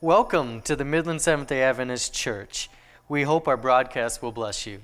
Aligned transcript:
Welcome 0.00 0.60
to 0.62 0.76
the 0.76 0.84
Midland 0.84 1.22
Seventh 1.22 1.48
day 1.48 1.60
Adventist 1.60 2.14
Church. 2.14 2.70
We 3.08 3.24
hope 3.24 3.48
our 3.48 3.56
broadcast 3.56 4.22
will 4.22 4.30
bless 4.30 4.64
you. 4.64 4.82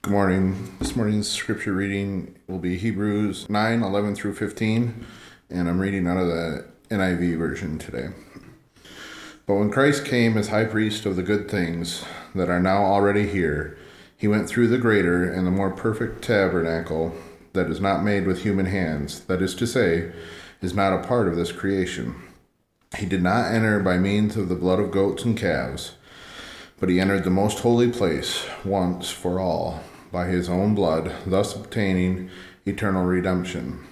Good 0.00 0.10
morning. 0.10 0.74
This 0.78 0.96
morning's 0.96 1.28
scripture 1.28 1.74
reading 1.74 2.34
will 2.46 2.60
be 2.60 2.78
Hebrews 2.78 3.50
9 3.50 3.82
11 3.82 4.14
through 4.14 4.36
15, 4.36 5.04
and 5.50 5.68
I'm 5.68 5.78
reading 5.78 6.06
out 6.06 6.16
of 6.16 6.28
the 6.28 6.64
NIV 6.88 7.36
version 7.36 7.78
today. 7.78 8.08
But 9.44 9.56
when 9.56 9.70
Christ 9.70 10.06
came 10.06 10.38
as 10.38 10.48
high 10.48 10.64
priest 10.64 11.04
of 11.04 11.16
the 11.16 11.22
good 11.22 11.50
things 11.50 12.06
that 12.34 12.48
are 12.48 12.58
now 12.58 12.84
already 12.86 13.28
here, 13.28 13.76
he 14.16 14.26
went 14.26 14.48
through 14.48 14.68
the 14.68 14.78
greater 14.78 15.30
and 15.30 15.46
the 15.46 15.50
more 15.50 15.70
perfect 15.70 16.24
tabernacle 16.24 17.14
that 17.52 17.68
is 17.68 17.82
not 17.82 18.02
made 18.02 18.26
with 18.26 18.44
human 18.44 18.64
hands, 18.64 19.20
that 19.26 19.42
is 19.42 19.54
to 19.56 19.66
say, 19.66 20.10
is 20.62 20.72
not 20.72 20.94
a 20.94 21.06
part 21.06 21.28
of 21.28 21.36
this 21.36 21.52
creation. 21.52 22.14
He 22.96 23.04
did 23.04 23.22
not 23.22 23.52
enter 23.52 23.78
by 23.80 23.98
means 23.98 24.38
of 24.38 24.48
the 24.48 24.54
blood 24.54 24.80
of 24.80 24.90
goats 24.90 25.22
and 25.22 25.36
calves, 25.36 25.92
but 26.80 26.88
he 26.88 26.98
entered 26.98 27.24
the 27.24 27.30
most 27.30 27.58
holy 27.58 27.90
place 27.90 28.46
once 28.64 29.10
for 29.10 29.38
all 29.38 29.80
by 30.10 30.28
his 30.28 30.48
own 30.48 30.74
blood, 30.74 31.12
thus 31.26 31.54
obtaining 31.54 32.30
eternal 32.64 33.04
redemption. 33.04 33.84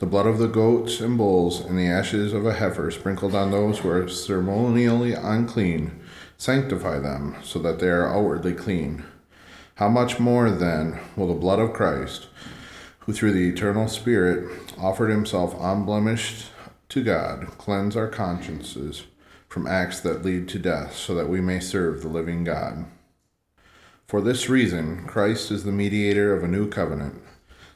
The 0.00 0.06
blood 0.06 0.26
of 0.26 0.36
the 0.36 0.48
goats 0.48 1.00
and 1.00 1.16
bulls 1.16 1.60
and 1.60 1.78
the 1.78 1.88
ashes 1.88 2.34
of 2.34 2.44
a 2.44 2.52
heifer 2.52 2.90
sprinkled 2.90 3.34
on 3.34 3.50
those 3.50 3.78
who 3.78 3.88
are 3.88 4.06
ceremonially 4.06 5.14
unclean 5.14 5.98
sanctify 6.36 6.98
them, 6.98 7.36
so 7.42 7.58
that 7.60 7.78
they 7.78 7.88
are 7.88 8.14
outwardly 8.14 8.52
clean. 8.52 9.04
How 9.76 9.88
much 9.88 10.20
more, 10.20 10.50
then, 10.50 11.00
will 11.16 11.28
the 11.28 11.34
blood 11.40 11.58
of 11.58 11.72
Christ, 11.72 12.26
who 13.00 13.14
through 13.14 13.32
the 13.32 13.48
eternal 13.48 13.88
Spirit 13.88 14.50
offered 14.76 15.08
himself 15.08 15.56
unblemished 15.58 16.50
to 16.88 17.02
God, 17.02 17.46
cleanse 17.58 17.96
our 17.96 18.08
consciences 18.08 19.04
from 19.48 19.66
acts 19.66 20.00
that 20.00 20.24
lead 20.24 20.48
to 20.48 20.58
death, 20.58 20.94
so 20.94 21.14
that 21.14 21.28
we 21.28 21.40
may 21.40 21.60
serve 21.60 22.02
the 22.02 22.08
living 22.08 22.44
God? 22.44 22.86
For 24.06 24.20
this 24.20 24.48
reason, 24.48 25.04
Christ 25.06 25.50
is 25.50 25.64
the 25.64 25.72
mediator 25.72 26.34
of 26.34 26.44
a 26.44 26.48
new 26.48 26.68
covenant, 26.68 27.22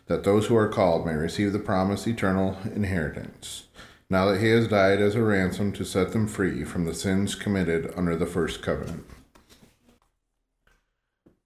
that 0.07 0.25
those 0.25 0.47
who 0.47 0.57
are 0.57 0.69
called 0.69 1.07
may 1.07 1.15
receive 1.15 1.53
the 1.53 1.59
promised 1.59 2.07
eternal 2.07 2.57
inheritance, 2.75 3.65
now 4.09 4.27
that 4.27 4.41
he 4.41 4.51
has 4.51 4.69
died 4.69 5.01
as 5.01 5.15
a 5.15 5.23
ransom 5.23 5.73
to 5.73 5.85
set 5.85 6.13
them 6.13 6.27
free 6.27 6.65
from 6.65 6.85
the 6.85 6.95
sins 6.95 7.35
committed 7.35 7.93
under 7.97 8.17
the 8.17 8.27
first 8.27 8.63
covenant. 8.63 9.05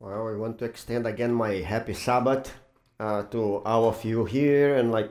Well, 0.01 0.29
I 0.29 0.37
want 0.37 0.59
to 0.59 0.67
extend 0.67 1.07
again 1.07 1.33
my 1.33 1.55
happy 1.55 1.95
Sabbath 1.95 2.53
uh, 3.01 3.23
to 3.25 3.63
all 3.65 3.89
of 3.89 4.05
you 4.05 4.27
here 4.27 4.77
and 4.77 4.93
like 4.93 5.11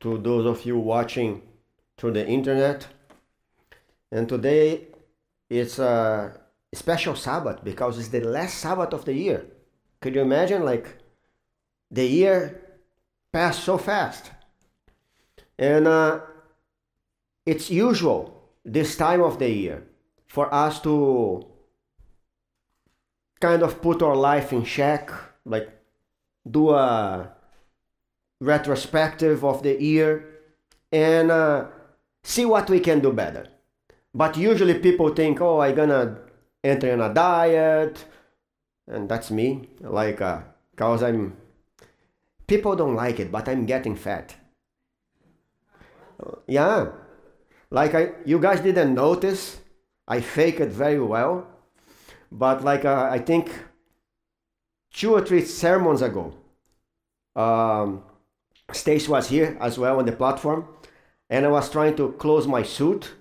to 0.00 0.18
those 0.18 0.44
of 0.44 0.66
you 0.66 0.78
watching 0.78 1.40
through 1.96 2.12
the 2.12 2.26
internet. 2.26 2.88
And 4.12 4.28
today 4.28 4.88
it's 5.48 5.78
a 5.78 6.40
special 6.74 7.16
Sabbath 7.16 7.62
because 7.64 7.98
it's 7.98 8.08
the 8.08 8.20
last 8.20 8.58
Sabbath 8.58 8.92
of 8.92 9.04
the 9.04 9.14
year. 9.14 9.46
Could 10.00 10.14
you 10.14 10.20
imagine 10.20 10.64
like 10.64 10.98
the 11.90 12.06
year 12.06 12.60
passed 13.32 13.64
so 13.64 13.78
fast? 13.78 14.30
And 15.58 15.86
uh, 15.86 16.20
it's 17.46 17.70
usual 17.70 18.50
this 18.64 18.96
time 18.96 19.22
of 19.22 19.38
the 19.38 19.48
year 19.48 19.84
for 20.26 20.52
us 20.52 20.80
to 20.80 21.46
kind 23.40 23.62
of 23.62 23.80
put 23.80 24.02
our 24.02 24.16
life 24.16 24.52
in 24.52 24.64
check, 24.64 25.10
like 25.44 25.70
do 26.48 26.70
a 26.70 27.32
retrospective 28.40 29.44
of 29.44 29.62
the 29.62 29.80
year 29.80 30.36
and 30.92 31.30
uh, 31.30 31.66
see 32.26 32.44
what 32.44 32.68
we 32.68 32.80
can 32.80 33.00
do 33.00 33.12
better. 33.12 33.46
But 34.14 34.36
usually 34.36 34.78
people 34.78 35.10
think, 35.14 35.40
oh, 35.40 35.60
I'm 35.60 35.74
gonna 35.74 36.18
enter 36.64 36.92
in 36.92 37.00
a 37.00 37.12
diet, 37.12 38.04
and 38.86 39.08
that's 39.08 39.30
me. 39.30 39.68
Like, 39.80 40.20
uh, 40.20 40.40
cause 40.76 41.02
I'm. 41.02 41.36
People 42.46 42.76
don't 42.76 42.94
like 42.94 43.18
it, 43.20 43.32
but 43.32 43.48
I'm 43.48 43.66
getting 43.66 43.96
fat. 43.96 44.34
Yeah, 46.46 46.92
like 47.70 47.94
I, 47.94 48.12
you 48.24 48.38
guys 48.38 48.60
didn't 48.60 48.94
notice. 48.94 49.60
I 50.08 50.20
fake 50.20 50.60
it 50.60 50.70
very 50.70 51.00
well 51.00 51.46
but 52.30 52.64
like 52.64 52.84
uh, 52.84 53.08
I 53.10 53.18
think 53.18 53.50
two 54.92 55.12
or 55.12 55.24
three 55.24 55.42
sermons 55.42 56.02
ago, 56.02 56.34
um, 57.34 58.02
Stace 58.72 59.08
was 59.08 59.28
here 59.28 59.56
as 59.60 59.78
well 59.78 59.98
on 59.98 60.06
the 60.06 60.12
platform, 60.12 60.66
and 61.28 61.44
I 61.44 61.48
was 61.48 61.70
trying 61.70 61.96
to 61.96 62.12
close 62.12 62.46
my 62.46 62.62
suit, 62.62 63.12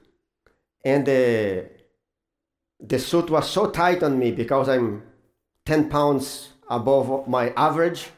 and 0.84 1.06
the 1.06 1.70
the 2.80 3.00
suit 3.00 3.30
was 3.30 3.50
so 3.50 3.70
tight 3.70 4.04
on 4.04 4.20
me 4.20 4.32
because 4.32 4.70
I'm 4.70 5.04
ten 5.66 5.90
pounds 5.90 6.50
above 6.70 7.28
my 7.28 7.50
average 7.56 8.10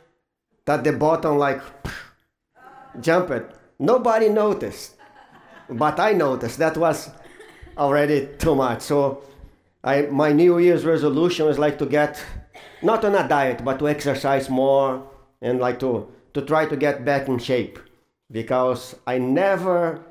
that 0.66 0.84
the 0.84 0.94
bottom 0.94 1.38
like 1.38 1.62
jumped. 3.00 3.56
Nobody 3.80 4.30
noticed, 4.30 4.96
but 5.70 6.00
I 6.00 6.14
noticed 6.14 6.58
that 6.58 6.78
was 6.78 7.10
already 7.78 8.30
too 8.40 8.56
much. 8.56 8.82
So 8.82 9.24
I, 9.84 10.04
my 10.04 10.34
New 10.34 10.58
Year's 10.58 10.84
resolution 10.84 11.48
is 11.48 11.60
like 11.60 11.78
to 11.80 11.86
get 11.86 12.22
not 12.82 13.06
on 13.06 13.16
a 13.16 13.28
diet, 13.28 13.64
but 13.64 13.80
to 13.80 13.88
exercise 13.88 14.50
more 14.50 15.08
and 15.42 15.60
like 15.60 15.80
to 15.80 16.12
to 16.34 16.42
try 16.42 16.66
to 16.66 16.76
get 16.76 17.06
back 17.06 17.28
in 17.28 17.40
shape 17.40 17.80
because 18.32 18.96
I 19.06 19.18
never 19.18 20.04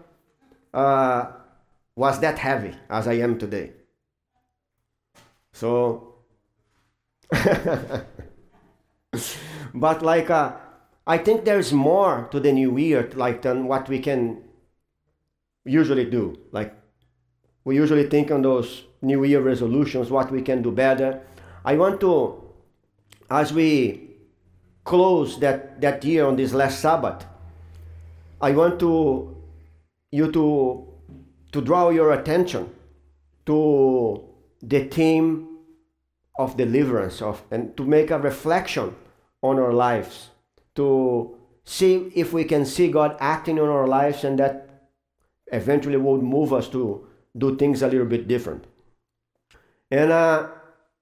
uh, 0.72 1.27
was 1.94 2.21
that 2.21 2.38
heavy 2.38 2.75
as 2.88 3.06
I 3.09 3.15
am 3.15 3.38
today. 3.38 3.72
So, 5.53 6.15
but 9.75 10.03
like 10.03 10.31
uh, 10.31 10.53
I 11.06 11.19
think 11.19 11.44
there's 11.44 11.72
more 11.72 12.28
to 12.31 12.41
the 12.41 12.53
new 12.53 12.77
year 12.77 13.10
like 13.15 13.43
than 13.43 13.66
what 13.66 13.88
we 13.88 14.00
can 14.00 14.43
usually 15.65 16.04
do. 16.04 16.38
Like 16.53 16.75
we 17.65 17.77
usually 17.77 18.09
think 18.09 18.31
on 18.31 18.43
those 18.43 18.84
New 19.03 19.25
Year 19.25 19.41
resolutions, 19.41 20.10
what 20.10 20.31
we 20.31 20.43
can 20.43 20.62
do 20.62 20.71
better. 20.71 21.21
I 21.65 21.77
want 21.77 22.00
to, 22.00 22.43
as 23.31 23.53
we 23.53 24.10
close 24.84 25.38
that, 25.41 25.81
that 25.81 26.04
year 26.04 26.27
on 26.27 26.37
this 26.37 26.53
last 26.54 26.81
Sabbath, 26.81 27.27
I 28.41 28.53
want 28.53 28.79
to 28.81 29.37
you 30.11 30.31
to 30.33 30.87
to 31.53 31.61
draw 31.61 31.91
your 31.91 32.13
attention 32.13 32.71
to 33.47 34.25
the 34.63 34.85
theme 34.85 35.59
of 36.39 36.57
deliverance 36.57 37.23
of 37.23 37.43
and 37.51 37.77
to 37.77 37.85
make 37.85 38.11
a 38.11 38.19
reflection 38.19 38.95
on 39.43 39.59
our 39.59 39.73
lives 39.73 40.31
to 40.75 41.37
see 41.65 42.13
if 42.15 42.33
we 42.33 42.45
can 42.45 42.65
see 42.65 42.89
God 42.91 43.17
acting 43.21 43.59
on 43.59 43.69
our 43.69 43.87
lives 43.87 44.25
and 44.25 44.39
that 44.39 44.69
eventually 45.53 45.97
will 45.97 46.21
move 46.21 46.53
us 46.53 46.69
to 46.69 47.07
do 47.37 47.57
things 47.57 47.83
a 47.83 47.89
little 47.89 48.07
bit 48.07 48.29
different. 48.29 48.65
And 49.91 50.11
uh, 50.13 50.49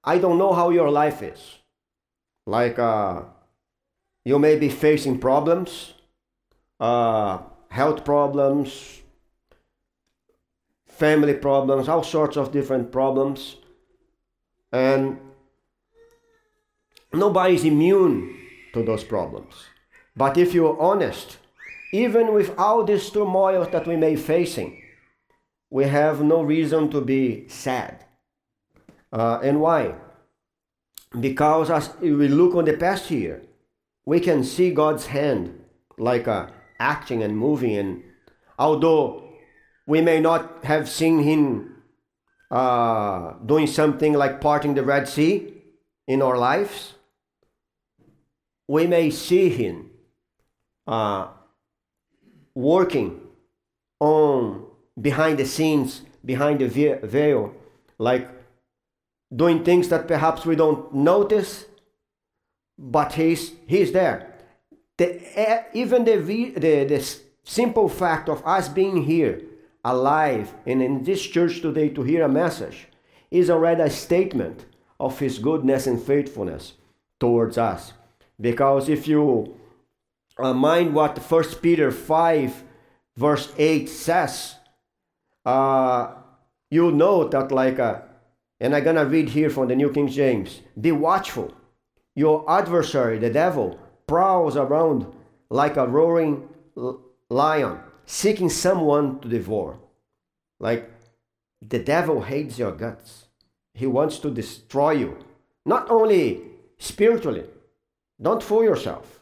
I 0.03 0.19
don't 0.19 0.39
know 0.39 0.53
how 0.53 0.71
your 0.71 0.91
life 0.91 1.23
is. 1.23 1.59
Like, 2.47 2.79
uh, 2.79 3.23
you 4.25 4.39
may 4.39 4.59
be 4.59 4.69
facing 4.69 5.19
problems, 5.19 5.94
uh, 6.81 7.39
health 7.69 8.05
problems, 8.05 9.03
family 10.87 11.35
problems, 11.35 11.89
all 11.89 12.03
sorts 12.03 12.37
of 12.37 12.53
different 12.53 12.93
problems. 12.93 13.57
And 14.73 15.19
nobody's 17.13 17.65
immune 17.65 18.37
to 18.73 18.83
those 18.83 19.05
problems. 19.05 19.55
But 20.17 20.37
if 20.37 20.55
you're 20.55 20.81
honest, 20.81 21.39
even 21.93 22.33
with 22.33 22.59
all 22.59 22.85
these 22.85 23.11
turmoils 23.11 23.71
that 23.71 23.87
we 23.87 23.97
may 23.97 24.15
be 24.15 24.21
facing, 24.21 24.83
we 25.71 25.85
have 25.85 26.23
no 26.23 26.43
reason 26.43 26.91
to 26.91 27.01
be 27.01 27.49
sad. 27.49 28.05
Uh, 29.13 29.39
and 29.43 29.61
why? 29.61 29.95
Because 31.19 31.71
as 31.71 31.91
we 32.01 32.29
look 32.29 32.55
on 32.55 32.65
the 32.65 32.77
past 32.77 33.11
year, 33.11 33.43
we 34.05 34.21
can 34.21 34.45
see 34.45 34.73
God's 34.73 35.07
hand 35.07 35.61
like 35.97 36.27
uh, 36.27 36.49
acting 36.85 37.23
and 37.23 37.37
moving. 37.37 37.77
And 37.77 38.03
although 38.59 39.05
we 39.87 40.01
may 40.01 40.21
not 40.21 40.65
have 40.65 40.89
seen 40.89 41.23
Him 41.23 41.83
uh, 42.51 43.33
doing 43.45 43.67
something 43.67 44.13
like 44.13 44.41
parting 44.41 44.75
the 44.75 44.85
Red 44.85 45.09
Sea 45.09 45.53
in 46.07 46.23
our 46.23 46.37
lives, 46.37 46.95
we 48.69 48.87
may 48.87 49.11
see 49.11 49.49
Him 49.49 49.91
uh, 50.87 51.29
working 52.55 53.21
on 54.01 54.67
behind 55.01 55.39
the 55.39 55.47
scenes, 55.47 56.03
behind 56.25 56.61
the 56.61 56.69
veil, 57.03 57.55
like 57.99 58.29
doing 59.35 59.65
things 59.65 59.89
that 59.89 60.07
perhaps 60.07 60.45
we 60.47 60.55
don't 60.57 60.95
notice, 60.95 61.65
but 62.79 63.13
he's, 63.15 63.53
he's 63.67 63.93
there. 63.93 64.34
The, 64.97 65.65
even 65.73 66.05
the, 66.05 66.17
the, 66.17 66.85
the 66.85 67.17
simple 67.43 67.89
fact 67.89 68.29
of 68.29 68.47
us 68.47 68.69
being 68.69 69.05
here 69.05 69.43
alive 69.85 70.55
and 70.67 70.83
in 70.83 71.03
this 71.03 71.23
church 71.23 71.61
today 71.61 71.89
to 71.91 72.03
hear 72.03 72.25
a 72.25 72.29
message 72.29 72.89
is 73.31 73.51
already 73.51 73.83
a 73.83 73.91
statement 73.91 74.67
of 75.01 75.19
his 75.19 75.39
goodness 75.39 75.87
and 75.87 76.01
faithfulness 76.01 76.75
towards 77.19 77.59
us. 77.59 77.93
Because 78.41 78.89
if 78.89 79.07
you 79.09 79.57
uh, 80.39 80.55
mind 80.55 80.95
what 80.95 81.19
1 81.19 81.45
Peter 81.61 81.91
5 81.91 82.65
verse 83.17 83.53
8 83.59 83.89
says, 83.89 84.57
uh, 85.45 86.15
you 86.71 86.91
know 86.91 87.29
that 87.29 87.53
like, 87.53 87.79
uh, 87.79 88.01
and 88.61 88.75
I'm 88.75 88.85
gonna 88.85 89.05
read 89.05 89.29
here 89.29 89.51
from 89.51 89.69
the 89.69 89.77
New 89.77 89.93
King 89.93 90.09
James, 90.09 90.61
be 90.81 90.93
watchful. 90.93 91.53
Your 92.15 92.49
adversary, 92.49 93.19
the 93.19 93.31
devil, 93.31 93.79
prowls 94.07 94.57
around 94.57 95.07
like 95.51 95.77
a 95.77 95.87
roaring 95.87 96.49
lion, 97.31 97.79
seeking 98.07 98.49
someone 98.49 99.21
to 99.21 99.29
devour. 99.29 99.79
Like 100.61 100.91
the 101.61 101.79
devil 101.79 102.23
hates 102.23 102.59
your 102.59 102.73
guts. 102.73 103.27
He 103.75 103.87
wants 103.87 104.19
to 104.21 104.31
destroy 104.31 104.93
you. 104.93 105.19
Not 105.65 105.91
only 105.91 106.43
spiritually. 106.79 107.45
Don't 108.21 108.43
fool 108.43 108.63
yourself. 108.63 109.21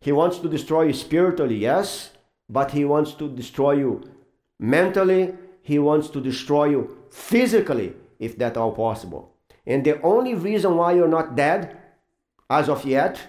He 0.00 0.12
wants 0.12 0.38
to 0.38 0.48
destroy 0.48 0.82
you 0.82 0.92
spiritually, 0.92 1.56
yes, 1.56 2.10
but 2.48 2.70
he 2.72 2.84
wants 2.84 3.12
to 3.14 3.28
destroy 3.28 3.72
you 3.72 4.10
mentally. 4.58 5.34
He 5.62 5.78
wants 5.78 6.08
to 6.10 6.20
destroy 6.20 6.66
you 6.70 6.98
physically, 7.10 7.94
if 8.18 8.38
that 8.38 8.56
all 8.56 8.72
possible. 8.72 9.34
And 9.66 9.84
the 9.84 10.00
only 10.02 10.34
reason 10.34 10.76
why 10.76 10.92
you're 10.92 11.08
not 11.08 11.36
dead 11.36 11.76
as 12.48 12.68
of 12.68 12.84
yet 12.84 13.20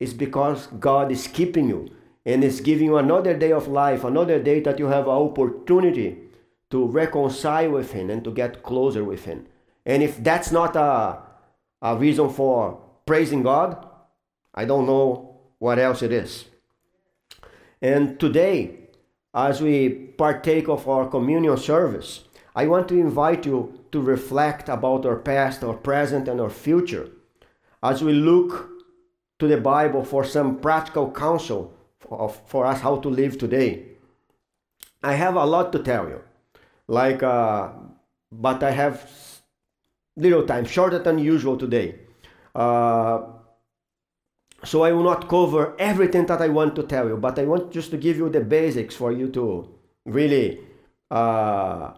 is 0.00 0.14
because 0.14 0.66
God 0.78 1.10
is 1.10 1.26
keeping 1.26 1.68
you 1.68 1.90
and 2.24 2.44
is 2.44 2.60
giving 2.60 2.86
you 2.86 2.96
another 2.96 3.36
day 3.36 3.52
of 3.52 3.68
life, 3.68 4.04
another 4.04 4.42
day 4.42 4.60
that 4.60 4.78
you 4.78 4.86
have 4.86 5.04
an 5.04 5.14
opportunity 5.14 6.18
to 6.70 6.86
reconcile 6.86 7.70
with 7.70 7.92
Him 7.92 8.10
and 8.10 8.22
to 8.24 8.30
get 8.30 8.62
closer 8.62 9.04
with 9.04 9.24
Him. 9.24 9.46
And 9.86 10.02
if 10.02 10.22
that's 10.22 10.52
not 10.52 10.76
a, 10.76 11.18
a 11.80 11.96
reason 11.96 12.28
for 12.30 12.80
praising 13.06 13.42
God, 13.42 13.86
I 14.54 14.64
don't 14.64 14.86
know 14.86 15.40
what 15.58 15.78
else 15.78 16.02
it 16.02 16.12
is. 16.12 16.44
And 17.80 18.18
today, 18.20 18.88
as 19.34 19.60
we 19.60 19.88
partake 19.88 20.68
of 20.68 20.88
our 20.88 21.08
communion 21.08 21.56
service, 21.56 22.24
I 22.54 22.66
want 22.66 22.88
to 22.88 22.98
invite 22.98 23.46
you 23.46 23.84
to 23.92 24.00
reflect 24.00 24.68
about 24.68 25.06
our 25.06 25.16
past, 25.16 25.62
our 25.62 25.74
present, 25.74 26.28
and 26.28 26.40
our 26.40 26.50
future 26.50 27.08
as 27.82 28.02
we 28.02 28.12
look 28.12 28.77
to 29.38 29.46
the 29.46 29.56
Bible 29.56 30.04
for 30.04 30.24
some 30.24 30.58
practical 30.58 31.10
counsel 31.10 31.72
for, 32.00 32.28
for 32.46 32.66
us 32.66 32.80
how 32.80 32.96
to 32.96 33.08
live 33.08 33.38
today. 33.38 33.84
I 35.02 35.14
have 35.14 35.36
a 35.36 35.44
lot 35.44 35.72
to 35.72 35.78
tell 35.78 36.08
you, 36.08 36.22
like, 36.88 37.22
uh, 37.22 37.70
but 38.32 38.62
I 38.62 38.72
have 38.72 39.10
little 40.16 40.44
time, 40.44 40.64
shorter 40.64 40.98
than 40.98 41.18
usual 41.18 41.56
today. 41.56 41.94
Uh, 42.54 43.22
so 44.64 44.82
I 44.82 44.90
will 44.90 45.04
not 45.04 45.28
cover 45.28 45.76
everything 45.78 46.26
that 46.26 46.42
I 46.42 46.48
want 46.48 46.74
to 46.76 46.82
tell 46.82 47.06
you, 47.08 47.16
but 47.16 47.38
I 47.38 47.44
want 47.44 47.70
just 47.70 47.90
to 47.92 47.96
give 47.96 48.16
you 48.16 48.28
the 48.28 48.40
basics 48.40 48.96
for 48.96 49.12
you 49.12 49.28
to 49.30 49.68
really 50.04 50.58
uh, 51.10 51.92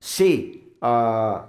see 0.00 0.64
uh, 0.80 1.42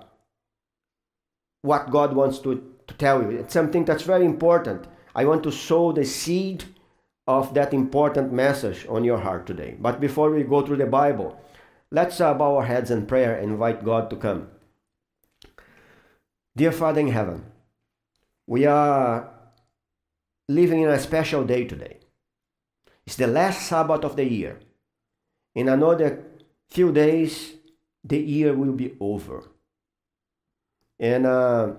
what 1.61 1.89
God 1.89 2.13
wants 2.13 2.39
to, 2.39 2.61
to 2.87 2.93
tell 2.95 3.21
you. 3.21 3.29
It's 3.29 3.53
something 3.53 3.85
that's 3.85 4.03
very 4.03 4.25
important. 4.25 4.87
I 5.15 5.25
want 5.25 5.43
to 5.43 5.51
sow 5.51 5.91
the 5.91 6.05
seed 6.05 6.63
of 7.27 7.53
that 7.53 7.73
important 7.73 8.31
message 8.31 8.85
on 8.89 9.03
your 9.03 9.19
heart 9.19 9.45
today. 9.45 9.75
But 9.79 9.99
before 9.99 10.31
we 10.31 10.43
go 10.43 10.65
through 10.65 10.77
the 10.77 10.85
Bible, 10.85 11.39
let's 11.91 12.19
uh, 12.19 12.33
bow 12.33 12.57
our 12.57 12.65
heads 12.65 12.91
in 12.91 13.05
prayer 13.05 13.35
and 13.35 13.51
invite 13.51 13.85
God 13.85 14.09
to 14.09 14.15
come. 14.15 14.49
Dear 16.55 16.71
Father 16.71 17.01
in 17.01 17.07
heaven, 17.07 17.45
we 18.47 18.65
are 18.65 19.29
living 20.49 20.81
in 20.81 20.89
a 20.89 20.99
special 20.99 21.45
day 21.45 21.65
today. 21.65 21.99
It's 23.05 23.15
the 23.15 23.27
last 23.27 23.67
Sabbath 23.67 24.03
of 24.03 24.15
the 24.15 24.25
year. 24.25 24.59
In 25.55 25.69
another 25.69 26.25
few 26.69 26.91
days, 26.91 27.53
the 28.03 28.19
year 28.19 28.53
will 28.53 28.73
be 28.73 28.95
over. 28.99 29.43
And 30.99 31.25
uh, 31.25 31.73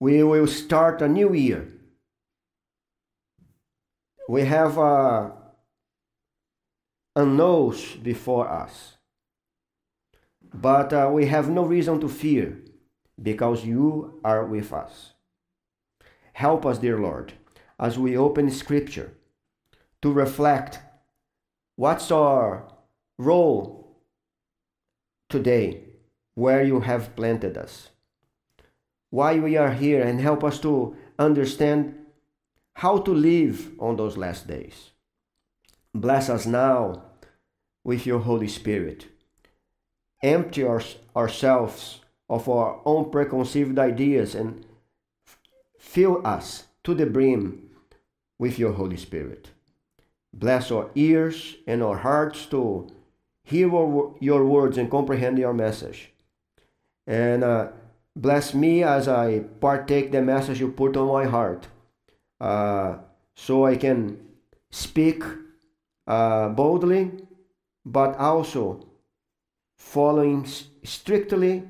we 0.00 0.22
will 0.22 0.46
start 0.46 1.02
a 1.02 1.08
new 1.08 1.34
year. 1.34 1.68
We 4.28 4.42
have 4.42 4.78
a 4.78 5.32
unknowns 7.16 7.96
before 7.96 8.48
us. 8.48 8.96
But 10.54 10.92
uh, 10.92 11.10
we 11.12 11.26
have 11.26 11.50
no 11.50 11.64
reason 11.64 12.00
to 12.00 12.08
fear 12.08 12.58
because 13.20 13.64
you 13.64 14.20
are 14.24 14.44
with 14.44 14.72
us. 14.72 15.14
Help 16.32 16.64
us, 16.64 16.78
dear 16.78 16.98
Lord, 16.98 17.32
as 17.78 17.98
we 17.98 18.16
open 18.16 18.50
Scripture 18.50 19.12
to 20.02 20.12
reflect 20.12 20.78
what's 21.74 22.12
our 22.12 22.72
role 23.18 24.00
today 25.28 25.82
where 26.34 26.62
you 26.62 26.80
have 26.80 27.16
planted 27.16 27.58
us 27.58 27.90
why 29.10 29.38
we 29.38 29.56
are 29.56 29.72
here 29.72 30.02
and 30.02 30.20
help 30.20 30.44
us 30.44 30.58
to 30.60 30.96
understand 31.18 31.94
how 32.74 32.98
to 32.98 33.12
live 33.12 33.72
on 33.80 33.96
those 33.96 34.16
last 34.16 34.46
days. 34.46 34.90
Bless 35.94 36.28
us 36.28 36.46
now 36.46 37.02
with 37.82 38.06
your 38.06 38.20
Holy 38.20 38.48
Spirit. 38.48 39.06
Empty 40.22 40.62
our, 40.62 40.82
ourselves 41.16 42.00
of 42.28 42.48
our 42.48 42.80
own 42.84 43.10
preconceived 43.10 43.78
ideas 43.78 44.34
and 44.34 44.64
fill 45.78 46.24
us 46.26 46.64
to 46.84 46.94
the 46.94 47.06
brim 47.06 47.70
with 48.38 48.58
your 48.58 48.72
Holy 48.72 48.96
Spirit. 48.96 49.48
Bless 50.32 50.70
our 50.70 50.90
ears 50.94 51.56
and 51.66 51.82
our 51.82 51.96
hearts 51.96 52.46
to 52.46 52.88
hear 53.42 53.68
your 54.20 54.44
words 54.44 54.76
and 54.76 54.90
comprehend 54.90 55.38
your 55.38 55.54
message. 55.54 56.12
And 57.06 57.42
uh, 57.42 57.68
Bless 58.18 58.52
me 58.52 58.82
as 58.82 59.06
I 59.06 59.38
partake 59.60 60.10
the 60.10 60.20
message 60.20 60.58
you 60.58 60.72
put 60.72 60.96
on 60.96 61.06
my 61.06 61.24
heart, 61.24 61.68
uh, 62.40 62.96
so 63.36 63.64
I 63.64 63.76
can 63.76 64.18
speak 64.72 65.22
uh, 66.04 66.48
boldly, 66.48 67.12
but 67.84 68.16
also 68.16 68.84
following 69.76 70.44
strictly 70.82 71.62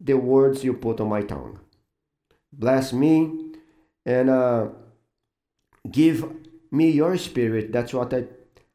the 0.00 0.14
words 0.14 0.64
you 0.64 0.74
put 0.74 1.00
on 1.00 1.08
my 1.08 1.22
tongue. 1.22 1.60
Bless 2.52 2.92
me 2.92 3.52
and 4.04 4.28
uh, 4.28 4.70
give 5.88 6.24
me 6.72 6.90
your 6.90 7.16
spirit. 7.16 7.70
That's 7.70 7.94
what 7.94 8.12
I, 8.12 8.24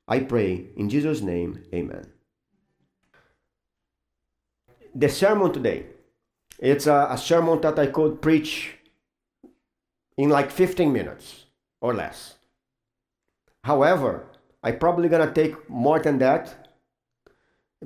I 0.08 0.22
pray. 0.22 0.68
In 0.78 0.88
Jesus' 0.88 1.20
name, 1.20 1.62
amen. 1.74 2.06
The 4.94 5.10
sermon 5.10 5.52
today 5.52 5.88
it's 6.60 6.88
a, 6.88 7.08
a 7.12 7.18
sermon 7.18 7.62
that 7.62 7.78
I 7.80 7.88
could 7.88 8.22
preach 8.22 8.78
in 10.18 10.30
like 10.30 10.52
15 10.52 10.92
minutes 10.92 11.46
or 11.82 11.94
less. 11.94 12.36
However, 13.64 14.28
I 14.64 14.72
probably 14.72 15.10
gonna 15.10 15.32
take 15.32 15.70
more 15.70 16.00
than 16.00 16.20
that 16.20 16.70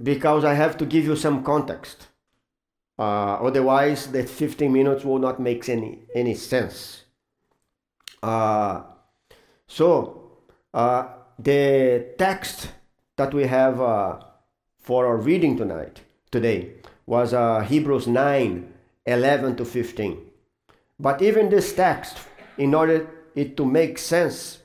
because 0.01 0.43
I 0.43 0.53
have 0.53 0.77
to 0.77 0.85
give 0.85 1.05
you 1.05 1.15
some 1.15 1.43
context. 1.43 2.07
Uh, 2.97 3.35
otherwise, 3.35 4.07
that 4.07 4.29
15 4.29 4.71
minutes 4.71 5.05
will 5.05 5.19
not 5.19 5.39
make 5.39 5.67
any 5.69 5.99
any 6.13 6.35
sense. 6.35 7.03
Uh, 8.21 8.83
so, 9.67 10.31
uh, 10.73 11.07
the 11.37 12.13
text 12.17 12.71
that 13.15 13.33
we 13.33 13.43
have 13.47 13.79
uh, 13.79 14.19
for 14.79 15.05
our 15.07 15.15
reading 15.15 15.55
tonight 15.55 16.01
today 16.29 16.78
was 17.09 17.33
uh, 17.33 17.61
Hebrews 17.61 18.05
9 18.05 18.71
11 19.03 19.55
to 19.55 19.65
15. 19.65 20.21
But 20.99 21.23
even 21.23 21.49
this 21.49 21.73
text, 21.73 22.19
in 22.55 22.75
order 22.75 23.09
it 23.33 23.57
to 23.57 23.65
make 23.65 23.97
sense, 23.97 24.59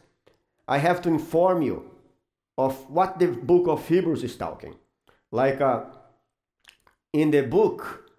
I 0.69 0.77
have 0.77 1.01
to 1.03 1.09
inform 1.09 1.63
you 1.63 1.91
of 2.59 2.91
what 2.91 3.19
the 3.19 3.29
book 3.29 3.67
of 3.67 3.89
Hebrews 3.89 4.23
is 4.23 4.37
talking. 4.37 4.75
Like 5.33 5.63
uh, 5.63 5.85
in 7.15 7.31
the 7.31 7.41
book, 7.45 8.11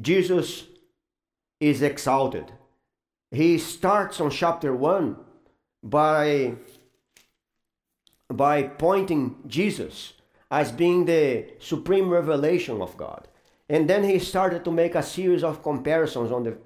Jesus 0.00 0.62
is 1.58 1.82
exalted. 1.82 2.52
He 3.32 3.58
starts 3.58 4.20
on 4.20 4.30
chapter 4.30 4.72
1 4.72 5.16
by, 5.82 6.54
by 8.28 8.62
pointing 8.62 9.34
Jesus 9.48 10.12
as 10.50 10.72
being 10.72 11.04
the 11.04 11.46
supreme 11.58 12.08
revelation 12.08 12.80
of 12.80 12.96
God. 12.96 13.28
And 13.68 13.88
then 13.90 14.04
he 14.04 14.18
started 14.18 14.64
to 14.64 14.70
make 14.70 14.94
a 14.94 15.02
series 15.02 15.42
of 15.42 15.62
comparisons 15.62 16.30
on 16.30 16.44
the 16.44 16.56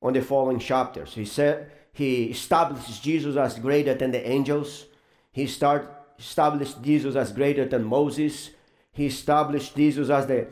on 0.00 0.12
the 0.12 0.22
following 0.22 0.58
chapters. 0.58 1.14
He 1.14 1.24
said 1.24 1.70
he 1.92 2.24
establishes 2.24 2.98
Jesus 2.98 3.36
as 3.36 3.58
greater 3.58 3.94
than 3.94 4.10
the 4.10 4.26
angels. 4.26 4.86
He 5.30 5.46
start 5.46 5.88
established 6.18 6.82
Jesus 6.82 7.16
as 7.16 7.32
greater 7.32 7.66
than 7.66 7.84
Moses. 7.84 8.50
He 8.92 9.06
established 9.06 9.76
Jesus 9.76 10.10
as 10.10 10.26
the 10.26 10.48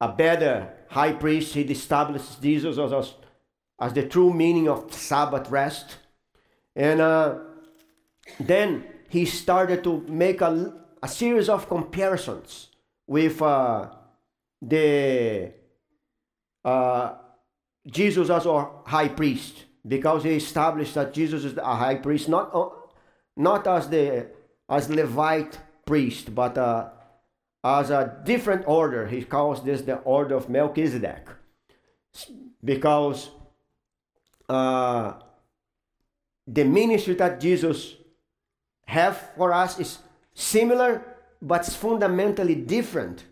a 0.00 0.08
better 0.08 0.72
high 0.88 1.12
priest. 1.12 1.54
He 1.54 1.62
established 1.62 2.42
Jesus 2.42 2.78
as, 2.78 2.92
as, 2.92 3.14
as 3.80 3.92
the 3.92 4.06
true 4.06 4.32
meaning 4.32 4.68
of 4.68 4.92
Sabbath 4.92 5.50
rest. 5.50 5.96
And 6.74 7.00
uh, 7.00 7.38
then 8.38 8.84
he 9.08 9.24
started 9.24 9.82
to 9.84 10.04
make 10.08 10.40
a, 10.40 10.74
a 11.06 11.08
series 11.08 11.48
of 11.48 11.68
comparisons 11.68 12.68
with 13.06 13.40
uh, 13.40 13.88
the 14.60 15.52
uh, 16.64 17.14
Jesus 17.98 18.28
as 18.28 18.44
our 18.44 18.64
high 18.84 19.10
priest 19.20 19.54
because 19.86 20.24
he 20.24 20.34
established 20.44 20.94
that 20.94 21.14
Jesus 21.14 21.44
is 21.44 21.56
a 21.58 21.76
high 21.76 21.94
priest, 21.94 22.28
not, 22.28 22.52
uh, 22.52 22.70
not 23.36 23.68
as 23.68 23.88
the 23.88 24.26
as 24.68 24.90
Levite 24.90 25.54
priest, 25.84 26.34
but 26.34 26.58
uh, 26.58 26.88
as 27.62 27.90
a 27.90 28.02
different 28.24 28.64
order. 28.66 29.06
He 29.06 29.22
calls 29.22 29.62
this 29.62 29.82
the 29.82 29.98
order 29.98 30.34
of 30.34 30.48
Melchizedek 30.48 31.24
because 32.64 33.30
uh, 34.48 35.12
the 36.48 36.64
ministry 36.64 37.14
that 37.14 37.40
Jesus 37.40 37.94
have 38.86 39.16
for 39.36 39.52
us 39.52 39.78
is 39.78 39.98
similar 40.36 41.02
but 41.40 41.64
fundamentally 41.66 42.54
different 42.54 43.24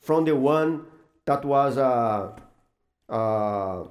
from 0.00 0.24
the 0.24 0.34
one 0.36 0.84
that 1.24 1.44
was 1.44 1.78
uh, 1.78 2.32
uh, 3.08 3.84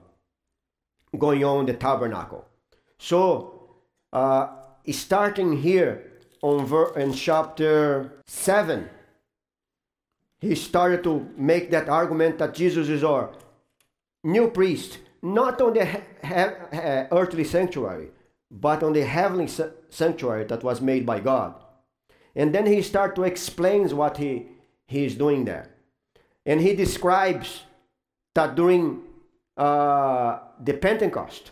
going 1.17 1.43
on 1.43 1.65
the 1.65 1.73
tabernacle. 1.73 2.45
So, 2.97 3.69
uh, 4.11 4.47
starting 4.91 5.57
here 5.57 6.11
on 6.41 6.65
ver- 6.65 6.93
in 6.99 7.13
chapter 7.13 8.11
7, 8.27 8.89
he 10.39 10.55
started 10.55 11.03
to 11.03 11.29
make 11.37 11.71
that 11.71 11.87
argument 11.87 12.37
that 12.39 12.53
Jesus 12.53 12.89
is 12.89 13.03
our 13.03 13.31
new 14.23 14.49
priest, 14.49 14.99
not 15.21 15.61
on 15.61 15.73
the 15.73 15.85
he- 15.85 16.27
he- 16.27 17.07
earthly 17.11 17.43
sanctuary, 17.45 18.09
but 18.49 18.83
on 18.83 18.93
the 18.93 19.05
heavenly 19.05 19.47
sanctuary 19.89 20.43
that 20.45 20.63
was 20.63 20.81
made 20.81 21.05
by 21.05 21.19
God. 21.19 21.55
And 22.35 22.53
then 22.53 22.65
he 22.65 22.81
starts 22.81 23.15
to 23.15 23.23
explain 23.23 23.89
what 23.95 24.17
he, 24.17 24.47
he 24.87 25.05
is 25.05 25.15
doing 25.15 25.45
there. 25.45 25.69
And 26.45 26.61
he 26.61 26.75
describes 26.75 27.63
that 28.33 28.55
during 28.55 29.01
uh, 29.57 30.39
the 30.63 30.73
Pentecost, 30.73 31.51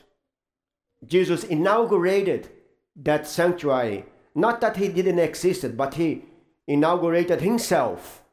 Jesus 1.06 1.44
inaugurated 1.44 2.50
that 2.96 3.28
sanctuary. 3.28 4.06
Not 4.36 4.62
that 4.62 4.78
he 4.78 4.88
didn't 4.88 5.20
exist, 5.20 5.78
but 5.78 5.96
he 5.96 6.24
inaugurated 6.68 7.42
himself 7.42 8.24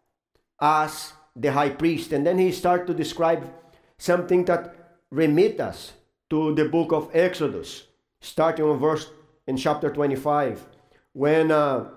as 0.60 1.12
the 1.34 1.52
high 1.52 1.70
priest. 1.70 2.12
And 2.12 2.26
then 2.26 2.38
he 2.38 2.52
started 2.52 2.86
to 2.86 2.94
describe 2.94 3.52
something 3.98 4.44
that 4.46 4.74
remit 5.10 5.60
us 5.60 5.92
to 6.30 6.54
the 6.54 6.64
book 6.64 6.92
of 6.92 7.10
Exodus, 7.14 7.84
starting 8.20 8.64
on 8.64 8.78
verse 8.78 9.10
in 9.46 9.56
chapter 9.56 9.90
25, 9.90 10.66
when 11.12 11.50
uh, 11.50 11.88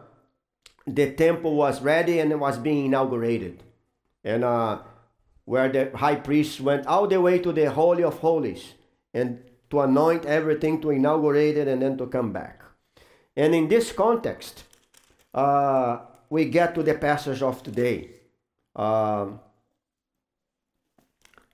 the 0.96 1.12
temple 1.12 1.56
was 1.56 1.82
ready 1.82 2.20
and 2.20 2.32
it 2.32 2.40
was 2.40 2.58
being 2.58 2.86
inaugurated. 2.86 3.64
And 4.24 4.44
uh, 4.44 4.80
where 5.46 5.70
the 5.70 5.92
high 5.98 6.16
priest 6.16 6.60
went 6.62 6.86
all 6.88 7.08
the 7.08 7.20
way 7.20 7.40
to 7.40 7.52
the 7.52 7.72
Holy 7.72 8.04
of 8.04 8.20
Holies 8.20 8.74
and 9.14 9.44
to 9.70 9.82
anoint 9.82 10.26
everything, 10.26 10.82
to 10.82 10.92
inaugurate 10.92 11.58
it, 11.58 11.68
and 11.68 11.82
then 11.82 11.98
to 11.98 12.08
come 12.08 12.32
back. 12.32 12.62
And 13.36 13.56
in 13.56 13.68
this 13.68 13.92
context, 13.92 14.64
uh, 15.34 16.00
we 16.30 16.46
get 16.46 16.76
to 16.76 16.84
the 16.84 16.96
passage 16.96 17.42
of 17.42 17.64
today. 17.64 18.10
Um, 18.76 19.40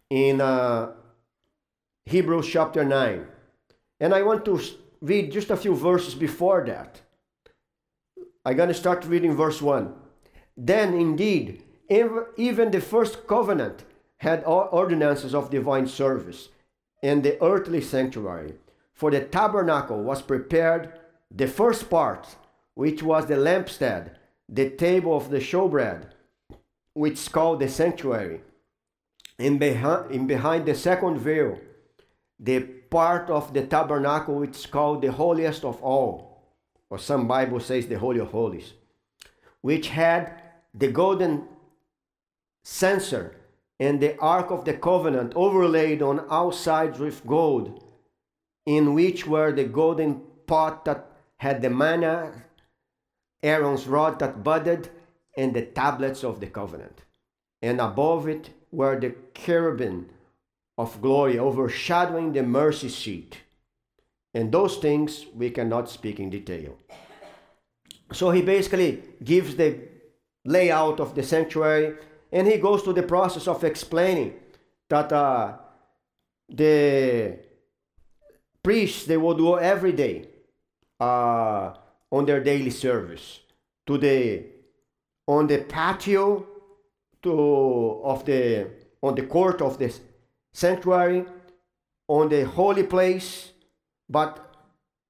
in 0.09 0.41
uh, 0.41 0.91
Hebrews 2.05 2.47
chapter 2.47 2.83
9. 2.83 3.25
And 3.99 4.13
I 4.13 4.21
want 4.21 4.45
to 4.45 4.59
read 5.01 5.31
just 5.31 5.49
a 5.49 5.57
few 5.57 5.75
verses 5.75 6.15
before 6.15 6.63
that. 6.67 7.01
I'm 8.45 8.55
going 8.55 8.67
to 8.69 8.75
start 8.75 9.05
reading 9.05 9.35
verse 9.35 9.59
1. 9.59 9.91
Then 10.55 10.93
indeed, 10.93 11.63
even 11.89 12.71
the 12.71 12.79
first 12.79 13.25
covenant 13.25 13.83
had 14.17 14.43
ordinances 14.45 15.33
of 15.33 15.49
divine 15.49 15.87
service 15.87 16.49
in 17.01 17.23
the 17.23 17.41
earthly 17.43 17.81
sanctuary. 17.81 18.53
For 18.93 19.09
the 19.11 19.21
tabernacle 19.21 20.01
was 20.03 20.21
prepared, 20.21 20.93
the 21.31 21.47
first 21.47 21.89
part, 21.89 22.35
which 22.75 23.01
was 23.01 23.25
the 23.25 23.35
lampstand, 23.35 24.11
the 24.47 24.69
table 24.69 25.17
of 25.17 25.29
the 25.31 25.39
showbread, 25.39 26.11
which 26.93 27.13
is 27.13 27.27
called 27.27 27.59
the 27.59 27.67
sanctuary, 27.67 28.41
and 29.39 29.59
behind, 29.59 30.11
and 30.11 30.27
behind 30.27 30.65
the 30.65 30.75
second 30.75 31.17
veil, 31.17 31.59
the 32.39 32.59
part 32.61 33.29
of 33.29 33.53
the 33.53 33.65
tabernacle 33.65 34.35
which 34.35 34.55
is 34.55 34.65
called 34.65 35.01
the 35.01 35.11
holiest 35.11 35.65
of 35.65 35.81
all, 35.81 36.34
or 36.89 36.97
some 36.97 37.27
Bible 37.27 37.59
says 37.59 37.87
the 37.87 37.99
Holy 37.99 38.19
of 38.19 38.31
Holies, 38.31 38.73
which 39.61 39.89
had 39.89 40.41
the 40.73 40.91
golden 40.91 41.47
censer 42.63 43.35
and 43.79 43.99
the 43.99 44.17
Ark 44.19 44.51
of 44.51 44.65
the 44.65 44.73
Covenant 44.73 45.33
overlaid 45.35 46.01
on 46.01 46.19
all 46.29 46.51
sides 46.51 46.99
with 46.99 47.25
gold, 47.25 47.83
in 48.65 48.93
which 48.93 49.27
were 49.27 49.51
the 49.51 49.65
golden 49.65 50.21
pot 50.47 50.85
that 50.85 51.11
had 51.37 51.61
the 51.61 51.69
manna, 51.69 52.31
Aaron's 53.43 53.87
rod 53.87 54.19
that 54.19 54.43
budded, 54.43 54.89
and 55.37 55.53
the 55.53 55.65
tablets 55.65 56.23
of 56.23 56.39
the 56.39 56.47
covenant. 56.47 57.01
And 57.61 57.81
above 57.81 58.27
it 58.27 58.51
were 58.71 58.99
the 58.99 59.15
cherubim 59.33 60.09
of 60.77 61.01
glory 61.01 61.37
overshadowing 61.37 62.33
the 62.33 62.43
mercy 62.43 62.89
seat. 62.89 63.41
And 64.35 64.51
those 64.51 64.77
things 64.77 65.25
we 65.33 65.49
cannot 65.49 65.89
speak 65.89 66.19
in 66.19 66.29
detail. 66.29 66.77
So 68.11 68.31
he 68.31 68.41
basically 68.41 69.01
gives 69.23 69.55
the 69.55 69.79
layout 70.43 70.99
of 70.99 71.15
the 71.15 71.23
sanctuary 71.23 71.95
and 72.31 72.45
he 72.45 72.57
goes 72.57 72.83
to 72.83 72.91
the 72.91 73.01
process 73.01 73.47
of 73.47 73.63
explaining 73.63 74.33
that 74.89 75.11
uh, 75.11 75.53
the 76.49 77.39
priests 78.61 79.05
they 79.05 79.17
will 79.17 79.33
do 79.35 79.57
every 79.57 79.93
day 79.93 80.27
uh, 80.99 81.73
on 82.11 82.25
their 82.25 82.43
daily 82.43 82.69
service 82.69 83.39
to 83.87 83.97
the 83.97 84.43
on 85.27 85.47
the 85.47 85.59
patio 85.59 86.45
to 87.23 88.01
of 88.03 88.25
the 88.25 88.67
on 89.01 89.15
the 89.15 89.23
court 89.23 89.61
of 89.61 89.79
the 89.79 89.91
sanctuary 90.53 91.25
on 92.07 92.29
the 92.29 92.43
holy 92.45 92.83
place 92.83 93.51
but 94.09 94.55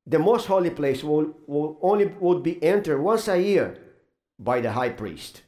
the 0.05 0.19
most 0.19 0.45
holy 0.45 0.69
place 0.69 1.03
will, 1.03 1.35
will 1.47 1.77
only 1.81 2.05
would 2.19 2.43
be 2.43 2.63
entered 2.63 3.01
once 3.01 3.27
a 3.27 3.41
year 3.41 3.77
by 4.37 4.61
the 4.61 4.71
high 4.71 4.89
priest 4.89 5.41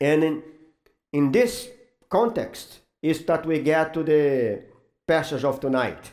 and 0.00 0.22
in, 0.22 0.42
in 1.12 1.32
this 1.32 1.68
context 2.08 2.80
is 3.02 3.24
that 3.24 3.46
we 3.46 3.60
get 3.60 3.94
to 3.94 4.02
the 4.02 4.62
passage 5.06 5.44
of 5.44 5.60
tonight, 5.60 6.12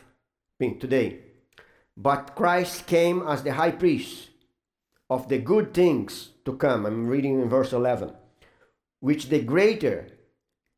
being 0.58 0.78
today. 0.78 1.18
But 1.96 2.34
Christ 2.34 2.86
came 2.86 3.22
as 3.26 3.42
the 3.42 3.52
high 3.52 3.72
priest 3.72 4.30
of 5.10 5.28
the 5.28 5.38
good 5.38 5.74
things 5.74 6.30
to 6.44 6.56
come. 6.56 6.86
I'm 6.86 7.06
reading 7.06 7.40
in 7.40 7.48
verse 7.48 7.72
11. 7.72 8.12
Which 9.00 9.28
the 9.28 9.40
greater 9.40 10.08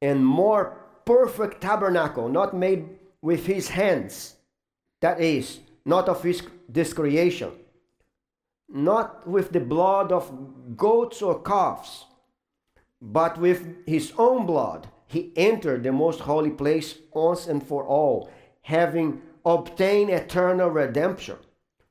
and 0.02 0.26
more 0.26 0.82
perfect 1.04 1.60
tabernacle, 1.60 2.28
not 2.28 2.56
made 2.56 2.88
with 3.22 3.46
his 3.46 3.68
hands, 3.68 4.35
that 5.06 5.20
is, 5.20 5.60
not 5.84 6.08
of 6.08 6.20
his, 6.25 6.42
this 6.68 6.92
creation, 6.92 7.52
not 8.68 9.08
with 9.34 9.52
the 9.52 9.60
blood 9.60 10.10
of 10.10 10.25
goats 10.76 11.22
or 11.22 11.40
calves, 11.42 12.06
but 13.00 13.38
with 13.38 13.60
his 13.86 14.12
own 14.18 14.46
blood 14.46 14.88
he 15.06 15.32
entered 15.36 15.84
the 15.84 15.92
most 15.92 16.18
holy 16.18 16.50
place 16.50 16.88
once 17.14 17.46
and 17.46 17.62
for 17.64 17.84
all, 17.84 18.28
having 18.62 19.22
obtained 19.44 20.10
eternal 20.10 20.70
redemption. 20.70 21.36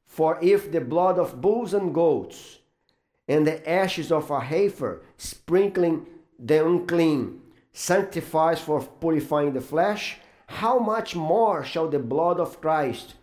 For 0.05 0.37
if 0.41 0.69
the 0.73 0.81
blood 0.81 1.17
of 1.17 1.39
bulls 1.39 1.73
and 1.73 1.93
goats 1.93 2.59
and 3.29 3.47
the 3.47 3.57
ashes 3.81 4.11
of 4.11 4.29
a 4.29 4.41
heifer 4.41 5.03
sprinkling 5.15 6.05
the 6.37 6.65
unclean 6.65 7.39
sanctifies 7.71 8.59
for 8.59 8.81
purifying 8.81 9.53
the 9.53 9.61
flesh, 9.61 10.17
how 10.47 10.79
much 10.79 11.15
more 11.15 11.63
shall 11.63 11.87
the 11.89 11.99
blood 11.99 12.39
of 12.39 12.61
Christ, 12.61 13.15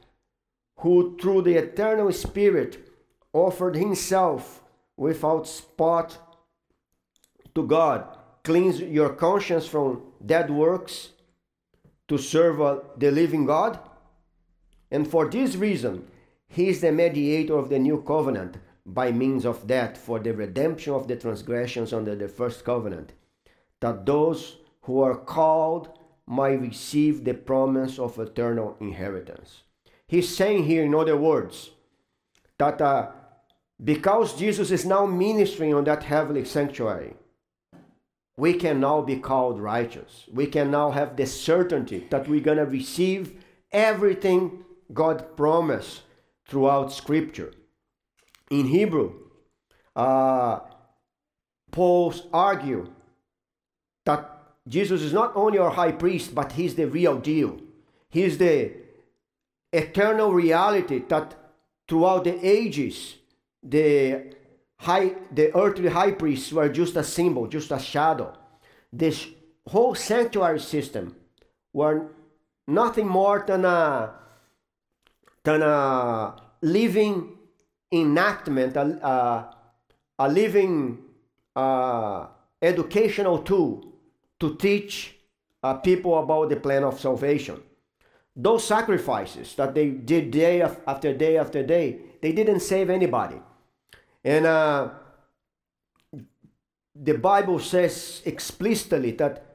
who 0.78 1.16
through 1.20 1.42
the 1.42 1.54
eternal 1.54 2.12
Spirit 2.12 2.88
offered 3.32 3.76
himself 3.76 4.62
without 4.96 5.46
spot 5.46 6.18
to 7.54 7.66
God, 7.66 8.06
cleanse 8.44 8.80
your 8.80 9.10
conscience 9.10 9.66
from 9.66 10.02
dead 10.24 10.50
works 10.50 11.10
to 12.08 12.18
serve 12.18 12.58
the 12.98 13.10
living 13.10 13.46
God. 13.46 13.78
And 14.90 15.06
for 15.08 15.28
this 15.28 15.56
reason, 15.56 16.06
he 16.48 16.68
is 16.68 16.80
the 16.80 16.92
mediator 16.92 17.54
of 17.54 17.70
the 17.70 17.78
new 17.78 18.02
covenant, 18.02 18.58
by 18.84 19.12
means 19.12 19.46
of 19.46 19.68
that 19.68 19.96
for 19.96 20.18
the 20.18 20.34
redemption 20.34 20.92
of 20.92 21.06
the 21.08 21.16
transgressions 21.16 21.92
under 21.92 22.14
the 22.14 22.28
first 22.28 22.64
covenant, 22.64 23.12
that 23.80 24.04
those 24.04 24.56
who 24.82 25.00
are 25.00 25.16
called 25.16 25.98
might 26.26 26.60
receive 26.60 27.24
the 27.24 27.34
promise 27.34 27.98
of 27.98 28.18
eternal 28.18 28.76
inheritance. 28.80 29.62
He's 30.06 30.34
saying 30.34 30.64
here, 30.64 30.84
in 30.84 30.94
other 30.94 31.16
words, 31.16 31.70
that 32.58 32.80
uh, 32.80 33.10
because 33.82 34.38
Jesus 34.38 34.70
is 34.70 34.84
now 34.84 35.06
ministering 35.06 35.74
on 35.74 35.84
that 35.84 36.04
heavenly 36.04 36.44
sanctuary, 36.44 37.14
we 38.36 38.54
can 38.54 38.80
now 38.80 39.02
be 39.02 39.16
called 39.16 39.60
righteous. 39.60 40.26
We 40.32 40.46
can 40.46 40.70
now 40.70 40.90
have 40.90 41.16
the 41.16 41.26
certainty 41.26 42.06
that 42.10 42.28
we're 42.28 42.40
going 42.40 42.58
to 42.58 42.66
receive 42.66 43.42
everything 43.70 44.64
God 44.92 45.36
promised 45.36 46.02
throughout 46.48 46.92
Scripture. 46.92 47.52
In 48.50 48.66
Hebrew, 48.66 49.14
uh, 49.96 50.60
Paul 51.70 52.14
that 54.04 54.31
Jesus 54.68 55.02
is 55.02 55.12
not 55.12 55.32
only 55.34 55.58
our 55.58 55.70
high 55.70 55.92
priest, 55.92 56.34
but 56.34 56.52
he's 56.52 56.74
the 56.74 56.86
real 56.86 57.18
deal. 57.18 57.58
He's 58.08 58.38
the 58.38 58.72
eternal 59.72 60.32
reality 60.32 61.02
that 61.08 61.34
throughout 61.88 62.24
the 62.24 62.38
ages, 62.46 63.16
the 63.62 64.34
high, 64.76 65.14
the 65.32 65.56
earthly 65.56 65.88
high 65.88 66.12
priests 66.12 66.52
were 66.52 66.68
just 66.68 66.96
a 66.96 67.02
symbol, 67.02 67.46
just 67.46 67.72
a 67.72 67.78
shadow. 67.78 68.36
This 68.92 69.26
whole 69.66 69.94
sanctuary 69.94 70.60
system 70.60 71.16
were 71.72 72.08
nothing 72.66 73.08
more 73.08 73.44
than 73.46 73.64
a 73.64 74.14
than 75.44 75.62
a 75.62 76.36
living 76.60 77.36
enactment, 77.90 78.76
a, 78.76 78.82
a, 79.04 79.56
a 80.20 80.28
living 80.28 80.98
uh, 81.56 82.26
educational 82.60 83.38
tool 83.38 83.91
to 84.42 84.56
teach 84.56 85.14
uh, 85.62 85.74
people 85.74 86.18
about 86.18 86.48
the 86.50 86.56
plan 86.56 86.82
of 86.82 86.98
salvation. 86.98 87.62
Those 88.34 88.66
sacrifices 88.66 89.54
that 89.54 89.72
they 89.72 89.90
did 89.90 90.32
day 90.32 90.62
after 90.62 91.14
day 91.14 91.36
after 91.36 91.62
day, 91.62 92.00
they 92.20 92.32
didn't 92.32 92.58
save 92.58 92.90
anybody. 92.90 93.36
And 94.24 94.44
uh, 94.44 94.88
the 96.92 97.14
Bible 97.14 97.60
says 97.60 98.20
explicitly 98.24 99.12
that 99.12 99.46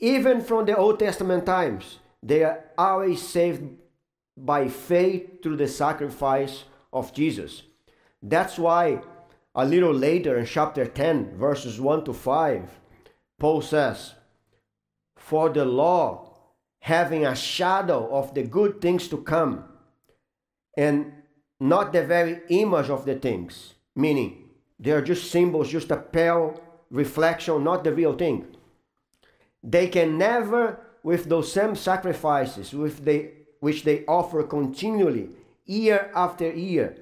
even 0.00 0.40
from 0.40 0.66
the 0.66 0.76
Old 0.76 0.98
Testament 0.98 1.46
times, 1.46 2.00
they 2.20 2.42
are 2.42 2.64
always 2.76 3.22
saved 3.22 3.62
by 4.36 4.66
faith 4.66 5.44
through 5.44 5.58
the 5.58 5.68
sacrifice 5.68 6.64
of 6.92 7.14
Jesus. 7.14 7.62
That's 8.20 8.58
why 8.58 9.00
a 9.54 9.64
little 9.64 9.94
later 9.94 10.38
in 10.38 10.46
chapter 10.46 10.86
10, 10.86 11.36
verses 11.36 11.80
1 11.80 12.04
to 12.06 12.12
5, 12.12 12.68
Paul 13.38 13.62
says, 13.62 14.14
For 15.16 15.48
the 15.48 15.64
law, 15.64 16.28
having 16.80 17.24
a 17.24 17.34
shadow 17.34 18.08
of 18.10 18.34
the 18.34 18.42
good 18.42 18.80
things 18.80 19.08
to 19.08 19.18
come, 19.18 19.64
and 20.76 21.12
not 21.60 21.92
the 21.92 22.04
very 22.04 22.40
image 22.48 22.88
of 22.88 23.04
the 23.04 23.16
things, 23.16 23.74
meaning 23.94 24.50
they 24.78 24.92
are 24.92 25.02
just 25.02 25.30
symbols, 25.30 25.70
just 25.70 25.90
a 25.90 25.96
pale 25.96 26.60
reflection, 26.90 27.64
not 27.64 27.84
the 27.84 27.92
real 27.92 28.14
thing. 28.14 28.46
They 29.62 29.88
can 29.88 30.18
never, 30.18 30.80
with 31.02 31.24
those 31.28 31.52
same 31.52 31.74
sacrifices, 31.74 32.72
with 32.72 33.04
the 33.04 33.30
which 33.60 33.82
they 33.82 34.04
offer 34.06 34.44
continually, 34.44 35.30
year 35.64 36.12
after 36.14 36.50
year, 36.50 36.96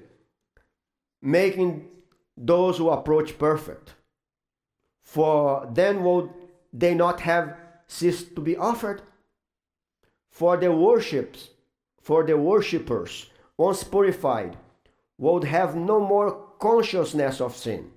making 1.21 1.87
those 2.35 2.77
who 2.79 2.89
approach 2.89 3.37
perfect. 3.37 3.93
For 5.07 5.65
then 5.71 6.03
would 6.03 6.29
they 6.73 6.93
not 6.93 7.21
have 7.21 7.55
ceased 7.87 8.35
to 8.35 8.41
be 8.41 8.57
offered? 8.57 9.01
For 10.29 10.57
the 10.57 10.69
worships, 10.69 11.51
for 12.01 12.25
the 12.25 12.35
worshippers, 12.35 13.29
once 13.55 13.85
purified, 13.85 14.57
would 15.17 15.45
have 15.45 15.77
no 15.77 16.01
more 16.01 16.31
consciousness 16.59 17.39
of 17.39 17.55
sin. 17.55 17.91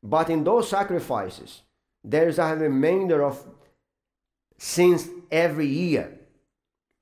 But 0.00 0.30
in 0.30 0.44
those 0.44 0.68
sacrifices, 0.68 1.62
there 2.04 2.28
is 2.28 2.38
a 2.38 2.54
remainder 2.54 3.24
of 3.24 3.44
sins 4.56 5.08
every 5.28 5.66
year. 5.66 6.20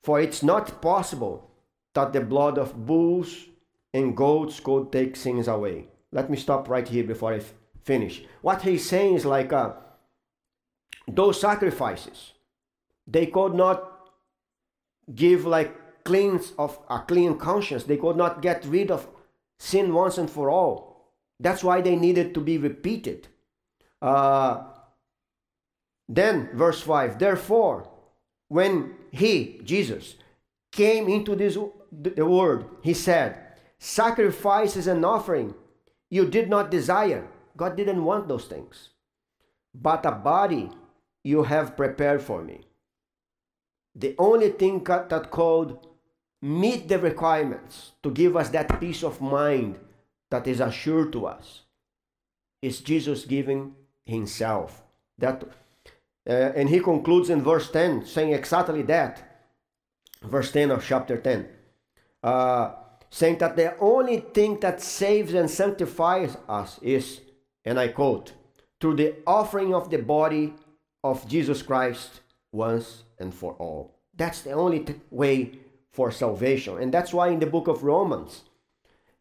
For 0.02 0.18
it's 0.18 0.42
not 0.42 0.80
possible 0.80 1.50
that 1.92 2.14
the 2.14 2.22
blood 2.22 2.56
of 2.56 2.86
bulls 2.86 3.36
and 3.92 4.16
goats 4.16 4.60
could 4.60 4.90
take 4.90 5.14
sins 5.14 5.46
away. 5.46 5.88
Let 6.10 6.30
me 6.30 6.38
stop 6.38 6.70
right 6.70 6.88
here 6.88 7.04
before 7.04 7.34
I 7.34 7.40
finish. 7.84 8.22
What 8.42 8.62
he's 8.62 8.88
saying 8.88 9.14
is 9.14 9.24
like 9.24 9.52
uh, 9.52 9.72
those 11.08 11.40
sacrifices, 11.40 12.32
they 13.06 13.26
could 13.26 13.54
not 13.54 13.86
give 15.14 15.44
like 15.44 16.04
cleans 16.04 16.52
of 16.58 16.78
a 16.88 17.00
clean 17.00 17.38
conscience. 17.38 17.84
They 17.84 17.96
could 17.96 18.16
not 18.16 18.42
get 18.42 18.64
rid 18.64 18.90
of 18.90 19.08
sin 19.58 19.92
once 19.92 20.18
and 20.18 20.30
for 20.30 20.50
all. 20.50 21.14
That's 21.38 21.64
why 21.64 21.80
they 21.80 21.96
needed 21.96 22.34
to 22.34 22.40
be 22.40 22.58
repeated. 22.58 23.28
Uh, 24.00 24.64
then, 26.08 26.50
verse 26.54 26.80
5 26.80 27.18
Therefore, 27.18 27.88
when 28.48 28.94
he, 29.10 29.60
Jesus, 29.64 30.16
came 30.72 31.08
into 31.08 31.34
this 31.34 31.56
the 31.92 32.26
world, 32.26 32.64
he 32.82 32.94
said, 32.94 33.36
Sacrifices 33.78 34.86
and 34.86 35.04
offering 35.04 35.54
you 36.10 36.26
did 36.26 36.50
not 36.50 36.70
desire. 36.70 37.28
God 37.56 37.76
didn't 37.76 38.04
want 38.04 38.28
those 38.28 38.46
things. 38.46 38.90
But 39.74 40.06
a 40.06 40.12
body 40.12 40.70
you 41.22 41.44
have 41.44 41.76
prepared 41.76 42.22
for 42.22 42.42
me. 42.42 42.62
The 43.94 44.14
only 44.18 44.50
thing 44.50 44.84
that 44.84 45.30
could 45.30 45.78
meet 46.42 46.88
the 46.88 46.98
requirements 46.98 47.92
to 48.02 48.10
give 48.10 48.36
us 48.36 48.48
that 48.50 48.80
peace 48.80 49.02
of 49.02 49.20
mind 49.20 49.78
that 50.30 50.46
is 50.46 50.60
assured 50.60 51.12
to 51.12 51.26
us 51.26 51.62
is 52.62 52.80
Jesus 52.80 53.24
giving 53.24 53.74
himself. 54.04 54.82
That 55.18 55.44
uh, 56.28 56.52
and 56.54 56.68
he 56.68 56.80
concludes 56.80 57.30
in 57.30 57.42
verse 57.42 57.70
10 57.70 58.06
saying 58.06 58.32
exactly 58.32 58.82
that. 58.82 59.26
Verse 60.22 60.52
10 60.52 60.70
of 60.70 60.84
chapter 60.84 61.16
10. 61.16 61.48
Uh, 62.22 62.72
saying 63.10 63.38
that 63.38 63.56
the 63.56 63.76
only 63.78 64.20
thing 64.20 64.60
that 64.60 64.80
saves 64.80 65.34
and 65.34 65.50
sanctifies 65.50 66.36
us 66.48 66.78
is, 66.82 67.20
and 67.64 67.78
I 67.78 67.88
quote, 67.88 68.32
through 68.80 68.96
the 68.96 69.16
offering 69.26 69.74
of 69.74 69.90
the 69.90 69.98
body 69.98 70.54
of 71.04 71.28
Jesus 71.28 71.62
Christ 71.62 72.20
once 72.52 73.04
and 73.18 73.34
for 73.34 73.54
all. 73.54 73.98
That's 74.16 74.42
the 74.42 74.52
only 74.52 74.80
t- 74.80 74.94
way 75.10 75.58
for 75.92 76.10
salvation. 76.10 76.78
And 76.78 76.92
that's 76.92 77.12
why 77.12 77.28
in 77.28 77.40
the 77.40 77.46
book 77.46 77.68
of 77.68 77.84
Romans, 77.84 78.42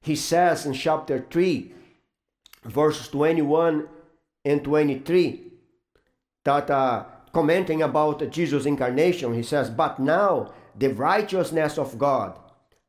he 0.02 0.16
says 0.16 0.66
in 0.66 0.74
chapter 0.74 1.26
3, 1.30 1.74
verses 2.66 3.08
21 3.10 3.88
and 4.46 4.64
23, 4.64 5.44
that 6.46 6.70
uh, 6.70 7.06
commenting 7.34 7.82
about 7.82 8.30
Jesus' 8.32 8.66
incarnation, 8.66 9.34
he 9.34 9.44
says, 9.44 9.70
But 9.70 10.00
now 10.00 10.54
the 10.78 10.88
righteousness 10.88 11.78
of 11.78 11.98
God, 11.98 12.40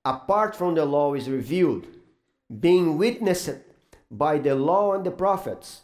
apart 0.05 0.55
from 0.55 0.75
the 0.75 0.85
law, 0.85 1.15
is 1.15 1.29
revealed, 1.29 1.87
being 2.61 2.97
witnessed 2.97 3.51
by 4.11 4.39
the 4.39 4.55
law 4.55 4.95
and 4.95 5.05
the 5.05 5.11
prophets, 5.11 5.83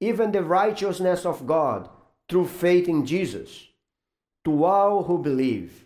even 0.00 0.32
the 0.32 0.42
righteousness 0.42 1.26
of 1.26 1.46
God 1.46 1.88
through 2.28 2.46
faith 2.46 2.88
in 2.88 3.04
Jesus, 3.04 3.68
to 4.44 4.64
all 4.64 5.04
who 5.04 5.18
believe. 5.18 5.84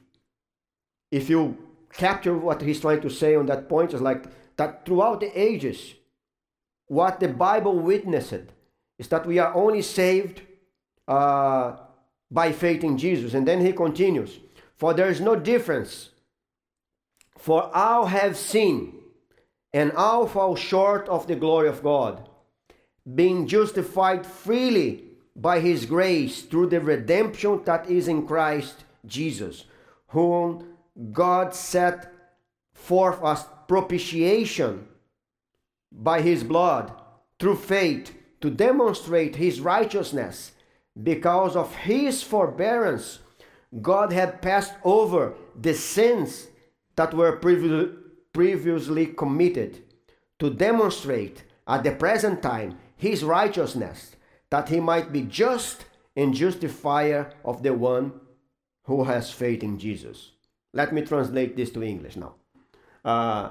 If 1.10 1.28
you 1.28 1.58
capture 1.92 2.36
what 2.36 2.62
he's 2.62 2.80
trying 2.80 3.00
to 3.02 3.10
say 3.10 3.34
on 3.34 3.46
that 3.46 3.68
point, 3.68 3.92
is 3.94 4.00
like 4.00 4.24
that 4.56 4.86
throughout 4.86 5.20
the 5.20 5.38
ages, 5.38 5.94
what 6.86 7.20
the 7.20 7.28
Bible 7.28 7.78
witnessed 7.78 8.52
is 8.98 9.08
that 9.08 9.26
we 9.26 9.38
are 9.38 9.54
only 9.54 9.82
saved 9.82 10.42
uh, 11.08 11.76
by 12.30 12.52
faith 12.52 12.84
in 12.84 12.96
Jesus. 12.98 13.34
And 13.34 13.46
then 13.46 13.64
he 13.64 13.72
continues, 13.72 14.38
For 14.76 14.94
there 14.94 15.08
is 15.08 15.20
no 15.20 15.36
difference, 15.36 16.10
for 17.38 17.74
all 17.74 18.06
have 18.06 18.36
sinned, 18.36 18.94
and 19.72 19.92
all 19.92 20.26
fall 20.26 20.56
short 20.56 21.08
of 21.08 21.26
the 21.26 21.36
glory 21.36 21.68
of 21.68 21.82
God, 21.82 22.28
being 23.14 23.46
justified 23.46 24.26
freely 24.26 25.04
by 25.34 25.60
his 25.60 25.86
grace 25.86 26.42
through 26.42 26.66
the 26.66 26.80
redemption 26.80 27.62
that 27.64 27.88
is 27.88 28.08
in 28.08 28.26
Christ 28.26 28.84
Jesus, 29.06 29.64
whom 30.08 30.76
God 31.10 31.54
set 31.54 32.12
forth 32.72 33.22
as 33.24 33.46
propitiation 33.66 34.86
by 35.90 36.20
his 36.20 36.44
blood 36.44 36.92
through 37.38 37.56
faith 37.56 38.14
to 38.40 38.50
demonstrate 38.50 39.36
his 39.36 39.60
righteousness. 39.60 40.52
Because 41.02 41.56
of 41.56 41.74
his 41.74 42.22
forbearance, 42.22 43.20
God 43.80 44.12
had 44.12 44.42
passed 44.42 44.74
over 44.84 45.34
the 45.58 45.72
sins 45.72 46.48
that 46.96 47.14
were 47.14 47.36
previously 47.36 47.96
committed 48.34 49.82
to 50.38 50.50
demonstrate 50.50 51.44
at 51.66 51.84
the 51.84 51.92
present 51.92 52.42
time 52.42 52.78
his 52.96 53.22
righteousness, 53.24 54.16
that 54.50 54.68
he 54.68 54.80
might 54.80 55.12
be 55.12 55.22
just 55.22 55.84
and 56.16 56.34
justifier 56.34 57.32
of 57.44 57.62
the 57.62 57.72
one 57.72 58.12
who 58.84 59.04
has 59.04 59.30
faith 59.30 59.62
in 59.62 59.78
Jesus. 59.78 60.32
Let 60.72 60.92
me 60.92 61.02
translate 61.02 61.56
this 61.56 61.70
to 61.70 61.82
English 61.82 62.16
now. 62.16 62.34
Uh, 63.04 63.50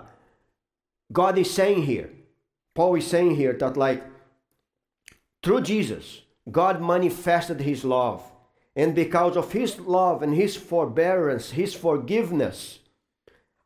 God 1.12 1.38
is 1.38 1.52
saying 1.52 1.84
here, 1.84 2.10
Paul 2.74 2.96
is 2.96 3.08
saying 3.08 3.36
here 3.36 3.54
that, 3.54 3.78
like, 3.78 4.04
through 5.44 5.62
Jesus, 5.62 6.22
God 6.50 6.82
manifested 6.82 7.62
his 7.62 7.84
love. 7.84 8.24
And 8.76 8.96
because 8.96 9.36
of 9.36 9.52
his 9.52 9.80
love 9.80 10.24
and 10.24 10.34
his 10.34 10.56
forbearance, 10.56 11.52
his 11.52 11.74
forgiveness, 11.74 12.80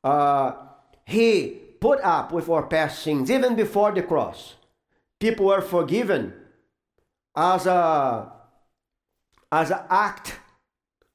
uh, 0.04 0.54
he 1.05 1.61
put 1.79 2.01
up 2.01 2.31
with 2.31 2.49
our 2.49 2.63
past 2.63 3.03
sins 3.03 3.29
even 3.29 3.55
before 3.55 3.91
the 3.91 4.01
cross. 4.01 4.55
People 5.19 5.47
were 5.47 5.61
forgiven 5.61 6.33
as 7.35 7.65
a 7.65 8.31
as 9.51 9.71
an 9.71 9.81
act 9.89 10.39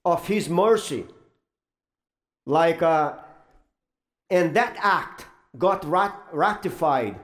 of 0.04 0.26
his 0.26 0.48
mercy. 0.48 1.06
Like 2.46 2.82
uh, 2.82 3.14
and 4.30 4.54
that 4.54 4.76
act 4.80 5.26
got 5.58 5.84
rat- 5.84 6.26
ratified 6.32 7.18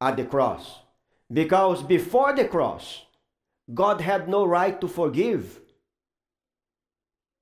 at 0.00 0.16
the 0.16 0.24
cross. 0.24 0.78
Because 1.32 1.82
before 1.82 2.34
the 2.34 2.46
cross, 2.46 3.02
God 3.72 4.00
had 4.00 4.28
no 4.28 4.44
right 4.44 4.80
to 4.80 4.86
forgive. 4.86 5.60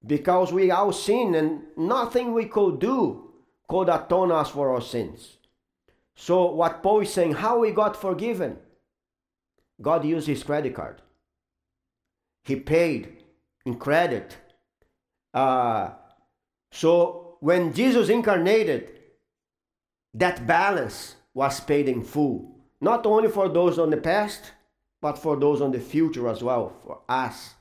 Because 0.05 0.53
we 0.53 0.71
all 0.71 0.93
sin 0.93 1.35
and 1.35 1.63
nothing 1.77 2.33
we 2.33 2.47
could 2.47 2.79
do 2.81 3.32
could 3.69 3.89
atone 3.89 4.33
us 4.33 4.51
for 4.51 4.75
our 4.75 4.81
sins. 4.81 5.39
So, 6.15 6.53
what 6.53 6.83
Paul 6.83 7.01
is 7.01 7.13
saying, 7.13 7.33
how 7.33 7.59
we 7.59 7.71
got 7.71 7.97
forgiven? 7.97 8.59
God 9.81 10.05
used 10.05 10.27
his 10.27 10.43
credit 10.43 10.75
card. 10.75 11.01
He 12.45 12.57
paid 12.57 13.25
in 13.65 13.77
credit. 13.77 14.37
Uh, 15.33 15.91
so, 16.71 17.37
when 17.41 17.73
Jesus 17.73 18.09
incarnated, 18.09 18.89
that 20.15 20.47
balance 20.47 21.17
was 21.35 21.61
paid 21.61 21.89
in 21.89 22.03
full. 22.03 22.57
Not 22.81 23.07
only 23.07 23.29
for 23.29 23.49
those 23.49 23.79
on 23.79 23.91
the 23.91 23.97
past, 23.97 24.53
but 25.01 25.19
for 25.19 25.37
those 25.37 25.61
on 25.61 25.73
the 25.73 25.81
future 25.81 26.29
as 26.29 26.43
well, 26.43 26.73
for 26.85 27.01
us. 27.09 27.55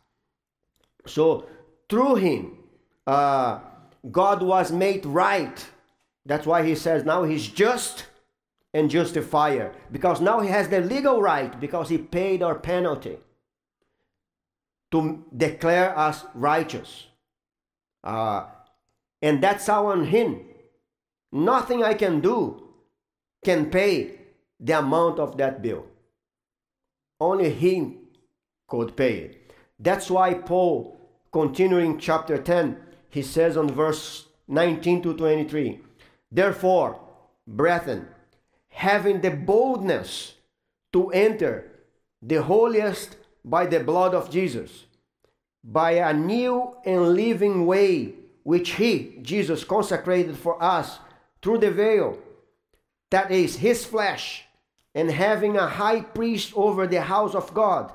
So, 1.07 1.47
through 1.89 2.15
him, 2.15 2.57
uh, 3.07 3.59
God 4.11 4.43
was 4.43 4.71
made 4.71 5.05
right. 5.05 5.67
That's 6.31 6.47
why 6.47 6.63
he 6.65 6.75
says 6.75 7.03
now 7.03 7.23
he's 7.23 7.45
just 7.49 8.05
and 8.73 8.89
justifier. 8.89 9.73
Because 9.91 10.21
now 10.21 10.39
he 10.39 10.47
has 10.47 10.69
the 10.69 10.79
legal 10.79 11.21
right, 11.21 11.59
because 11.59 11.89
he 11.89 11.97
paid 11.97 12.41
our 12.41 12.55
penalty 12.55 13.17
to 14.91 15.25
declare 15.35 15.91
us 15.99 16.23
righteous. 16.33 17.07
Uh, 18.01 18.45
and 19.21 19.43
that's 19.43 19.67
on 19.67 20.05
him. 20.05 20.45
Nothing 21.33 21.83
I 21.83 21.95
can 21.95 22.21
do 22.21 22.63
can 23.43 23.69
pay 23.69 24.11
the 24.57 24.79
amount 24.79 25.19
of 25.19 25.35
that 25.35 25.61
bill. 25.61 25.85
Only 27.19 27.51
he 27.51 27.97
could 28.69 28.95
pay 28.95 29.17
it. 29.17 29.53
That's 29.77 30.09
why 30.09 30.35
Paul, 30.35 30.97
continuing 31.33 31.99
chapter 31.99 32.37
10, 32.37 32.77
he 33.09 33.21
says 33.21 33.57
on 33.57 33.67
verse 33.67 34.27
19 34.47 35.01
to 35.01 35.13
23 35.13 35.90
Therefore, 36.31 36.99
brethren, 37.45 38.07
having 38.69 39.21
the 39.21 39.31
boldness 39.31 40.35
to 40.93 41.09
enter 41.09 41.71
the 42.21 42.41
holiest 42.41 43.17
by 43.43 43.65
the 43.65 43.79
blood 43.79 44.13
of 44.13 44.29
Jesus, 44.29 44.85
by 45.63 45.91
a 45.91 46.13
new 46.13 46.75
and 46.85 47.13
living 47.13 47.65
way 47.65 48.13
which 48.43 48.71
He, 48.71 49.19
Jesus, 49.21 49.63
consecrated 49.63 50.37
for 50.37 50.61
us 50.61 50.99
through 51.41 51.59
the 51.59 51.71
veil, 51.71 52.17
that 53.09 53.31
is 53.31 53.57
His 53.57 53.85
flesh 53.85 54.45
and 54.93 55.09
having 55.09 55.57
a 55.57 55.67
high 55.67 56.01
priest 56.01 56.53
over 56.55 56.87
the 56.87 57.01
house 57.01 57.35
of 57.35 57.53
God, 57.53 57.91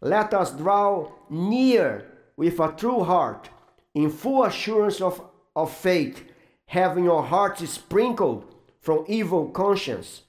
let 0.00 0.34
us 0.34 0.52
draw 0.52 1.10
near 1.30 2.04
with 2.36 2.58
a 2.60 2.72
true 2.76 3.02
heart, 3.02 3.50
in 3.94 4.10
full 4.10 4.44
assurance 4.44 5.00
of, 5.00 5.20
of 5.56 5.72
faith, 5.72 6.24
having 6.68 7.08
our 7.08 7.22
hearts 7.22 7.66
sprinkled 7.68 8.44
from 8.80 9.04
evil 9.08 9.48
conscience, 9.48 10.22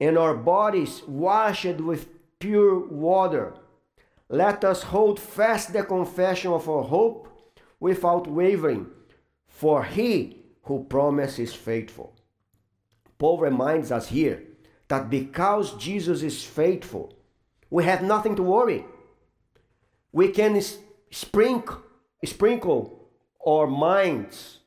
and 0.00 0.16
our 0.18 0.34
bodies 0.34 1.02
washed 1.06 1.76
with 1.76 2.08
pure 2.38 2.78
water. 2.78 3.54
Let 4.30 4.64
us 4.64 4.82
hold 4.82 5.20
fast 5.20 5.72
the 5.72 5.84
confession 5.84 6.52
of 6.52 6.68
our 6.68 6.82
hope 6.82 7.28
without 7.80 8.26
wavering, 8.26 8.86
for 9.46 9.84
he 9.84 10.42
who 10.62 10.84
promises 10.84 11.52
faithful. 11.52 12.14
Paul 13.18 13.38
reminds 13.38 13.92
us 13.92 14.08
here 14.08 14.42
that 14.88 15.10
because 15.10 15.76
Jesus 15.76 16.22
is 16.22 16.42
faithful, 16.42 17.14
we 17.68 17.84
have 17.84 18.02
nothing 18.02 18.36
to 18.36 18.42
worry. 18.42 18.86
We 20.12 20.28
can 20.28 20.60
sprinkle, 21.10 21.82
sprinkle 22.24 23.10
our 23.46 23.66
minds 23.66 24.60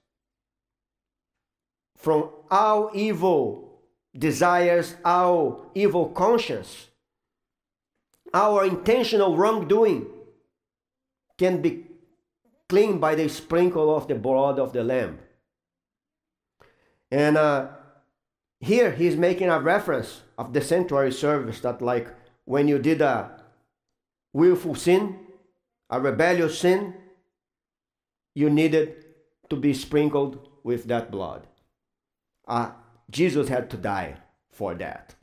from 2.07 2.29
our 2.49 2.89
evil 2.95 3.81
desires, 4.17 4.95
our 5.03 5.59
evil 5.75 6.07
conscience, 6.07 6.87
our 8.33 8.63
intentional 8.63 9.35
wrongdoing 9.35 10.07
can 11.37 11.61
be 11.61 11.83
cleaned 12.69 13.01
by 13.01 13.13
the 13.13 13.27
sprinkle 13.27 13.93
of 13.93 14.07
the 14.07 14.15
blood 14.15 14.57
of 14.57 14.71
the 14.71 14.85
Lamb. 14.85 15.19
And 17.11 17.35
uh, 17.35 17.71
here 18.61 18.91
he's 18.91 19.17
making 19.17 19.49
a 19.49 19.59
reference 19.59 20.21
of 20.37 20.53
the 20.53 20.61
sanctuary 20.61 21.11
service 21.11 21.59
that 21.59 21.81
like 21.81 22.07
when 22.45 22.69
you 22.69 22.79
did 22.79 23.01
a 23.01 23.43
willful 24.31 24.75
sin 24.75 25.19
a 25.89 25.99
rebellious 25.99 26.57
sin 26.57 26.93
you 28.33 28.49
needed 28.49 29.03
to 29.49 29.57
be 29.57 29.73
sprinkled 29.73 30.47
with 30.63 30.85
that 30.85 31.11
blood 31.11 31.45
uh, 32.47 32.71
jesus 33.09 33.49
had 33.49 33.69
to 33.69 33.77
die 33.77 34.15
for 34.51 34.73
that 34.73 35.15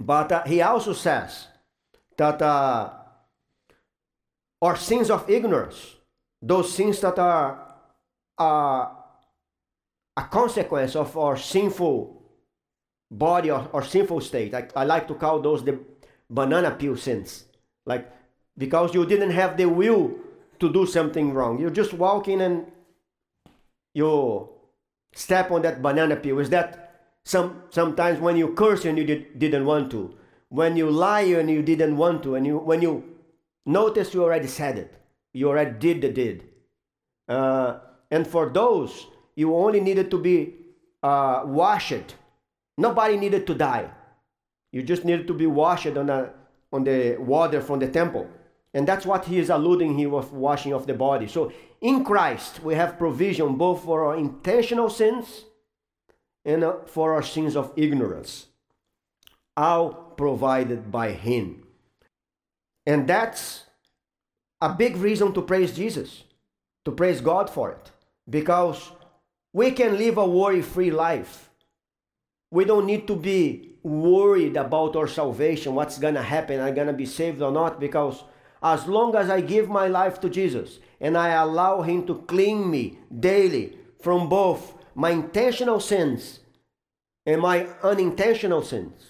but 0.00 0.30
uh, 0.30 0.44
he 0.44 0.62
also 0.62 0.92
says 0.92 1.48
that 2.16 2.40
uh, 2.40 2.90
our 4.62 4.76
sins 4.76 5.10
of 5.10 5.28
ignorance 5.28 5.96
those 6.40 6.72
sins 6.72 7.00
that 7.00 7.18
are 7.18 7.68
uh, 8.38 8.86
a 10.16 10.22
consequence 10.30 10.96
of 10.96 11.16
our 11.16 11.36
sinful 11.36 12.22
body 13.10 13.50
or, 13.50 13.68
or 13.72 13.82
sinful 13.82 14.20
state. 14.20 14.54
I, 14.54 14.68
I 14.74 14.84
like 14.84 15.08
to 15.08 15.14
call 15.14 15.40
those 15.40 15.64
the 15.64 15.78
banana 16.28 16.72
peel 16.72 16.96
sins. 16.96 17.44
Like, 17.86 18.10
because 18.56 18.94
you 18.94 19.06
didn't 19.06 19.30
have 19.30 19.56
the 19.56 19.66
will 19.66 20.14
to 20.60 20.72
do 20.72 20.86
something 20.86 21.32
wrong. 21.32 21.58
You're 21.58 21.70
just 21.70 21.92
walking 21.92 22.40
and 22.40 22.70
you 23.94 24.50
step 25.12 25.50
on 25.50 25.62
that 25.62 25.82
banana 25.82 26.16
peel. 26.16 26.38
Is 26.38 26.50
that 26.50 27.12
some 27.24 27.62
sometimes 27.70 28.20
when 28.20 28.36
you 28.36 28.54
curse 28.54 28.84
and 28.84 28.98
you 28.98 29.04
did, 29.04 29.38
didn't 29.38 29.66
want 29.66 29.90
to, 29.90 30.14
when 30.48 30.76
you 30.76 30.90
lie 30.90 31.20
and 31.22 31.50
you 31.50 31.62
didn't 31.62 31.96
want 31.96 32.22
to, 32.22 32.34
and 32.34 32.46
you 32.46 32.58
when 32.58 32.82
you 32.82 33.04
notice 33.66 34.14
you 34.14 34.22
already 34.22 34.48
said 34.48 34.78
it, 34.78 34.94
you 35.32 35.48
already 35.48 35.78
did 35.78 36.00
the 36.02 36.08
did. 36.10 36.44
Uh, 37.28 37.78
and 38.10 38.26
for 38.26 38.48
those, 38.48 39.06
you 39.36 39.54
only 39.54 39.80
needed 39.80 40.10
to 40.10 40.18
be 40.18 40.54
uh, 41.02 41.42
washed 41.44 42.16
Nobody 42.78 43.16
needed 43.16 43.44
to 43.48 43.54
die. 43.54 43.90
You 44.70 44.84
just 44.84 45.04
needed 45.04 45.26
to 45.26 45.34
be 45.34 45.46
washed 45.46 45.96
on, 45.96 46.08
a, 46.08 46.30
on 46.72 46.84
the 46.84 47.16
water 47.18 47.60
from 47.60 47.80
the 47.80 47.88
temple. 47.88 48.28
And 48.74 48.86
that's 48.86 49.06
what 49.06 49.24
he 49.24 49.38
is 49.38 49.50
alluding 49.50 49.96
here 49.96 50.10
with 50.10 50.32
washing 50.32 50.72
of 50.72 50.86
the 50.86 50.94
body. 50.94 51.26
So 51.26 51.52
in 51.80 52.04
Christ, 52.04 52.62
we 52.62 52.74
have 52.74 52.98
provision 52.98 53.56
both 53.56 53.84
for 53.84 54.04
our 54.06 54.16
intentional 54.16 54.90
sins 54.90 55.44
and 56.44 56.62
uh, 56.62 56.76
for 56.86 57.14
our 57.14 57.22
sins 57.22 57.56
of 57.56 57.72
ignorance. 57.76 58.46
All 59.56 59.92
provided 60.16 60.92
by 60.92 61.12
him. 61.12 61.64
And 62.86 63.08
that's 63.08 63.64
a 64.60 64.68
big 64.68 64.96
reason 64.96 65.32
to 65.34 65.42
praise 65.42 65.74
Jesus, 65.74 66.24
to 66.84 66.92
praise 66.92 67.20
God 67.20 67.50
for 67.50 67.72
it. 67.72 67.90
Because 68.28 68.90
we 69.52 69.70
can 69.70 69.96
live 69.96 70.18
a 70.18 70.26
worry 70.26 70.62
free 70.62 70.90
life 70.90 71.48
we 72.50 72.64
don't 72.64 72.86
need 72.86 73.06
to 73.06 73.16
be 73.16 73.74
worried 73.82 74.56
about 74.56 74.96
our 74.96 75.06
salvation, 75.06 75.74
what's 75.74 75.98
gonna 75.98 76.22
happen, 76.22 76.60
I'm 76.60 76.74
gonna 76.74 76.92
be 76.92 77.06
saved 77.06 77.42
or 77.42 77.52
not, 77.52 77.78
because 77.78 78.24
as 78.62 78.86
long 78.86 79.14
as 79.14 79.30
I 79.30 79.40
give 79.40 79.68
my 79.68 79.86
life 79.88 80.20
to 80.20 80.28
Jesus 80.28 80.78
and 81.00 81.16
I 81.16 81.30
allow 81.30 81.82
Him 81.82 82.06
to 82.06 82.16
clean 82.26 82.70
me 82.70 82.98
daily 83.18 83.78
from 84.00 84.28
both 84.28 84.74
my 84.94 85.10
intentional 85.10 85.80
sins 85.80 86.40
and 87.24 87.40
my 87.40 87.68
unintentional 87.82 88.62
sins. 88.62 89.02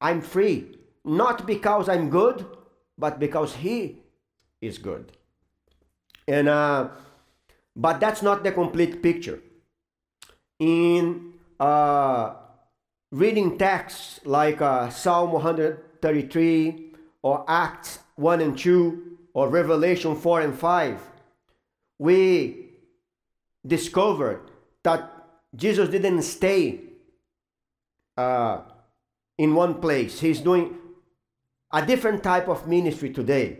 I'm 0.00 0.20
free, 0.20 0.76
not 1.04 1.46
because 1.46 1.88
I'm 1.88 2.10
good, 2.10 2.44
but 2.98 3.18
because 3.18 3.56
He 3.56 4.02
is 4.60 4.78
good. 4.78 5.12
And 6.26 6.48
uh, 6.48 6.88
but 7.74 8.00
that's 8.00 8.22
not 8.22 8.44
the 8.44 8.52
complete 8.52 9.02
picture. 9.02 9.42
In 10.58 11.34
uh, 11.58 12.34
reading 13.10 13.56
texts 13.56 14.20
like 14.24 14.60
uh, 14.60 14.90
Psalm 14.90 15.32
133 15.32 16.89
or 17.22 17.44
Acts 17.48 18.00
1 18.16 18.40
and 18.40 18.58
2 18.58 19.18
or 19.34 19.48
Revelation 19.48 20.16
4 20.16 20.40
and 20.40 20.58
5, 20.58 21.00
we 21.98 22.70
discovered 23.66 24.50
that 24.82 25.12
Jesus 25.54 25.88
didn't 25.88 26.22
stay 26.22 26.80
uh, 28.16 28.60
in 29.38 29.54
one 29.54 29.80
place. 29.80 30.20
He's 30.20 30.40
doing 30.40 30.76
a 31.72 31.84
different 31.84 32.22
type 32.22 32.48
of 32.48 32.66
ministry 32.66 33.10
today. 33.10 33.58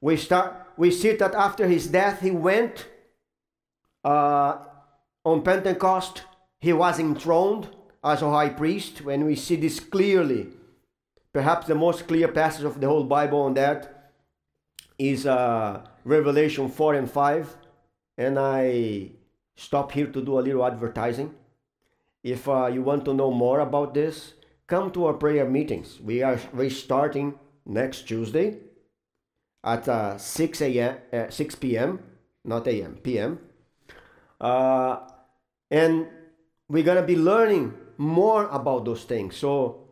We 0.00 0.16
start. 0.16 0.54
We 0.76 0.90
see 0.90 1.12
that 1.16 1.34
after 1.34 1.66
his 1.68 1.86
death, 1.86 2.20
he 2.20 2.30
went 2.30 2.86
uh, 4.04 4.58
on 5.24 5.42
Pentecost. 5.42 6.24
He 6.60 6.72
was 6.72 6.98
enthroned 6.98 7.68
as 8.02 8.22
a 8.22 8.30
high 8.30 8.50
priest. 8.50 9.02
When 9.04 9.24
we 9.24 9.36
see 9.36 9.56
this 9.56 9.80
clearly, 9.80 10.48
perhaps 11.34 11.66
the 11.66 11.74
most 11.74 12.06
clear 12.06 12.28
passage 12.28 12.64
of 12.64 12.80
the 12.80 12.86
whole 12.86 13.04
Bible 13.04 13.40
on 13.42 13.54
that 13.54 14.12
is 14.98 15.26
uh, 15.26 15.84
Revelation 16.04 16.70
four 16.70 16.94
and 16.94 17.10
five. 17.10 17.54
And 18.16 18.38
I 18.38 19.10
stop 19.56 19.90
here 19.92 20.06
to 20.06 20.22
do 20.22 20.38
a 20.38 20.40
little 20.40 20.64
advertising. 20.64 21.34
If 22.22 22.48
uh, 22.48 22.66
you 22.66 22.82
want 22.82 23.04
to 23.06 23.12
know 23.12 23.32
more 23.32 23.60
about 23.60 23.92
this, 23.92 24.34
come 24.68 24.92
to 24.92 25.06
our 25.06 25.14
prayer 25.14 25.44
meetings. 25.44 26.00
We 26.00 26.22
are 26.22 26.38
restarting 26.52 27.34
next 27.66 28.06
Tuesday 28.06 28.58
at 29.64 29.88
uh, 29.88 30.16
6 30.16 30.62
a.m. 30.62 30.96
Uh, 31.12 31.30
6 31.30 31.54
p.m. 31.56 31.98
not 32.44 32.68
a.m. 32.68 32.98
p.m. 33.02 33.40
Uh, 34.40 35.00
and 35.70 36.06
we're 36.68 36.84
gonna 36.84 37.02
be 37.02 37.16
learning 37.16 37.74
more 37.98 38.46
about 38.46 38.84
those 38.84 39.02
things. 39.02 39.36
So 39.36 39.88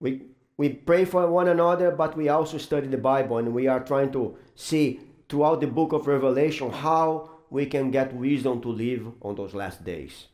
we 0.00 0.22
we 0.58 0.70
pray 0.70 1.04
for 1.04 1.26
one 1.30 1.48
another, 1.48 1.90
but 1.90 2.16
we 2.16 2.28
also 2.28 2.58
study 2.58 2.86
the 2.86 2.96
Bible, 2.98 3.38
and 3.38 3.52
we 3.52 3.66
are 3.66 3.80
trying 3.80 4.10
to 4.12 4.36
see 4.54 5.00
throughout 5.28 5.60
the 5.60 5.66
book 5.66 5.92
of 5.92 6.06
Revelation 6.06 6.70
how 6.70 7.30
we 7.50 7.66
can 7.66 7.90
get 7.90 8.14
wisdom 8.14 8.60
to 8.62 8.68
live 8.68 9.06
on 9.22 9.34
those 9.34 9.54
last 9.54 9.84
days. 9.84 10.26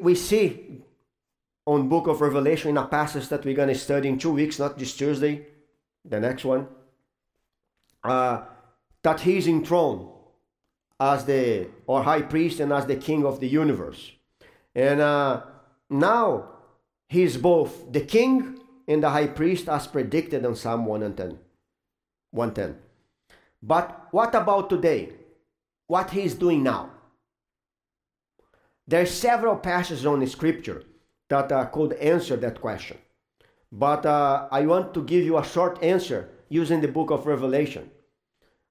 We 0.00 0.14
see 0.14 0.82
on 1.66 1.88
book 1.88 2.06
of 2.06 2.20
Revelation 2.20 2.70
in 2.70 2.76
a 2.76 2.86
passage 2.86 3.28
that 3.28 3.44
we're 3.44 3.56
going 3.56 3.68
to 3.68 3.74
study 3.74 4.08
in 4.08 4.18
two 4.18 4.32
weeks, 4.32 4.58
not 4.58 4.78
this 4.78 4.96
Tuesday, 4.96 5.46
the 6.04 6.20
next 6.20 6.44
one, 6.44 6.68
uh, 8.04 8.42
that 9.02 9.20
he's 9.20 9.48
enthroned 9.48 10.08
as 11.00 11.24
the 11.24 11.68
or 11.86 12.04
high 12.04 12.22
priest 12.22 12.60
and 12.60 12.72
as 12.72 12.86
the 12.86 12.96
king 12.96 13.26
of 13.26 13.40
the 13.40 13.48
universe. 13.48 14.12
And 14.74 15.00
uh, 15.00 15.42
now 15.90 16.55
he's 17.08 17.36
both 17.36 17.92
the 17.92 18.00
king 18.00 18.60
and 18.88 19.02
the 19.02 19.10
high 19.10 19.26
priest 19.26 19.68
as 19.68 19.86
predicted 19.86 20.44
in 20.44 20.54
Psalm 20.54 20.86
110. 20.86 21.38
110. 22.30 22.78
But 23.62 24.08
what 24.10 24.34
about 24.34 24.70
today? 24.70 25.12
what 25.86 26.10
he 26.10 26.22
is 26.22 26.34
doing 26.34 26.62
now. 26.62 26.90
There 28.86 29.02
are 29.02 29.06
several 29.06 29.56
passages 29.56 30.06
on 30.06 30.20
the 30.20 30.26
scripture 30.26 30.84
that 31.28 31.50
uh, 31.50 31.64
could 31.66 31.94
answer 31.94 32.36
that 32.36 32.60
question. 32.60 32.98
But 33.72 34.06
uh, 34.06 34.48
I 34.50 34.66
want 34.66 34.94
to 34.94 35.02
give 35.02 35.24
you 35.24 35.38
a 35.38 35.44
short 35.44 35.82
answer 35.82 36.28
using 36.48 36.80
the 36.80 36.88
book 36.88 37.10
of 37.10 37.26
Revelation. 37.26 37.90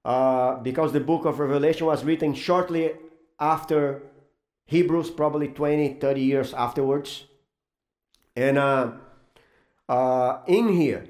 Uh, 0.04 0.56
because 0.60 0.92
the 0.92 1.00
book 1.00 1.24
of 1.24 1.40
Revelation 1.40 1.86
was 1.86 2.04
written 2.04 2.32
shortly 2.32 2.92
after 3.40 4.02
Hebrews, 4.66 5.10
probably 5.10 5.48
20, 5.48 5.94
30 5.94 6.20
years 6.20 6.54
afterwards. 6.54 7.24
And 8.36 8.58
uh, 8.58 8.92
uh, 9.88 10.40
in 10.46 10.68
here, 10.68 11.06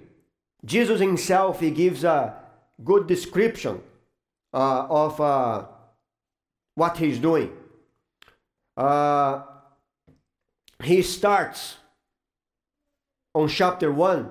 Jesus 0.64 1.00
himself, 1.00 1.60
he 1.60 1.70
gives 1.70 2.04
a 2.04 2.36
good 2.82 3.06
description 3.06 3.82
uh, 4.54 4.86
of 4.88 5.68
what 6.76 6.96
he's 6.98 7.18
doing. 7.18 7.52
Uh, 8.76 9.42
he 10.82 11.02
starts 11.02 11.76
on 13.34 13.48
chapter 13.48 13.90
1 13.90 14.30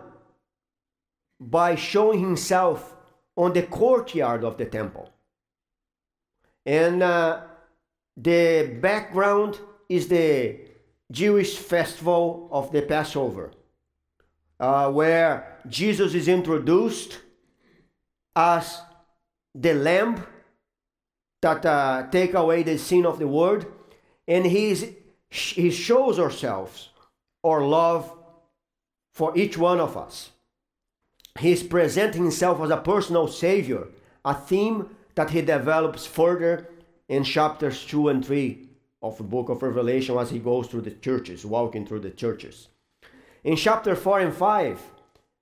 by 1.39 1.75
showing 1.75 2.19
himself 2.19 2.95
on 3.35 3.53
the 3.53 3.63
courtyard 3.63 4.43
of 4.43 4.57
the 4.57 4.65
temple. 4.65 5.09
And 6.65 7.03
uh, 7.03 7.41
the 8.15 8.77
background 8.81 9.59
is 9.89 10.07
the 10.07 10.74
Jewish 11.11 11.57
festival 11.57 12.49
of 12.51 12.71
the 12.71 12.81
Passover, 12.81 13.51
uh, 14.59 14.91
where 14.91 15.59
Jesus 15.67 16.13
is 16.13 16.27
introduced 16.27 17.19
as 18.35 18.81
the 19.53 19.73
lamb 19.73 20.25
that 21.41 21.65
uh, 21.65 22.07
take 22.11 22.33
away 22.33 22.63
the 22.63 22.77
sin 22.77 23.05
of 23.05 23.19
the 23.19 23.27
world, 23.27 23.65
and 24.27 24.45
he's, 24.45 24.85
he 25.29 25.69
shows 25.69 26.19
ourselves 26.19 26.89
our 27.43 27.63
love 27.63 28.11
for 29.13 29.37
each 29.37 29.57
one 29.57 29.79
of 29.79 29.95
us. 29.95 30.31
He 31.39 31.51
is 31.51 31.63
presenting 31.63 32.23
himself 32.23 32.59
as 32.61 32.71
a 32.71 32.77
personal 32.77 33.27
savior, 33.27 33.87
a 34.23 34.33
theme 34.33 34.95
that 35.13 35.29
he 35.29 35.41
develops 35.41 36.05
further 36.05 36.67
in 37.07 37.23
chapters 37.23 37.85
2 37.85 38.09
and 38.09 38.25
3 38.25 38.64
of 39.01 39.17
the 39.17 39.23
book 39.23 39.49
of 39.49 39.61
Revelation 39.61 40.17
as 40.17 40.29
he 40.29 40.39
goes 40.39 40.67
through 40.67 40.81
the 40.81 40.91
churches, 40.91 41.45
walking 41.45 41.85
through 41.85 41.99
the 41.99 42.09
churches. 42.09 42.69
In 43.43 43.55
chapter 43.55 43.95
4 43.95 44.19
and 44.21 44.33
5, 44.33 44.81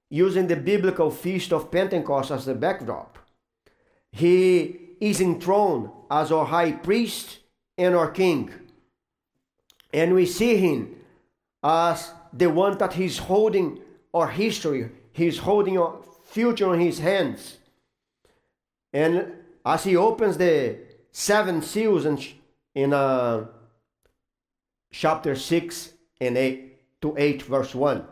using 0.09 0.47
the 0.47 0.55
biblical 0.55 1.09
feast 1.09 1.53
of 1.53 1.71
Pentecost 1.71 2.31
as 2.31 2.45
the 2.45 2.53
backdrop, 2.53 3.17
he 4.11 4.79
is 4.99 5.21
enthroned 5.21 5.89
as 6.11 6.31
our 6.31 6.45
high 6.45 6.71
priest 6.71 7.39
and 7.77 7.95
our 7.95 8.11
king. 8.11 8.51
And 9.93 10.13
we 10.13 10.25
see 10.25 10.57
him 10.57 10.95
as 11.63 12.11
the 12.31 12.49
one 12.49 12.77
that 12.77 12.93
he's 12.93 13.17
holding 13.17 13.79
our 14.13 14.27
history, 14.27 14.89
he's 15.11 15.39
holding 15.39 15.77
our 15.77 15.99
future 16.25 16.73
in 16.73 16.79
his 16.79 16.99
hands. 16.99 17.57
And 18.91 19.33
as 19.65 19.83
he 19.83 19.95
opens 19.95 20.37
the 20.37 20.77
seven 21.11 21.61
seals 21.61 22.05
in, 22.05 22.19
in 22.75 22.93
uh, 22.93 23.45
chapter 24.91 25.35
6 25.35 25.93
and 26.21 26.37
8 26.37 27.01
to 27.01 27.15
8, 27.17 27.41
verse 27.43 27.75
1. 27.75 28.05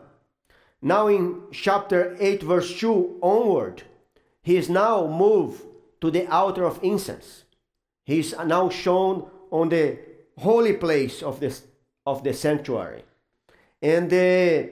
Now, 0.82 1.06
in 1.08 1.42
chapter 1.52 2.16
8, 2.18 2.42
verse 2.42 2.78
2 2.78 3.18
onward, 3.22 3.82
he 4.42 4.56
is 4.56 4.68
now 4.68 5.06
moved 5.06 5.62
to 6.00 6.10
the 6.10 6.26
altar 6.26 6.64
of 6.64 6.80
incense. 6.82 7.44
he 8.04 8.18
is 8.18 8.34
now 8.44 8.68
shown 8.68 9.30
on 9.50 9.68
the 9.68 9.98
holy 10.38 10.72
place 10.72 11.22
of 11.22 11.38
this 11.38 11.62
of 12.04 12.24
the 12.24 12.34
sanctuary. 12.34 13.04
And 13.80 14.10
the 14.10 14.70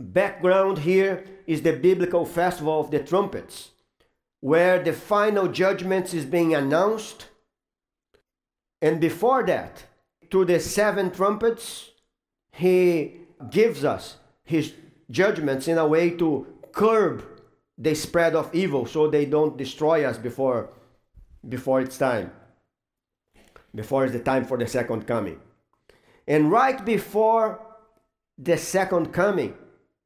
background 0.00 0.78
here 0.78 1.24
is 1.46 1.62
the 1.62 1.72
biblical 1.72 2.24
festival 2.24 2.80
of 2.80 2.90
the 2.90 2.98
trumpets, 2.98 3.70
where 4.40 4.82
the 4.82 4.92
final 4.92 5.46
judgments 5.46 6.12
is 6.12 6.24
being 6.24 6.54
announced. 6.54 7.26
And 8.80 9.00
before 9.00 9.44
that, 9.46 9.84
to 10.30 10.44
the 10.44 10.60
seven 10.60 11.10
trumpets, 11.10 11.90
he 12.52 13.20
gives 13.50 13.84
us 13.84 14.16
his 14.44 14.74
judgments 15.10 15.68
in 15.68 15.78
a 15.78 15.86
way 15.86 16.10
to 16.10 16.46
curb 16.72 17.24
the 17.76 17.94
spread 17.94 18.34
of 18.34 18.54
evil 18.54 18.86
so 18.86 19.08
they 19.08 19.24
don't 19.24 19.56
destroy 19.56 20.04
us 20.04 20.18
before 20.18 20.70
before 21.48 21.80
it's 21.80 21.96
time 21.96 22.32
before 23.74 24.04
it's 24.04 24.12
the 24.12 24.18
time 24.18 24.44
for 24.44 24.58
the 24.58 24.66
second 24.66 25.06
coming. 25.06 25.38
And 26.26 26.50
right 26.50 26.84
before 26.84 27.64
the 28.38 28.56
second 28.56 29.12
coming 29.12 29.54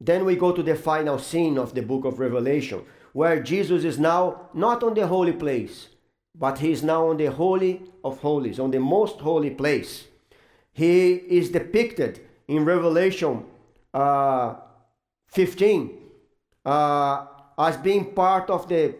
then 0.01 0.25
we 0.25 0.35
go 0.35 0.51
to 0.51 0.63
the 0.63 0.75
final 0.75 1.17
scene 1.17 1.57
of 1.57 1.73
the 1.73 1.81
book 1.81 2.03
of 2.03 2.19
revelation 2.19 2.81
where 3.13 3.41
jesus 3.41 3.83
is 3.83 3.99
now 3.99 4.49
not 4.53 4.81
on 4.81 4.95
the 4.95 5.05
holy 5.05 5.31
place 5.31 5.89
but 6.35 6.59
he 6.59 6.71
is 6.71 6.83
now 6.83 7.07
on 7.09 7.17
the 7.17 7.31
holy 7.31 7.81
of 8.03 8.19
holies 8.19 8.59
on 8.59 8.71
the 8.71 8.79
most 8.79 9.19
holy 9.19 9.49
place 9.49 10.07
he 10.71 11.13
is 11.13 11.49
depicted 11.49 12.19
in 12.47 12.65
revelation 12.65 13.45
uh, 13.93 14.55
15 15.27 15.99
uh, 16.65 17.25
as 17.57 17.77
being 17.77 18.13
part 18.13 18.49
of 18.49 18.67
the 18.67 18.95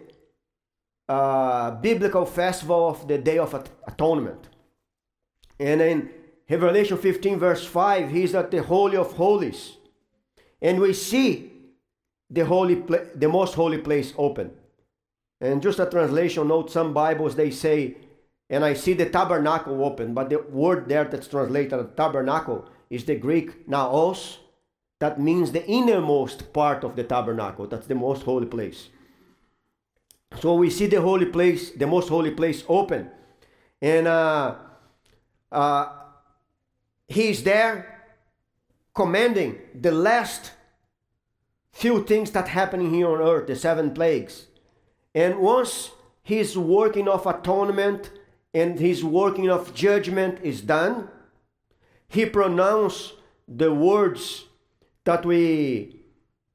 uh, 1.10 1.72
biblical 1.72 2.26
festival 2.26 2.90
of 2.90 3.08
the 3.08 3.18
Day 3.18 3.38
of 3.38 3.54
Atonement. 3.88 4.50
And 5.60 5.82
in 5.82 6.10
Revelation 6.50 6.98
15, 6.98 7.40
verse 7.40 7.66
5, 7.66 8.10
he's 8.10 8.36
at 8.36 8.52
the 8.52 8.64
Holy 8.64 8.98
of 8.98 9.14
Holies. 9.14 9.78
And 10.62 10.80
we 10.80 10.94
see 10.94 11.52
the 12.30 12.46
holy 12.46 12.78
pla- 12.78 13.06
the 13.16 13.28
most 13.28 13.54
holy 13.54 13.80
place 13.80 14.14
open. 14.18 14.52
And 15.44 15.62
just 15.62 15.80
a 15.80 15.86
translation 15.86 16.48
note, 16.48 16.72
some 16.72 16.94
Bibles 16.94 17.36
they 17.36 17.52
say, 17.52 17.98
and 18.50 18.64
I 18.64 18.74
see 18.74 18.94
the 18.94 19.10
tabernacle 19.10 19.84
open, 19.84 20.14
but 20.14 20.30
the 20.30 20.40
word 20.40 20.88
there 20.88 21.04
that's 21.04 21.28
translated 21.28 21.98
tabernacle 21.98 22.70
is 22.90 23.04
the 23.04 23.16
Greek 23.16 23.68
naos. 23.68 24.40
That 25.00 25.20
means 25.20 25.52
the 25.52 25.68
innermost 25.68 26.54
part 26.54 26.86
of 26.86 26.96
the 26.96 27.04
tabernacle. 27.04 27.68
That's 27.68 27.88
the 27.88 27.96
most 27.96 28.24
holy 28.24 28.46
place. 28.46 28.88
So 30.40 30.56
we 30.56 30.70
see 30.70 30.88
the 30.88 31.02
holy 31.02 31.26
place, 31.26 31.72
the 31.72 31.88
most 31.88 32.08
holy 32.08 32.32
place 32.32 32.64
open. 32.70 33.12
And 33.82 34.08
uh, 34.08 34.56
uh, 35.52 35.88
he's 37.10 37.44
there 37.44 38.16
commanding 38.96 39.60
the 39.76 39.92
last 39.92 40.52
few 41.74 42.02
things 42.06 42.32
that 42.32 42.48
happening 42.48 42.94
here 42.94 43.10
on 43.10 43.20
earth, 43.20 43.48
the 43.48 43.58
seven 43.58 43.94
plagues. 43.94 44.48
And 45.16 45.40
once 45.40 45.92
his 46.24 46.58
working 46.58 47.08
of 47.08 47.28
atonement 47.28 48.12
and 48.54 48.80
his 48.80 49.04
working 49.04 49.50
of 49.50 49.74
judgment 49.74 50.40
is 50.44 50.62
done, 50.62 51.10
he 52.08 52.26
pronounced 52.26 53.14
the 53.48 53.74
words 53.74 54.46
that 55.04 55.26
we 55.26 56.00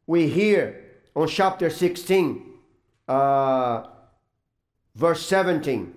we 0.07 0.29
hear 0.29 0.85
on 1.15 1.29
chapter 1.29 1.69
16, 1.69 2.55
uh, 3.09 3.83
verse 4.95 5.27
17. 5.27 5.95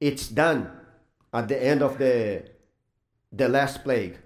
It's 0.00 0.28
done 0.28 0.70
at 1.32 1.48
the 1.48 1.62
end 1.62 1.82
of 1.82 1.98
the 1.98 2.44
the 3.32 3.48
last 3.48 3.82
plague. 3.82 4.18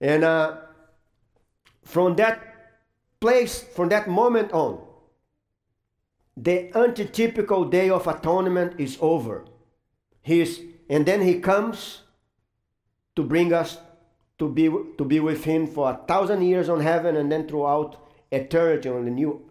And 0.00 0.24
uh, 0.24 0.56
from 1.84 2.16
that 2.16 2.42
place, 3.20 3.62
from 3.62 3.88
that 3.90 4.08
moment 4.08 4.52
on, 4.52 4.80
the 6.42 6.70
antitypical 6.74 7.70
day 7.70 7.90
of 7.90 8.06
atonement 8.06 8.80
is 8.80 8.96
over. 9.00 9.44
He 10.22 10.40
and 10.88 11.04
then 11.04 11.20
he 11.20 11.38
comes 11.38 12.02
to 13.14 13.22
bring 13.22 13.52
us 13.52 13.76
to 14.38 14.48
be 14.48 14.70
to 14.96 15.04
be 15.04 15.20
with 15.20 15.44
him 15.44 15.66
for 15.66 15.90
a 15.90 16.00
thousand 16.08 16.42
years 16.42 16.70
on 16.70 16.80
heaven 16.80 17.16
and 17.16 17.30
then 17.30 17.46
throughout 17.46 17.96
eternity 18.32 18.88
on 18.88 19.04
the 19.04 19.10
new 19.10 19.42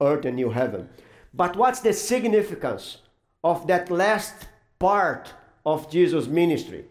earth 0.00 0.24
and 0.24 0.36
new 0.36 0.50
heaven. 0.50 0.88
But 1.34 1.56
what's 1.56 1.80
the 1.80 1.92
significance 1.92 2.98
of 3.42 3.66
that 3.66 3.90
last 3.90 4.46
part 4.78 5.32
of 5.66 5.90
Jesus' 5.90 6.28
ministry? 6.28 6.84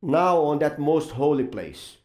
Now 0.00 0.38
on 0.38 0.60
that 0.60 0.78
most 0.78 1.10
holy 1.10 1.44
place. 1.44 1.96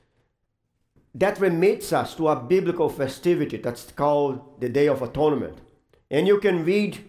That 1.13 1.39
remits 1.39 1.93
us 1.93 2.15
to 2.15 2.29
a 2.29 2.35
biblical 2.35 2.89
festivity 2.89 3.57
that's 3.57 3.91
called 3.91 4.59
the 4.59 4.69
Day 4.69 4.87
of 4.87 5.01
Atonement. 5.01 5.61
And 6.09 6.27
you 6.27 6.39
can 6.39 6.63
read 6.63 7.03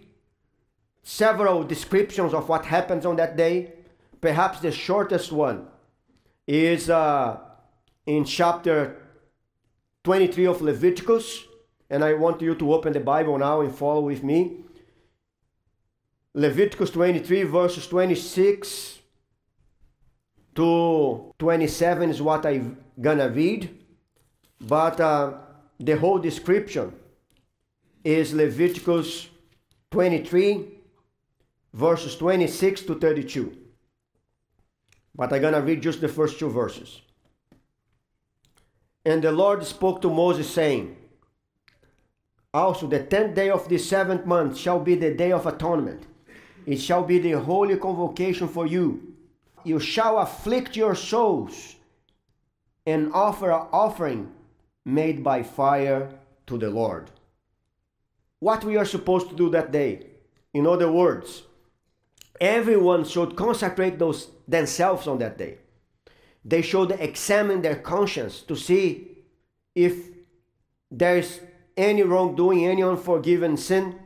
several 1.02 1.62
descriptions 1.62 2.34
of 2.34 2.48
what 2.48 2.66
happens 2.66 3.06
on 3.06 3.16
that 3.16 3.36
day. 3.36 3.72
Perhaps 4.20 4.60
the 4.60 4.72
shortest 4.72 5.32
one 5.32 5.66
is 6.46 6.90
uh, 6.90 7.38
in 8.06 8.24
chapter 8.24 8.96
23 10.04 10.46
of 10.46 10.62
Leviticus. 10.62 11.44
And 11.90 12.04
I 12.04 12.14
want 12.14 12.42
you 12.42 12.54
to 12.54 12.74
open 12.74 12.92
the 12.92 13.00
Bible 13.00 13.38
now 13.38 13.60
and 13.60 13.74
follow 13.74 14.00
with 14.00 14.22
me. 14.22 14.64
Leviticus 16.34 16.90
23, 16.90 17.44
verses 17.44 17.86
26 17.86 18.98
to 20.54 21.34
27 21.38 22.10
is 22.10 22.20
what 22.20 22.44
I'm 22.44 22.76
gonna 23.00 23.28
read. 23.28 23.78
But 24.60 25.00
uh, 25.00 25.34
the 25.78 25.96
whole 25.96 26.18
description 26.18 26.92
is 28.08 28.32
Leviticus 28.32 29.28
23, 29.90 30.66
verses 31.74 32.16
26 32.16 32.82
to 32.82 32.94
32. 32.94 33.54
But 35.14 35.30
I'm 35.30 35.42
gonna 35.42 35.60
read 35.60 35.82
just 35.82 36.00
the 36.00 36.08
first 36.08 36.38
two 36.38 36.48
verses. 36.48 37.02
And 39.04 39.22
the 39.22 39.30
Lord 39.30 39.62
spoke 39.62 40.00
to 40.00 40.08
Moses, 40.08 40.48
saying, 40.48 40.96
Also, 42.54 42.86
the 42.86 43.02
tenth 43.02 43.34
day 43.34 43.50
of 43.50 43.68
the 43.68 43.76
seventh 43.76 44.24
month 44.24 44.56
shall 44.56 44.80
be 44.80 44.94
the 44.94 45.12
day 45.12 45.30
of 45.30 45.46
atonement. 45.46 46.06
It 46.64 46.78
shall 46.78 47.04
be 47.04 47.18
the 47.18 47.32
holy 47.32 47.76
convocation 47.76 48.48
for 48.48 48.66
you. 48.66 49.16
You 49.64 49.80
shall 49.80 50.18
afflict 50.18 50.76
your 50.76 50.94
souls 50.94 51.76
and 52.86 53.12
offer 53.12 53.50
an 53.50 53.66
offering 53.70 54.32
made 54.86 55.22
by 55.22 55.42
fire 55.42 56.08
to 56.46 56.56
the 56.56 56.70
Lord. 56.70 57.10
What 58.40 58.64
we 58.64 58.76
are 58.76 58.84
supposed 58.84 59.28
to 59.30 59.36
do 59.36 59.50
that 59.50 59.72
day. 59.72 60.06
In 60.54 60.66
other 60.66 60.90
words, 60.90 61.42
everyone 62.40 63.04
should 63.04 63.36
consecrate 63.36 63.98
those 63.98 64.28
themselves 64.46 65.06
on 65.06 65.18
that 65.18 65.36
day. 65.38 65.58
They 66.44 66.62
should 66.62 66.92
examine 66.92 67.62
their 67.62 67.76
conscience 67.76 68.42
to 68.42 68.56
see 68.56 69.18
if 69.74 69.94
there 70.90 71.18
is 71.18 71.40
any 71.76 72.02
wrongdoing, 72.02 72.66
any 72.66 72.82
unforgiven 72.82 73.56
sin, 73.56 73.98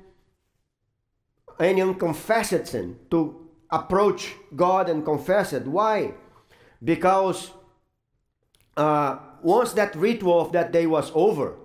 any 1.61 1.81
unconfessed 1.81 2.67
sin, 2.67 2.99
to 3.11 3.49
approach 3.71 4.35
God 4.55 4.89
and 4.89 5.05
confess 5.05 5.53
it. 5.53 5.67
Why? 5.67 6.15
Because 6.83 7.53
uh, 8.77 9.19
once 9.43 9.73
that 9.75 9.95
ritual 9.95 10.41
of 10.41 10.53
that 10.53 10.73
day 10.73 10.87
was 10.87 11.13
over, 11.15 11.57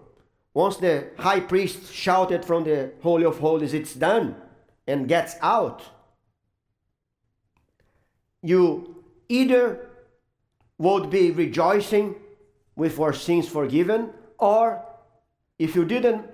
once 0.58 0.78
the 0.78 1.12
high 1.20 1.40
priest 1.40 1.94
shouted 1.94 2.44
from 2.44 2.64
the 2.64 2.92
Holy 3.04 3.24
of 3.24 3.38
Holies, 3.38 3.76
it's 3.76 3.94
done, 3.94 4.36
and 4.88 5.08
gets 5.08 5.36
out, 5.40 5.84
you 8.42 9.04
either 9.30 9.88
would 10.80 11.12
be 11.12 11.30
rejoicing 11.30 12.16
with 12.76 12.98
your 12.98 13.14
sins 13.14 13.48
forgiven, 13.48 14.10
or 14.40 14.84
if 15.60 15.76
you 15.76 15.86
didn't 15.86 16.26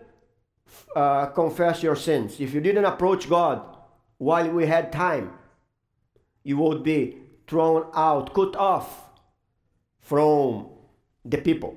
uh, 0.95 1.25
confess 1.25 1.83
your 1.83 1.97
sins, 1.97 2.39
if 2.39 2.53
you 2.53 2.62
didn't 2.62 2.86
approach 2.86 3.29
God 3.29 3.62
while 4.19 4.49
we 4.49 4.67
had 4.67 4.93
time, 4.93 5.33
you 6.45 6.55
would 6.59 6.81
be 6.81 7.17
thrown 7.45 7.88
out, 7.93 8.33
cut 8.33 8.55
off 8.55 8.88
from 9.99 10.69
the 11.25 11.39
people. 11.39 11.75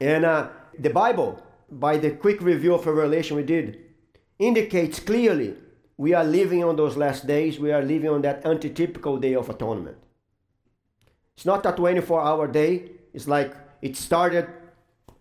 And 0.00 0.24
uh, 0.24 0.48
the 0.78 0.90
Bible, 0.90 1.42
by 1.70 1.96
the 1.96 2.10
quick 2.10 2.40
review 2.40 2.74
of 2.74 2.86
Revelation 2.86 3.36
we 3.36 3.42
did, 3.42 3.78
indicates 4.38 5.00
clearly 5.00 5.54
we 5.96 6.14
are 6.14 6.24
living 6.24 6.64
on 6.64 6.76
those 6.76 6.96
last 6.96 7.26
days, 7.26 7.58
we 7.58 7.72
are 7.72 7.82
living 7.82 8.10
on 8.10 8.22
that 8.22 8.44
antitypical 8.44 9.20
day 9.20 9.34
of 9.34 9.48
atonement. 9.48 9.96
It's 11.36 11.46
not 11.46 11.64
a 11.66 11.72
24 11.72 12.20
hour 12.22 12.48
day, 12.48 12.90
it's 13.14 13.28
like 13.28 13.54
it 13.80 13.96
started 13.96 14.48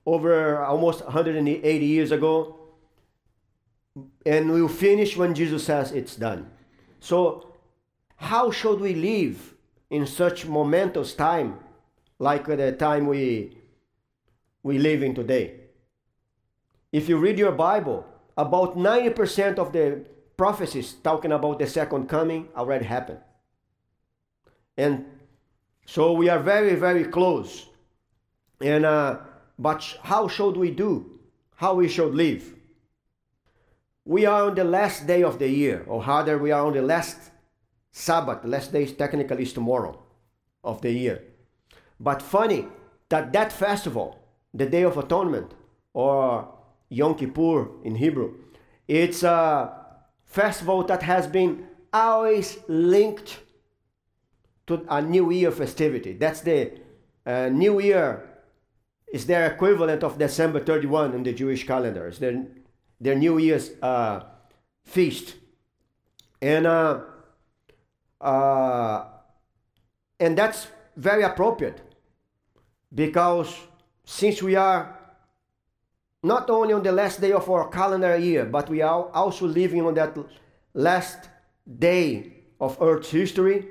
over 0.06 0.64
almost 0.64 1.04
180 1.04 1.86
years 1.86 2.12
ago 2.12 2.58
and 4.26 4.52
we'll 4.52 4.68
finish 4.68 5.18
when 5.18 5.36
Jesus 5.36 5.66
says 5.66 5.92
it's 5.92 6.16
done. 6.16 6.50
So, 7.00 7.56
how 8.16 8.52
should 8.52 8.80
we 8.80 8.94
live 8.94 9.54
in 9.90 10.06
such 10.06 10.46
momentous 10.46 11.14
time 11.14 11.60
like 12.20 12.46
the 12.46 12.72
time 12.72 13.08
we 13.08 13.58
we 14.64 14.78
live 14.78 15.04
in 15.04 15.16
today? 15.16 15.56
If 16.92 17.08
you 17.08 17.18
read 17.18 17.40
your 17.40 17.52
Bible, 17.52 18.06
about 18.38 18.78
90% 18.78 19.58
of 19.58 19.72
the 19.72 20.06
prophecies 20.38 20.94
talking 20.94 21.32
about 21.32 21.60
the 21.60 21.68
second 21.68 22.08
coming 22.08 22.50
already 22.56 22.86
happened. 22.86 23.20
And 24.78 25.06
so 25.86 26.14
we 26.14 26.30
are 26.30 26.40
very, 26.40 26.76
very 26.76 27.06
close. 27.06 27.68
And 28.60 28.86
uh, 28.86 29.20
but 29.58 29.98
how 30.04 30.28
should 30.28 30.58
we 30.58 30.72
do? 30.72 31.20
How 31.56 31.76
we 31.76 31.88
should 31.88 32.16
live? 32.16 32.56
We 34.06 34.26
are 34.26 34.46
on 34.46 34.56
the 34.56 34.64
last 34.64 35.06
day 35.06 35.24
of 35.24 35.38
the 35.38 35.48
year, 35.48 35.84
or 35.88 36.02
rather, 36.04 36.38
we 36.40 36.52
are 36.52 36.66
on 36.66 36.74
the 36.74 36.82
last 36.82 37.18
Sabbath. 37.92 38.42
The 38.42 38.48
last 38.48 38.72
day 38.72 38.84
is 38.84 38.94
technically 38.94 39.44
is 39.44 39.54
tomorrow 39.54 40.02
of 40.64 40.82
the 40.82 40.92
year. 40.92 41.24
But 42.00 42.22
funny 42.22 42.68
that 43.10 43.32
that 43.34 43.54
festival, 43.54 44.18
the 44.54 44.66
Day 44.66 44.84
of 44.84 44.98
Atonement, 44.98 45.54
or 45.94 46.54
Yom 46.90 47.16
Kippur 47.16 47.70
in 47.84 47.96
Hebrew, 47.96 48.36
it's 48.88 49.24
a 49.24 49.72
festival 50.26 50.84
that 50.84 51.04
has 51.04 51.28
been 51.28 51.68
always 51.94 52.58
linked 52.68 53.40
to 54.68 54.86
a 54.90 55.02
New 55.02 55.32
Year 55.32 55.52
festivity. 55.52 56.14
That's 56.14 56.42
the 56.42 56.72
uh, 57.26 57.50
New 57.50 57.80
Year 57.80 58.28
is 59.12 59.26
their 59.26 59.52
equivalent 59.52 60.04
of 60.04 60.18
December 60.18 60.60
31 60.60 61.14
in 61.14 61.24
the 61.24 61.34
Jewish 61.34 61.68
calendar. 61.68 62.08
It's 62.08 62.20
their, 62.20 62.46
their 63.00 63.16
New 63.16 63.38
Year's 63.38 63.72
uh, 63.82 64.22
feast. 64.84 65.36
And 66.42 66.66
uh, 66.66 67.02
uh, 68.22 69.06
and 70.20 70.38
that's 70.38 70.68
very 70.96 71.24
appropriate 71.24 71.82
because 72.94 73.54
since 74.04 74.42
we 74.42 74.56
are 74.56 74.98
not 76.24 76.50
only 76.50 76.74
on 76.74 76.84
the 76.84 76.92
last 76.92 77.20
day 77.20 77.32
of 77.32 77.50
our 77.50 77.68
calendar 77.70 78.18
year, 78.18 78.46
but 78.46 78.70
we 78.70 78.82
are 78.82 79.10
also 79.14 79.48
living 79.48 79.82
on 79.82 79.94
that 79.96 80.16
last 80.74 81.30
day 81.80 82.34
of 82.60 82.78
Earth's 82.80 83.10
history, 83.10 83.68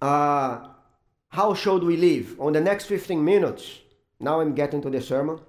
uh, 0.00 0.68
how 1.28 1.54
should 1.54 1.82
we 1.82 1.96
live? 1.96 2.40
On 2.40 2.52
the 2.52 2.60
next 2.60 2.84
15 2.86 3.24
minutes, 3.24 3.80
now 4.20 4.40
I'm 4.40 4.54
getting 4.54 4.80
to 4.82 4.90
the 4.90 5.00
sermon, 5.00 5.40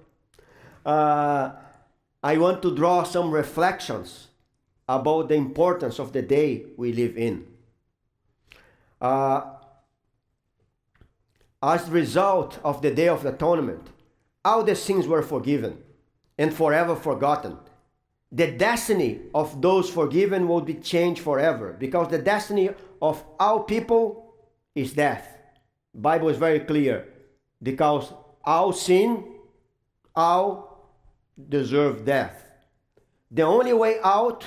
uh, 0.85 1.51
I 2.23 2.37
want 2.37 2.61
to 2.63 2.75
draw 2.75 3.03
some 3.03 3.29
reflections 3.29 4.27
about 4.89 5.29
the 5.29 5.35
importance 5.35 5.99
of 5.99 6.11
the 6.11 6.21
day 6.21 6.65
we 6.77 6.91
live 6.91 7.17
in. 7.17 7.45
Uh, 8.99 9.54
as 11.65 11.87
a 11.87 11.91
result 11.91 12.59
of 12.63 12.81
the 12.83 12.91
Day 12.91 13.07
of 13.07 13.25
Atonement, 13.25 13.89
all 14.43 14.63
the 14.63 14.75
sins 14.75 15.07
were 15.07 15.23
forgiven 15.23 15.79
and 16.37 16.53
forever 16.53 16.95
forgotten. 16.95 17.57
The 18.31 18.51
destiny 18.51 19.21
of 19.33 19.61
those 19.61 19.89
forgiven 19.89 20.47
will 20.47 20.61
be 20.61 20.75
changed 20.75 21.21
forever 21.21 21.75
because 21.77 22.09
the 22.11 22.19
destiny 22.19 22.69
of 23.01 23.23
all 23.39 23.63
people 23.63 24.35
is 24.75 24.93
death. 24.93 25.27
Bible 25.93 26.29
is 26.29 26.37
very 26.37 26.59
clear 26.59 27.07
because 27.63 28.13
all 28.43 28.71
sin, 28.71 29.23
all 30.15 30.93
deserve 31.49 32.05
death. 32.05 32.47
The 33.31 33.41
only 33.41 33.73
way 33.73 33.97
out 34.03 34.45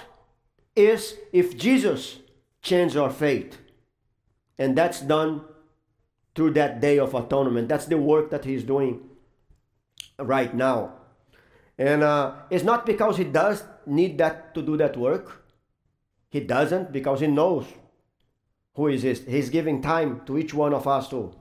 is 0.76 1.16
if 1.32 1.56
Jesus 1.56 2.18
changes 2.62 2.96
our 2.96 3.10
fate. 3.10 3.58
And 4.56 4.76
that's 4.76 5.00
done 5.00 5.42
through 6.38 6.52
that 6.52 6.80
day 6.80 7.00
of 7.00 7.14
atonement. 7.14 7.68
That's 7.68 7.86
the 7.86 7.98
work 7.98 8.30
that 8.30 8.44
he's 8.44 8.62
doing 8.62 9.00
right 10.20 10.54
now. 10.54 10.92
And 11.76 12.04
uh, 12.04 12.34
it's 12.48 12.62
not 12.62 12.86
because 12.86 13.16
he 13.16 13.24
does 13.24 13.64
need 13.86 14.18
that 14.18 14.54
to 14.54 14.62
do 14.62 14.76
that 14.76 14.96
work. 14.96 15.44
He 16.30 16.38
doesn't 16.38 16.92
because 16.92 17.18
he 17.18 17.26
knows 17.26 17.66
who 18.76 18.86
is 18.86 19.02
this. 19.02 19.24
He's 19.26 19.50
giving 19.50 19.82
time 19.82 20.20
to 20.26 20.38
each 20.38 20.54
one 20.54 20.72
of 20.72 20.86
us 20.86 21.08
to 21.08 21.34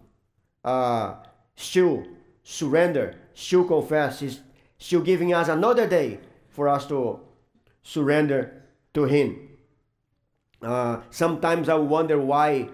uh, 0.65 1.17
still 1.55 2.03
surrender, 2.41 3.19
still 3.35 3.65
confess. 3.65 4.21
He's 4.21 4.39
still 4.79 5.01
giving 5.01 5.31
us 5.31 5.47
another 5.47 5.87
day 5.87 6.21
for 6.49 6.67
us 6.67 6.87
to 6.87 7.19
surrender 7.83 8.63
to 8.95 9.03
Him. 9.03 9.47
Uh, 10.59 11.01
sometimes 11.11 11.69
I 11.69 11.75
wonder 11.75 12.19
why 12.19 12.69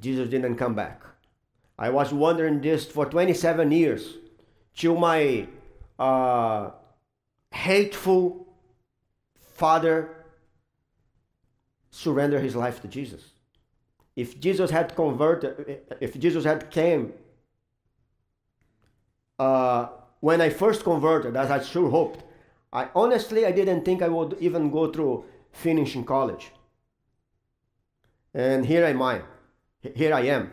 Jesus 0.00 0.30
didn't 0.30 0.56
come 0.56 0.74
back. 0.74 1.05
I 1.78 1.90
was 1.90 2.12
wondering 2.12 2.60
this 2.60 2.86
for 2.86 3.06
27 3.06 3.70
years 3.70 4.14
till 4.74 4.96
my 4.96 5.46
uh, 5.98 6.70
hateful 7.50 8.46
father 9.54 10.24
surrendered 11.90 12.42
his 12.42 12.56
life 12.56 12.80
to 12.82 12.88
Jesus. 12.88 13.22
If 14.14 14.40
Jesus 14.40 14.70
had 14.70 14.94
converted, 14.96 15.82
if 16.00 16.18
Jesus 16.18 16.44
had 16.44 16.70
came 16.70 17.12
uh, 19.38 19.88
when 20.20 20.40
I 20.40 20.48
first 20.48 20.84
converted, 20.84 21.36
as 21.36 21.50
I 21.50 21.62
sure 21.62 21.90
hoped, 21.90 22.24
I 22.72 22.88
honestly 22.94 23.44
I 23.44 23.52
didn't 23.52 23.84
think 23.84 24.02
I 24.02 24.08
would 24.08 24.36
even 24.40 24.70
go 24.70 24.90
through 24.90 25.24
finishing 25.52 26.04
college. 26.04 26.50
And 28.32 28.64
here 28.66 28.84
I 28.84 28.90
am 28.90 29.22
here 29.94 30.14
I 30.14 30.22
am. 30.22 30.52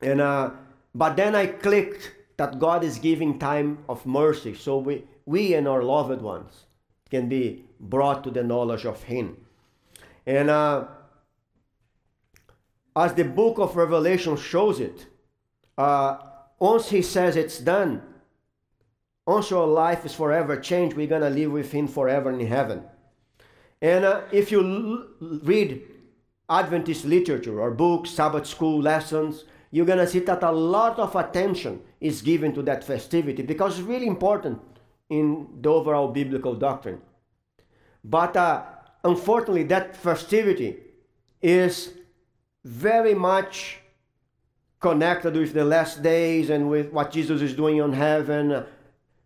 And 0.00 0.20
uh, 0.20 0.50
but 0.94 1.16
then 1.16 1.34
I 1.34 1.46
clicked 1.46 2.12
that 2.36 2.58
God 2.58 2.84
is 2.84 2.98
giving 2.98 3.38
time 3.38 3.78
of 3.88 4.06
mercy, 4.06 4.54
so 4.54 4.78
we 4.78 5.04
we 5.26 5.54
and 5.54 5.66
our 5.66 5.82
loved 5.82 6.22
ones 6.22 6.64
can 7.10 7.28
be 7.28 7.64
brought 7.80 8.22
to 8.24 8.30
the 8.30 8.42
knowledge 8.42 8.84
of 8.84 9.02
Him. 9.04 9.36
And 10.26 10.50
uh, 10.50 10.86
as 12.94 13.14
the 13.14 13.24
book 13.24 13.58
of 13.58 13.76
Revelation 13.76 14.36
shows 14.36 14.80
it, 14.80 15.06
uh, 15.76 16.18
once 16.58 16.90
He 16.90 17.02
says 17.02 17.36
it's 17.36 17.58
done, 17.58 18.02
once 19.26 19.50
our 19.52 19.66
life 19.66 20.04
is 20.04 20.14
forever 20.14 20.58
changed, 20.58 20.96
we're 20.96 21.06
gonna 21.06 21.30
live 21.30 21.52
with 21.52 21.72
Him 21.72 21.88
forever 21.88 22.30
in 22.30 22.46
heaven. 22.46 22.84
And 23.80 24.04
uh, 24.04 24.22
if 24.32 24.50
you 24.50 24.60
l- 24.60 25.38
read 25.42 25.82
Adventist 26.48 27.04
literature 27.04 27.60
or 27.60 27.70
books, 27.70 28.10
Sabbath 28.10 28.46
school 28.46 28.80
lessons, 28.80 29.44
you're 29.70 29.86
gonna 29.86 30.06
see 30.06 30.20
that 30.20 30.42
a 30.42 30.50
lot 30.50 30.98
of 30.98 31.14
attention 31.16 31.80
is 32.00 32.22
given 32.22 32.54
to 32.54 32.62
that 32.62 32.84
festivity 32.84 33.42
because 33.42 33.78
it's 33.78 33.88
really 33.88 34.06
important 34.06 34.60
in 35.10 35.46
the 35.60 35.68
overall 35.68 36.08
biblical 36.08 36.54
doctrine. 36.54 37.00
But 38.04 38.36
uh, 38.36 38.62
unfortunately, 39.04 39.64
that 39.64 39.96
festivity 39.96 40.78
is 41.42 41.92
very 42.64 43.14
much 43.14 43.78
connected 44.80 45.34
with 45.34 45.52
the 45.52 45.64
last 45.64 46.02
days 46.02 46.50
and 46.50 46.68
with 46.68 46.92
what 46.92 47.10
Jesus 47.10 47.42
is 47.42 47.54
doing 47.54 47.80
on 47.80 47.92
heaven, 47.92 48.64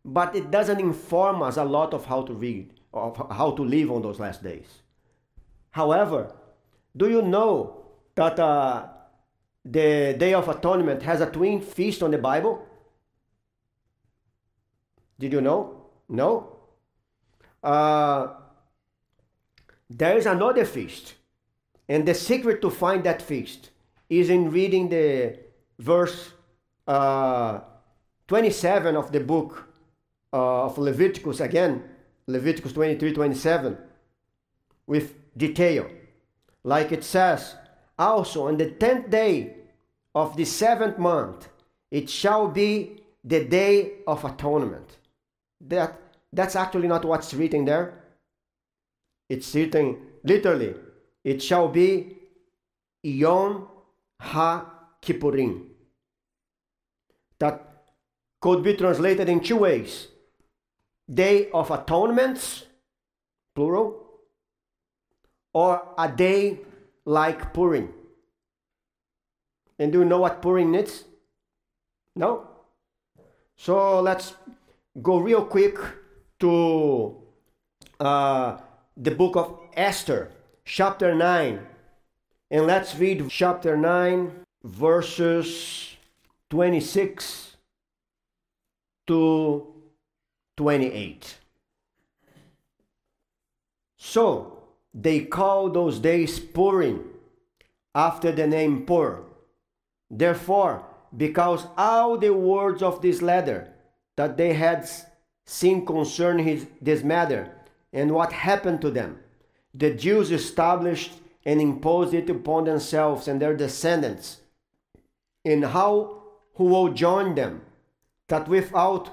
but 0.04 0.34
it 0.34 0.50
doesn't 0.50 0.80
inform 0.80 1.42
us 1.42 1.56
a 1.56 1.64
lot 1.64 1.92
of 1.92 2.06
how 2.06 2.22
to 2.22 2.32
read, 2.32 2.72
of 2.92 3.16
how 3.30 3.50
to 3.52 3.62
live 3.62 3.90
on 3.90 4.02
those 4.02 4.18
last 4.18 4.42
days. 4.42 4.66
However, 5.70 6.32
do 6.96 7.08
you 7.08 7.22
know 7.22 7.84
that 8.14 8.38
uh, 8.38 8.88
the 9.64 10.14
Day 10.18 10.34
of 10.34 10.48
Atonement 10.48 11.02
has 11.02 11.20
a 11.20 11.26
twin 11.26 11.60
feast 11.60 12.02
on 12.02 12.10
the 12.10 12.18
Bible? 12.18 12.66
Did 15.18 15.32
you 15.32 15.40
know? 15.40 15.86
No? 16.08 16.56
Uh, 17.62 18.28
there 19.88 20.16
is 20.16 20.26
another 20.26 20.64
feast. 20.64 21.14
And 21.88 22.06
the 22.06 22.14
secret 22.14 22.60
to 22.62 22.70
find 22.70 23.04
that 23.04 23.22
feast 23.22 23.70
is 24.08 24.30
in 24.30 24.50
reading 24.50 24.88
the 24.88 25.38
verse 25.78 26.30
uh, 26.86 27.60
27 28.28 28.96
of 28.96 29.12
the 29.12 29.20
book 29.20 29.68
uh, 30.32 30.64
of 30.64 30.78
Leviticus 30.78 31.40
again, 31.40 31.84
Leviticus 32.26 32.72
23 32.72 33.12
27, 33.12 33.76
with 34.86 35.14
detail. 35.36 35.88
Like 36.64 36.92
it 36.92 37.04
says, 37.04 37.56
also 37.98 38.48
on 38.48 38.56
the 38.56 38.70
tenth 38.70 39.10
day 39.10 39.56
of 40.14 40.36
the 40.36 40.44
seventh 40.44 40.98
month, 40.98 41.48
it 41.90 42.08
shall 42.08 42.48
be 42.48 43.02
the 43.24 43.44
day 43.44 43.92
of 44.06 44.24
atonement. 44.24 44.98
That, 45.60 46.00
that's 46.32 46.56
actually 46.56 46.88
not 46.88 47.04
what's 47.04 47.34
written 47.34 47.64
there. 47.64 48.02
It's 49.28 49.54
written 49.54 49.98
literally, 50.24 50.74
it 51.24 51.42
shall 51.42 51.68
be 51.68 52.16
Yom 53.02 53.68
Ha 54.20 54.66
Kippurim. 55.00 55.66
That 57.38 57.84
could 58.40 58.62
be 58.62 58.74
translated 58.74 59.28
in 59.28 59.40
two 59.40 59.56
ways 59.56 60.08
Day 61.12 61.50
of 61.50 61.68
Atonements, 61.68 62.64
plural, 63.54 64.02
or 65.52 65.94
a 65.98 66.08
day 66.10 66.60
like 67.04 67.52
Purim. 67.52 67.92
And 69.78 69.92
do 69.92 70.00
you 70.00 70.04
know 70.04 70.20
what 70.20 70.42
Purim 70.42 70.74
is? 70.74 71.04
No? 72.14 72.48
So 73.56 74.00
let's 74.00 74.34
go 75.00 75.18
real 75.18 75.44
quick 75.44 75.78
to 76.40 77.16
uh, 78.00 78.58
the 78.96 79.10
book 79.10 79.36
of 79.36 79.58
Esther, 79.74 80.30
chapter 80.64 81.14
9. 81.14 81.66
And 82.50 82.66
let's 82.66 82.96
read 82.96 83.28
chapter 83.30 83.76
9, 83.76 84.44
verses 84.62 85.96
26 86.50 87.56
to 89.06 89.66
28. 90.56 91.38
So 93.96 94.61
they 94.94 95.20
call 95.20 95.70
those 95.70 95.98
days 95.98 96.38
Purim 96.38 97.04
after 97.94 98.32
the 98.32 98.46
name 98.46 98.84
Pur. 98.84 99.22
Therefore, 100.10 100.84
because 101.16 101.66
all 101.76 102.18
the 102.18 102.32
words 102.32 102.82
of 102.82 103.02
this 103.02 103.22
letter 103.22 103.72
that 104.16 104.36
they 104.36 104.54
had 104.54 104.88
seen 105.46 105.84
concerning 105.84 106.46
his, 106.46 106.66
this 106.80 107.02
matter 107.02 107.50
and 107.92 108.12
what 108.12 108.32
happened 108.32 108.80
to 108.82 108.90
them, 108.90 109.18
the 109.74 109.94
Jews 109.94 110.30
established 110.30 111.12
and 111.44 111.60
imposed 111.60 112.14
it 112.14 112.30
upon 112.30 112.64
themselves 112.64 113.26
and 113.26 113.40
their 113.40 113.56
descendants, 113.56 114.38
and 115.44 115.64
how 115.64 116.22
who 116.54 116.64
will 116.64 116.92
join 116.92 117.34
them, 117.34 117.62
that 118.28 118.46
without 118.46 119.10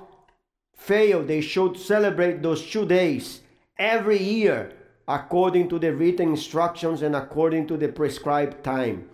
fail 0.75 1.23
they 1.23 1.41
should 1.41 1.77
celebrate 1.77 2.41
those 2.41 2.65
two 2.69 2.85
days 2.85 3.41
every 3.77 4.21
year 4.21 4.73
according 5.09 5.67
to 5.67 5.79
the 5.79 5.91
written 5.91 6.29
instructions 6.29 7.01
and 7.01 7.15
according 7.15 7.67
to 7.67 7.75
the 7.75 7.89
prescribed 7.89 8.63
time. 8.63 9.09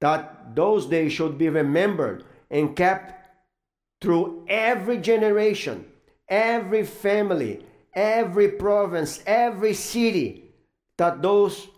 that 0.00 0.54
those 0.54 0.86
days 0.86 1.12
should 1.12 1.36
be 1.36 1.48
remembered 1.48 2.24
and 2.50 2.76
kept 2.76 3.28
through 4.00 4.44
every 4.48 4.98
generation, 4.98 5.84
every 6.28 6.84
family, 6.84 7.64
every 7.94 8.48
province, 8.48 9.22
every 9.26 9.74
city, 9.74 10.44
that 10.96 11.20
those 11.20 11.68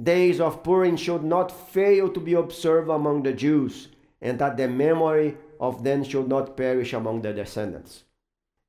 days 0.00 0.40
of 0.40 0.62
Purim 0.62 0.96
should 0.96 1.24
not 1.24 1.50
fail 1.70 2.10
to 2.10 2.20
be 2.20 2.34
observed 2.34 2.90
among 2.90 3.22
the 3.22 3.32
Jews, 3.32 3.88
and 4.20 4.38
that 4.38 4.56
the 4.56 4.68
memory 4.68 5.36
of 5.58 5.82
them 5.82 6.04
should 6.04 6.28
not 6.28 6.56
perish 6.56 6.92
among 6.92 7.22
their 7.22 7.34
descendants. 7.34 8.04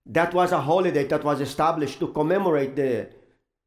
That 0.05 0.33
was 0.33 0.51
a 0.51 0.61
holiday 0.61 1.05
that 1.07 1.23
was 1.23 1.41
established 1.41 1.99
to 1.99 2.07
commemorate 2.07 2.75
the, 2.75 3.09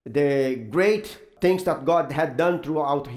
the 0.05 0.67
great 0.71 1.19
things 1.41 1.65
that 1.65 1.85
God 1.85 2.13
had 2.13 2.37
done 2.37 2.63
throughout 2.63 3.09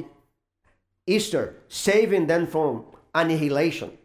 Esther, 1.07 1.55
saving 1.67 2.27
them 2.27 2.47
from 2.47 2.85
annihilation. 3.15 3.97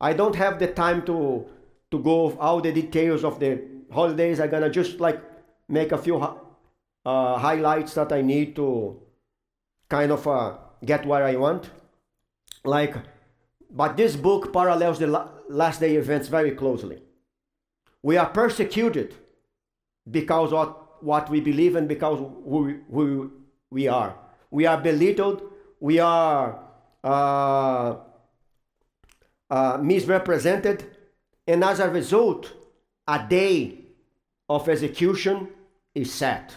I 0.00 0.12
don't 0.12 0.36
have 0.36 0.58
the 0.58 0.68
time 0.68 1.04
to, 1.06 1.46
to 1.90 1.98
go 1.98 2.36
all 2.38 2.60
the 2.60 2.72
details 2.72 3.24
of 3.24 3.40
the 3.40 3.62
holidays. 3.90 4.40
I'm 4.40 4.50
gonna 4.50 4.70
just 4.70 5.00
like 5.00 5.22
make 5.68 5.92
a 5.92 5.98
few 5.98 6.16
uh, 6.18 7.38
highlights 7.38 7.94
that 7.94 8.12
I 8.12 8.20
need 8.20 8.54
to 8.56 9.00
kind 9.88 10.12
of 10.12 10.26
uh, 10.26 10.56
get 10.84 11.06
where 11.06 11.24
I 11.24 11.36
want. 11.36 11.70
Like, 12.64 12.96
but 13.70 13.96
this 13.96 14.16
book 14.16 14.52
parallels 14.52 14.98
the 14.98 15.28
last 15.48 15.80
day 15.80 15.96
events 15.96 16.28
very 16.28 16.52
closely. 16.52 17.02
We 18.02 18.16
are 18.16 18.28
persecuted 18.28 19.14
because 20.10 20.52
of 20.52 20.76
what 21.04 21.28
we 21.28 21.40
believe 21.40 21.76
and 21.76 21.86
because 21.86 22.18
who, 22.18 22.80
who 22.90 23.30
we 23.70 23.88
are. 23.88 24.16
We 24.50 24.66
are 24.66 24.80
belittled. 24.80 25.42
We 25.80 25.98
are 25.98 26.58
uh, 27.02 27.96
uh, 29.50 29.78
misrepresented. 29.82 30.84
And 31.46 31.62
as 31.62 31.80
a 31.80 31.90
result, 31.90 32.52
a 33.06 33.26
day 33.28 33.80
of 34.48 34.68
execution 34.68 35.48
is 35.94 36.12
set. 36.12 36.56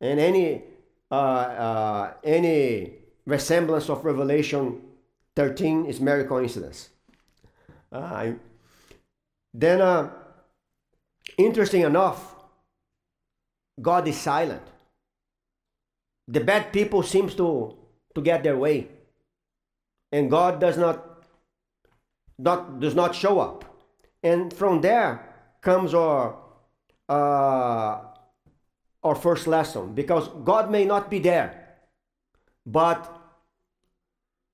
And 0.00 0.20
any, 0.20 0.62
uh, 1.10 1.14
uh, 1.14 2.12
any 2.22 2.92
resemblance 3.26 3.88
of 3.88 4.04
Revelation 4.04 4.80
13 5.34 5.86
is 5.86 6.00
mere 6.00 6.24
coincidence. 6.24 6.90
Uh, 7.90 8.32
then, 9.52 9.80
uh, 9.80 10.10
interesting 11.36 11.82
enough, 11.82 12.33
God 13.80 14.06
is 14.08 14.16
silent. 14.16 14.62
The 16.28 16.40
bad 16.40 16.72
people 16.72 17.02
seems 17.02 17.34
to, 17.34 17.76
to 18.14 18.20
get 18.20 18.42
their 18.42 18.56
way. 18.56 18.88
And 20.12 20.30
God 20.30 20.60
does 20.60 20.78
not, 20.78 21.24
not 22.38 22.80
does 22.80 22.94
not 22.94 23.14
show 23.14 23.40
up. 23.40 23.64
And 24.22 24.52
from 24.52 24.80
there 24.80 25.28
comes 25.60 25.92
our 25.92 26.36
uh, 27.08 27.98
our 29.02 29.14
first 29.14 29.46
lesson 29.46 29.92
because 29.92 30.28
God 30.44 30.70
may 30.70 30.84
not 30.84 31.10
be 31.10 31.18
there, 31.18 31.76
but 32.64 33.10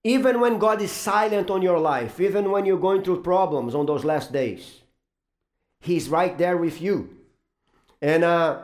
even 0.03 0.41
when 0.41 0.59
God 0.59 0.81
is 0.83 0.91
silent 0.91 1.51
on 1.51 1.63
your 1.63 1.79
life, 1.79 2.19
even 2.19 2.51
when 2.51 2.65
you're 2.65 2.81
going 2.81 3.03
through 3.03 3.23
problems 3.23 3.75
on 3.75 3.87
those 3.87 4.05
last 4.05 4.33
days, 4.33 4.81
He's 5.81 6.09
right 6.09 6.37
there 6.37 6.57
with 6.57 6.81
you, 6.81 7.17
and 8.03 8.25
uh, 8.25 8.63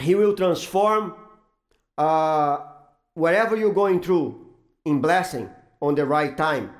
He 0.00 0.14
will 0.14 0.34
transform 0.34 1.14
uh, 1.96 2.58
wherever 3.14 3.56
you're 3.56 3.74
going 3.74 4.00
through 4.00 4.46
in 4.84 5.00
blessing 5.00 5.48
on 5.80 5.94
the 5.94 6.06
right 6.06 6.36
time. 6.36 6.72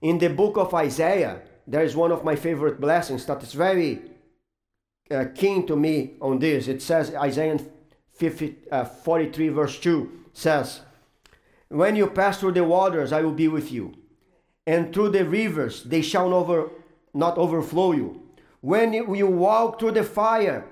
In 0.00 0.18
the 0.18 0.28
book 0.28 0.56
of 0.56 0.72
Isaiah, 0.74 1.42
there 1.66 1.82
is 1.82 1.96
one 1.96 2.12
of 2.12 2.24
my 2.24 2.36
favorite 2.36 2.80
blessings 2.80 3.26
that 3.26 3.42
is 3.42 3.52
very 3.52 4.00
uh, 5.10 5.26
keen 5.34 5.66
to 5.66 5.76
me 5.76 6.14
on 6.20 6.38
this. 6.38 6.68
It 6.68 6.82
says, 6.82 7.14
Isaiah 7.14 7.58
50, 8.14 8.56
uh, 8.70 8.84
43, 8.84 9.48
verse 9.48 9.78
2 9.78 10.24
says, 10.32 10.80
When 11.68 11.96
you 11.96 12.06
pass 12.08 12.40
through 12.40 12.52
the 12.52 12.64
waters, 12.64 13.12
I 13.12 13.22
will 13.22 13.32
be 13.32 13.48
with 13.48 13.70
you, 13.70 13.94
and 14.66 14.92
through 14.92 15.10
the 15.10 15.24
rivers, 15.24 15.82
they 15.84 16.02
shall 16.02 16.32
over, 16.32 16.70
not 17.12 17.38
overflow 17.38 17.92
you. 17.92 18.22
When 18.60 18.92
you 18.92 19.26
walk 19.26 19.78
through 19.78 19.92
the 19.92 20.04
fire, 20.04 20.66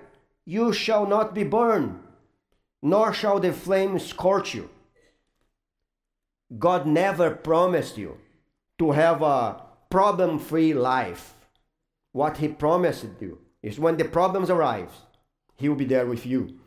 you 0.47 0.73
shall 0.73 1.07
not 1.07 1.35
be 1.35 1.43
burned, 1.43 1.99
nor 2.81 3.13
shall 3.13 3.41
the 3.41 3.53
flame 3.53 3.99
scorch 3.99 4.55
you. 4.55 4.71
God 6.57 6.87
never 6.87 7.31
promised 7.31 7.99
you 7.99 8.17
to 8.79 8.93
have 8.93 9.21
a 9.23 9.61
problem 9.91 10.39
free 10.39 10.73
life. 10.73 11.35
What 12.13 12.37
He 12.37 12.49
promised 12.49 13.07
you 13.21 13.39
is 13.63 13.81
when 13.81 13.97
the 13.97 14.05
problems 14.05 14.49
arise, 14.49 15.03
He 15.57 15.69
will 15.69 15.77
be 15.77 15.85
there 15.85 16.07
with 16.07 16.25
you. 16.25 16.61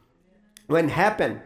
When 0.68 0.90
happen, 0.90 1.42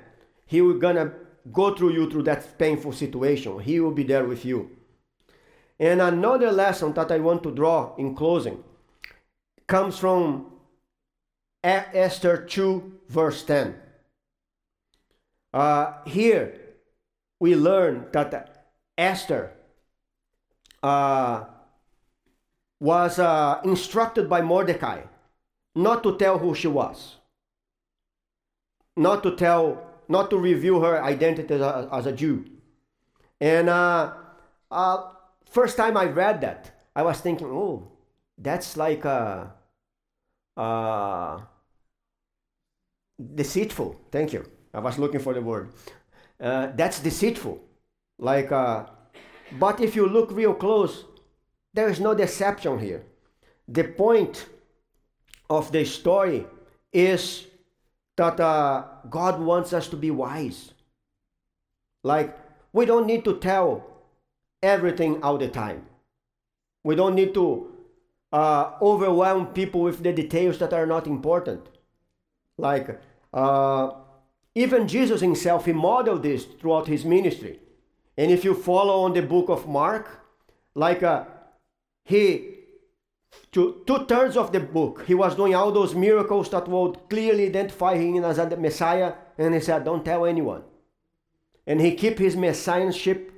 He 0.47 0.61
will 0.61 0.79
gonna 0.79 1.13
go 1.51 1.75
through 1.75 1.93
you 1.93 2.09
through 2.09 2.23
that 2.23 2.57
painful 2.57 2.93
situation. 2.93 3.59
He 3.59 3.79
will 3.79 3.91
be 3.91 4.03
there 4.03 4.25
with 4.25 4.43
you. 4.43 4.71
And 5.79 6.01
another 6.01 6.51
lesson 6.51 6.93
that 6.93 7.11
I 7.11 7.19
want 7.19 7.43
to 7.43 7.51
draw 7.51 7.95
in 7.97 8.15
closing 8.15 8.63
comes 9.67 9.99
from 9.99 10.52
Esther 11.63 12.45
2, 12.45 12.99
verse 13.07 13.43
10. 13.43 13.75
Uh, 15.53 15.93
here, 16.05 16.59
we 17.39 17.55
learn 17.55 18.07
that 18.11 18.67
Esther 18.97 19.51
uh, 20.81 21.45
was 22.79 23.19
uh, 23.19 23.61
instructed 23.63 24.29
by 24.29 24.41
Mordecai 24.41 25.03
not 25.75 26.03
to 26.03 26.17
tell 26.17 26.37
who 26.37 26.53
she 26.53 26.67
was, 26.67 27.15
not 28.97 29.23
to 29.23 29.35
tell, 29.35 29.81
not 30.07 30.29
to 30.29 30.37
reveal 30.37 30.81
her 30.81 31.01
identity 31.01 31.53
as 31.53 31.61
a, 31.61 31.89
as 31.91 32.05
a 32.05 32.11
Jew. 32.11 32.45
And 33.39 33.69
uh, 33.69 34.13
uh, 34.69 35.09
first 35.49 35.77
time 35.77 35.97
I 35.97 36.05
read 36.05 36.41
that, 36.41 36.71
I 36.95 37.03
was 37.03 37.19
thinking, 37.19 37.47
oh, 37.47 37.91
that's 38.37 38.77
like 38.77 39.05
a, 39.05 39.53
uh, 40.55 41.39
deceitful. 43.35 43.99
Thank 44.11 44.33
you. 44.33 44.45
I 44.73 44.79
was 44.79 44.97
looking 44.97 45.19
for 45.19 45.33
the 45.33 45.41
word. 45.41 45.69
Uh, 46.39 46.67
that's 46.75 46.99
deceitful. 46.99 47.61
Like, 48.17 48.51
uh, 48.51 48.85
but 49.59 49.79
if 49.81 49.95
you 49.95 50.07
look 50.07 50.31
real 50.31 50.53
close, 50.53 51.05
there 51.73 51.89
is 51.89 51.99
no 51.99 52.13
deception 52.13 52.79
here. 52.79 53.05
The 53.67 53.83
point 53.83 54.47
of 55.49 55.71
the 55.71 55.85
story 55.85 56.45
is 56.91 57.47
that 58.17 58.39
uh, 58.39 58.83
God 59.09 59.39
wants 59.39 59.73
us 59.73 59.87
to 59.89 59.95
be 59.95 60.11
wise. 60.11 60.73
Like, 62.03 62.37
we 62.73 62.85
don't 62.85 63.07
need 63.07 63.23
to 63.25 63.37
tell 63.37 63.85
everything 64.61 65.23
all 65.23 65.37
the 65.37 65.47
time. 65.47 65.85
We 66.83 66.95
don't 66.95 67.15
need 67.15 67.33
to 67.35 67.71
uh, 68.31 68.71
overwhelm 68.81 69.47
people 69.47 69.81
with 69.81 70.03
the 70.03 70.11
details 70.11 70.57
that 70.59 70.73
are 70.73 70.85
not 70.85 71.07
important. 71.07 71.67
Like, 72.57 72.99
uh, 73.33 73.91
even 74.55 74.87
Jesus 74.87 75.21
himself, 75.21 75.65
he 75.65 75.73
modeled 75.73 76.23
this 76.23 76.45
throughout 76.45 76.87
his 76.87 77.03
ministry. 77.03 77.59
And 78.17 78.31
if 78.31 78.45
you 78.45 78.53
follow 78.53 79.03
on 79.03 79.13
the 79.13 79.23
book 79.23 79.49
of 79.49 79.67
Mark, 79.67 80.19
like 80.75 81.01
uh, 81.01 81.25
he, 82.03 82.57
two, 83.51 83.81
two 83.87 84.05
thirds 84.05 84.37
of 84.37 84.51
the 84.51 84.59
book, 84.59 85.05
he 85.07 85.15
was 85.15 85.35
doing 85.35 85.55
all 85.55 85.71
those 85.71 85.95
miracles 85.95 86.49
that 86.51 86.67
would 86.67 87.09
clearly 87.09 87.47
identify 87.47 87.97
him 87.97 88.23
as 88.23 88.37
the 88.37 88.57
Messiah. 88.57 89.13
And 89.37 89.55
he 89.55 89.59
said, 89.59 89.85
don't 89.85 90.05
tell 90.05 90.25
anyone. 90.25 90.63
And 91.65 91.81
he 91.81 91.95
keep 91.95 92.19
his 92.19 92.35
messiahship 92.35 93.31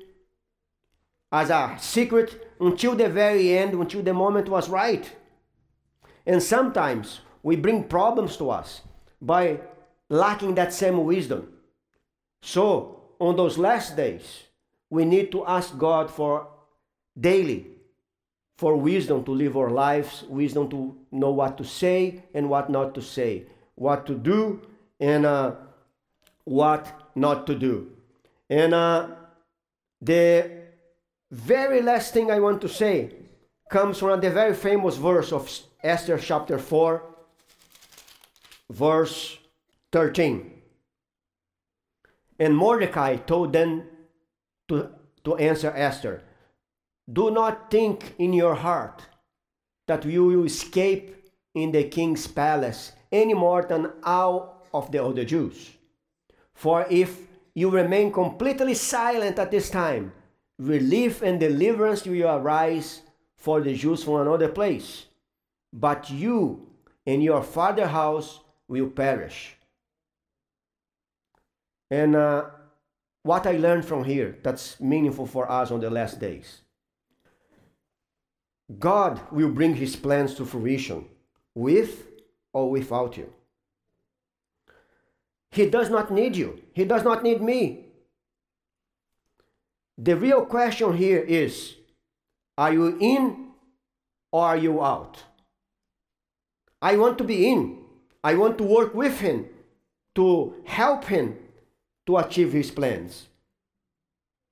as 1.32 1.50
a 1.50 1.78
secret 1.80 2.54
until 2.60 2.96
the 2.96 3.08
very 3.08 3.58
end, 3.58 3.74
until 3.74 4.02
the 4.02 4.14
moment 4.14 4.50
was 4.50 4.68
right. 4.68 5.10
And 6.26 6.41
sometimes 6.41 7.22
we 7.43 7.56
bring 7.56 7.84
problems 7.86 8.36
to 8.38 8.50
us 8.50 8.82
by 9.22 9.60
lacking 10.18 10.55
that 10.55 10.74
same 10.74 11.03
wisdom. 11.03 11.51
So, 12.41 13.01
on 13.20 13.36
those 13.36 13.57
last 13.57 13.95
days, 13.95 14.43
we 14.89 15.05
need 15.05 15.32
to 15.32 15.45
ask 15.45 15.78
God 15.78 16.09
for 16.09 16.47
daily 17.20 17.76
for 18.57 18.78
wisdom 18.78 19.24
to 19.26 19.32
live 19.32 19.57
our 19.57 19.70
lives, 19.70 20.24
wisdom 20.30 20.70
to 20.70 20.95
know 21.11 21.32
what 21.32 21.57
to 21.57 21.63
say 21.63 22.24
and 22.34 22.49
what 22.49 22.70
not 22.70 22.95
to 22.95 23.01
say, 23.01 23.43
what 23.76 24.05
to 24.05 24.16
do 24.16 24.61
and 24.99 25.26
uh, 25.26 25.51
what 26.45 27.09
not 27.16 27.45
to 27.47 27.55
do. 27.55 27.91
And 28.49 28.74
uh, 28.74 29.09
the 30.01 30.51
very 31.32 31.82
last 31.82 32.13
thing 32.13 32.32
I 32.32 32.39
want 32.39 32.61
to 32.61 32.70
say 32.70 33.11
comes 33.70 33.99
from 33.99 34.22
the 34.22 34.30
very 34.30 34.53
famous 34.53 34.95
verse 34.95 35.34
of 35.34 35.51
Esther 35.84 36.18
chapter 36.18 36.57
4, 36.57 37.03
verse 38.70 39.38
13. 39.96 40.52
And 42.38 42.54
Mordecai 42.54 43.16
told 43.16 43.54
them 43.54 43.84
to 44.68 44.89
to 45.24 45.38
answer 45.38 45.72
Esther, 45.74 46.22
Do 47.12 47.32
not 47.32 47.72
think 47.72 48.14
in 48.20 48.34
your 48.34 48.56
heart 48.56 49.08
that 49.88 50.04
you 50.04 50.26
will 50.26 50.43
escape 50.43 51.16
in 51.54 51.72
the 51.72 51.86
king's 51.86 52.28
palace 52.28 52.91
any 53.10 53.34
more 53.34 53.64
than 53.64 53.93
all 54.04 54.68
of 54.74 54.91
the 54.91 55.02
other 55.02 55.24
Jews. 55.24 55.72
For 56.54 56.86
if 56.89 57.22
you 57.54 57.70
remain 57.70 58.12
completely 58.12 58.74
silent 58.74 59.39
at 59.39 59.52
this 59.52 59.70
time, 59.70 60.12
relief 60.60 61.22
and 61.22 61.39
deliverance 61.39 62.06
will 62.06 62.28
arise 62.28 63.02
for 63.38 63.62
the 63.62 63.74
Jews 63.74 64.04
from 64.04 64.28
another 64.28 64.50
place. 64.50 65.06
But 65.72 66.10
you 66.10 66.68
and 67.08 67.24
your 67.24 67.43
father's 67.43 67.91
house 67.91 68.41
will 68.68 68.89
perish. 68.89 69.56
And 71.92 72.16
uh, 72.16 72.46
what 73.24 73.46
I 73.48 73.58
learned 73.58 73.86
from 73.86 74.04
here 74.04 74.38
that's 74.44 74.80
meaningful 74.80 75.26
for 75.26 75.52
us 75.52 75.72
on 75.72 75.80
the 75.80 75.90
last 75.90 76.20
days. 76.20 76.62
God 78.80 79.22
will 79.32 79.50
bring 79.50 79.76
his 79.76 79.96
plans 79.96 80.34
to 80.36 80.46
fruition 80.46 81.06
with 81.54 82.08
or 82.54 82.70
without 82.70 83.18
you. 83.18 83.32
He 85.52 85.70
does 85.70 85.90
not 85.90 86.12
need 86.12 86.36
you, 86.36 86.62
he 86.74 86.86
does 86.86 87.04
not 87.04 87.24
need 87.24 87.42
me. 87.42 87.86
The 89.98 90.18
real 90.18 90.46
question 90.46 90.98
here 90.98 91.20
is 91.20 91.76
are 92.58 92.74
you 92.74 92.98
in 93.00 93.52
or 94.32 94.46
are 94.46 94.58
you 94.58 94.84
out? 94.84 95.24
I 96.82 96.98
want 96.98 97.18
to 97.20 97.24
be 97.24 97.50
in. 97.50 97.80
I 98.24 98.36
want 98.36 98.58
to 98.58 98.64
work 98.64 98.94
with 98.94 99.20
him 99.20 99.46
to 100.16 100.56
help 100.66 101.06
him 101.06 101.38
to 102.06 102.18
achieve 102.18 102.53
his 102.53 102.72
plans. 102.72 103.28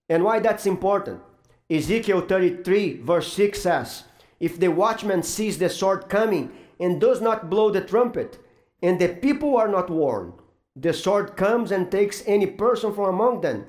And 0.09 0.23
why 0.23 0.39
that's 0.39 0.65
important? 0.65 1.21
Ezekiel 1.69 2.21
33, 2.21 3.01
verse 3.01 3.31
6 3.33 3.61
says, 3.61 4.03
If 4.39 4.59
the 4.59 4.69
watchman 4.69 5.23
sees 5.23 5.57
the 5.57 5.69
sword 5.69 6.09
coming 6.09 6.51
and 6.79 6.99
does 6.99 7.21
not 7.21 7.49
blow 7.49 7.71
the 7.71 7.81
trumpet, 7.81 8.37
and 8.81 8.99
the 8.99 9.09
people 9.09 9.55
are 9.57 9.67
not 9.67 9.89
warned, 9.89 10.33
the 10.75 10.93
sword 10.93 11.37
comes 11.37 11.71
and 11.71 11.91
takes 11.91 12.23
any 12.25 12.47
person 12.47 12.93
from 12.93 13.05
among 13.05 13.41
them. 13.41 13.65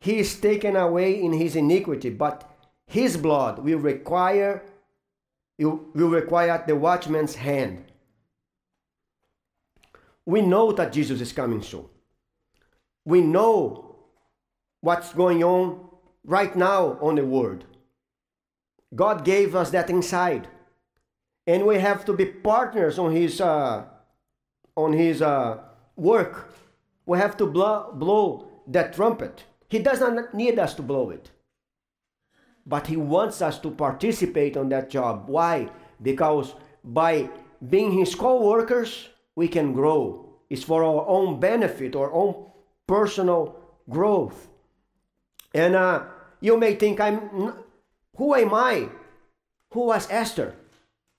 He 0.00 0.18
is 0.18 0.40
taken 0.40 0.76
away 0.76 1.20
in 1.20 1.32
his 1.32 1.56
iniquity, 1.56 2.10
but 2.10 2.48
his 2.86 3.16
blood 3.16 3.58
will 3.58 3.78
require 3.78 4.64
will 5.58 5.80
require 5.94 6.62
the 6.66 6.76
watchman's 6.76 7.34
hand. 7.34 7.84
We 10.24 10.40
know 10.40 10.70
that 10.72 10.92
Jesus 10.92 11.20
is 11.20 11.32
coming 11.32 11.62
soon. 11.62 11.86
We 13.08 13.22
know 13.22 13.96
what's 14.82 15.14
going 15.14 15.42
on 15.42 15.88
right 16.24 16.54
now 16.54 16.98
on 17.00 17.14
the 17.14 17.24
world. 17.24 17.64
God 18.94 19.24
gave 19.24 19.56
us 19.56 19.70
that 19.70 19.88
inside. 19.88 20.46
And 21.46 21.64
we 21.64 21.78
have 21.78 22.04
to 22.04 22.12
be 22.12 22.26
partners 22.26 22.98
on 22.98 23.12
his 23.12 23.40
uh, 23.40 23.86
on 24.76 24.92
his 24.92 25.22
uh, 25.22 25.56
work. 25.96 26.52
We 27.06 27.16
have 27.16 27.38
to 27.38 27.46
blow, 27.46 27.90
blow 27.94 28.46
that 28.66 28.92
trumpet. 28.92 29.44
He 29.70 29.78
does 29.78 30.00
not 30.00 30.34
need 30.34 30.58
us 30.58 30.74
to 30.74 30.82
blow 30.82 31.08
it. 31.08 31.30
But 32.66 32.88
he 32.88 32.96
wants 32.98 33.40
us 33.40 33.58
to 33.60 33.70
participate 33.70 34.54
on 34.58 34.68
that 34.68 34.90
job. 34.90 35.30
Why? 35.30 35.70
Because 36.02 36.54
by 36.84 37.30
being 37.70 37.92
his 37.92 38.14
co-workers, 38.14 39.08
we 39.34 39.48
can 39.48 39.72
grow. 39.72 40.28
It's 40.50 40.64
for 40.64 40.84
our 40.84 41.08
own 41.08 41.40
benefit, 41.40 41.96
our 41.96 42.12
own 42.12 42.48
personal 42.88 43.54
growth. 43.88 44.48
And 45.54 45.76
uh, 45.76 46.02
you 46.40 46.56
may 46.56 46.74
think, 46.74 46.98
I'm, 47.00 47.52
who 48.16 48.34
am 48.34 48.52
I? 48.52 48.88
Who 49.70 49.86
was 49.86 50.08
Esther? 50.10 50.56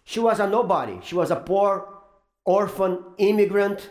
She 0.04 0.20
was 0.20 0.40
a 0.40 0.50
nobody. 0.50 1.00
She 1.04 1.16
was 1.16 1.32
a 1.32 1.38
poor, 1.38 1.88
orphan 2.44 3.04
immigrant 3.18 3.90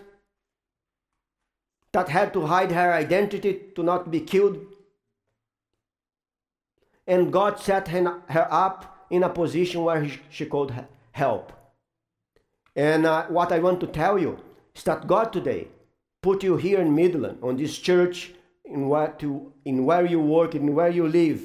that 1.92 2.08
had 2.08 2.32
to 2.34 2.46
hide 2.46 2.72
her 2.72 2.92
identity 2.92 3.60
to 3.74 3.82
not 3.82 4.10
be 4.10 4.20
killed. 4.20 4.58
And 7.06 7.32
God 7.32 7.58
set 7.58 7.88
her 7.88 8.48
up 8.50 9.06
in 9.10 9.22
a 9.22 9.28
position 9.30 9.82
where 9.82 10.10
she 10.28 10.44
could 10.44 10.74
help. 11.12 11.52
And 12.76 13.06
uh, 13.06 13.26
what 13.28 13.50
I 13.52 13.60
want 13.60 13.80
to 13.80 13.86
tell 13.86 14.18
you 14.18 14.38
is 14.74 14.82
that 14.84 15.06
God 15.06 15.32
today 15.32 15.68
put 16.22 16.42
you 16.42 16.56
here 16.56 16.80
in 16.80 16.94
Midland, 16.94 17.38
on 17.42 17.56
this 17.56 17.78
church, 17.78 18.32
in 18.64 18.88
where, 18.88 19.08
to, 19.18 19.52
in 19.64 19.84
where 19.84 20.04
you 20.04 20.20
work, 20.20 20.54
in 20.54 20.74
where 20.74 20.90
you 20.90 21.06
live, 21.06 21.40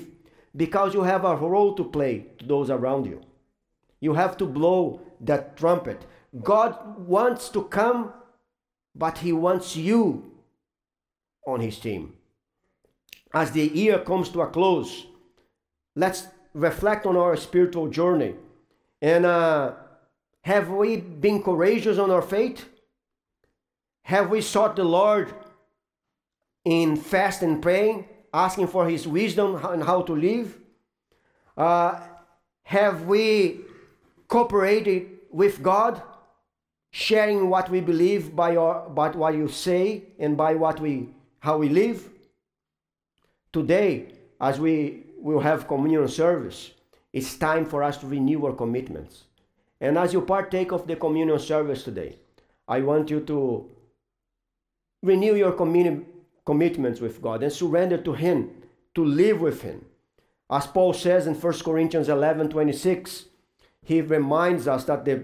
because 0.56 0.94
you 0.94 1.04
have 1.04 1.26
a 1.26 1.36
role 1.36 1.74
to 1.76 1.84
play 1.84 2.26
to 2.40 2.46
those 2.46 2.70
around 2.70 3.06
you. 3.06 3.22
You 4.00 4.14
have 4.14 4.38
to 4.38 4.46
blow 4.46 5.02
that 5.22 5.56
trumpet. 5.56 6.06
God 6.44 6.98
wants 7.08 7.50
to 7.50 7.64
come, 7.64 8.14
but 8.96 9.20
He 9.20 9.32
wants 9.32 9.76
you 9.76 10.32
on 11.48 11.62
His 11.62 11.80
team. 11.80 12.14
As 13.34 13.52
the 13.52 13.68
year 13.68 14.00
comes 14.00 14.30
to 14.30 14.42
a 14.42 14.48
close, 14.48 15.06
let's 15.96 16.28
reflect 16.54 17.06
on 17.06 17.18
our 17.18 17.36
spiritual 17.36 17.88
journey. 17.88 18.36
And 19.02 19.26
uh, 19.26 19.74
have 20.42 20.70
we 20.70 20.98
been 20.98 21.42
courageous 21.42 21.98
on 21.98 22.12
our 22.12 22.22
faith? 22.22 22.70
Have 24.04 24.30
we 24.30 24.42
sought 24.42 24.76
the 24.76 24.84
Lord 24.84 25.34
in 26.66 26.96
fast 26.96 27.42
and 27.42 27.62
praying, 27.62 28.08
asking 28.34 28.68
for 28.68 28.88
His 28.88 29.08
wisdom 29.08 29.56
on 29.56 29.82
how 29.82 30.02
to 30.04 30.14
live? 30.14 30.58
Uh, 31.56 32.00
have 32.64 33.04
we 33.04 33.62
cooperated 34.28 35.10
with 35.30 35.62
God, 35.62 36.02
sharing 36.92 37.50
what 37.50 37.70
we 37.70 37.82
believe 37.82 38.36
by, 38.36 38.56
our, 38.56 38.90
by 38.90 39.10
what 39.10 39.36
you 39.36 39.48
say 39.48 40.04
and 40.20 40.36
by 40.36 40.56
what 40.56 40.80
we, 40.80 41.10
how 41.40 41.58
we 41.58 41.70
live? 41.70 42.10
Today, 43.52 44.08
as 44.42 44.60
we 44.60 45.04
will 45.18 45.40
have 45.40 45.68
communion 45.68 46.08
service, 46.08 46.72
it's 47.14 47.38
time 47.38 47.66
for 47.66 47.84
us 47.84 47.98
to 47.98 48.08
renew 48.08 48.46
our 48.46 48.54
commitments. 48.54 49.26
And 49.80 49.98
as 49.98 50.14
you 50.14 50.22
partake 50.22 50.72
of 50.72 50.88
the 50.88 50.96
communion 50.96 51.40
service 51.40 51.84
today, 51.84 52.18
I 52.68 52.82
want 52.82 53.10
you 53.10 53.20
to 53.22 53.70
renew 55.04 55.36
your 55.36 55.52
communi- 55.52 56.06
commitments 56.46 57.00
with 57.00 57.22
God 57.22 57.44
and 57.44 57.52
surrender 57.52 57.98
to 57.98 58.14
Him 58.14 58.50
to 58.96 59.06
live 59.06 59.40
with 59.42 59.62
Him. 59.62 59.86
As 60.50 60.66
Paul 60.66 60.94
says 60.94 61.28
in 61.28 61.36
1 61.36 61.54
Corinthians 61.60 62.10
11 62.10 62.50
26, 62.50 63.26
he 63.84 64.02
reminds 64.02 64.68
us 64.68 64.86
that 64.86 65.06
the, 65.06 65.24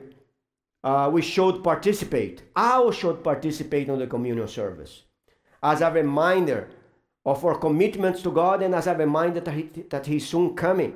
uh, 0.84 1.10
we 1.12 1.22
should 1.22 1.64
participate, 1.64 2.44
I 2.56 2.90
should 2.92 3.24
participate 3.24 3.90
on 3.90 4.00
the 4.00 4.08
communion 4.08 4.48
service 4.48 5.04
as 5.64 5.82
a 5.82 5.92
reminder 5.92 6.70
of 7.26 7.44
our 7.46 7.58
commitments 7.58 8.22
to 8.24 8.32
God 8.32 8.62
and 8.62 8.74
as 8.74 8.88
a 8.88 8.96
reminder 8.96 9.40
that, 9.40 9.54
he, 9.54 9.64
that 9.90 10.06
He's 10.06 10.28
soon 10.28 10.56
coming. 10.56 10.96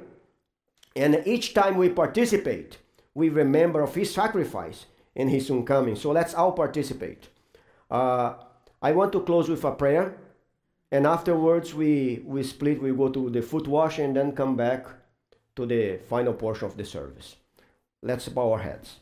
And 0.95 1.21
each 1.25 1.53
time 1.53 1.77
we 1.77 1.89
participate, 1.89 2.77
we 3.13 3.29
remember 3.29 3.81
of 3.81 3.95
His 3.95 4.13
sacrifice 4.13 4.85
and 5.15 5.29
His 5.29 5.47
soon 5.47 5.65
coming. 5.65 5.95
So 5.95 6.11
let's 6.11 6.33
all 6.33 6.51
participate. 6.53 7.29
Uh, 7.89 8.35
I 8.83 8.91
want 8.91 9.13
to 9.13 9.21
close 9.21 9.47
with 9.47 9.63
a 9.63 9.71
prayer, 9.71 10.17
and 10.91 11.07
afterwards 11.07 11.73
we, 11.73 12.21
we 12.25 12.43
split, 12.43 12.81
we 12.81 12.91
go 12.91 13.07
to 13.07 13.29
the 13.29 13.41
foot 13.41 13.65
wash 13.65 13.97
and 13.97 14.13
then 14.13 14.33
come 14.33 14.57
back 14.57 14.85
to 15.55 15.65
the 15.65 15.99
final 16.09 16.33
portion 16.33 16.65
of 16.67 16.75
the 16.75 16.83
service. 16.83 17.37
Let's 18.01 18.27
bow 18.27 18.51
our 18.51 18.59
heads. 18.59 18.99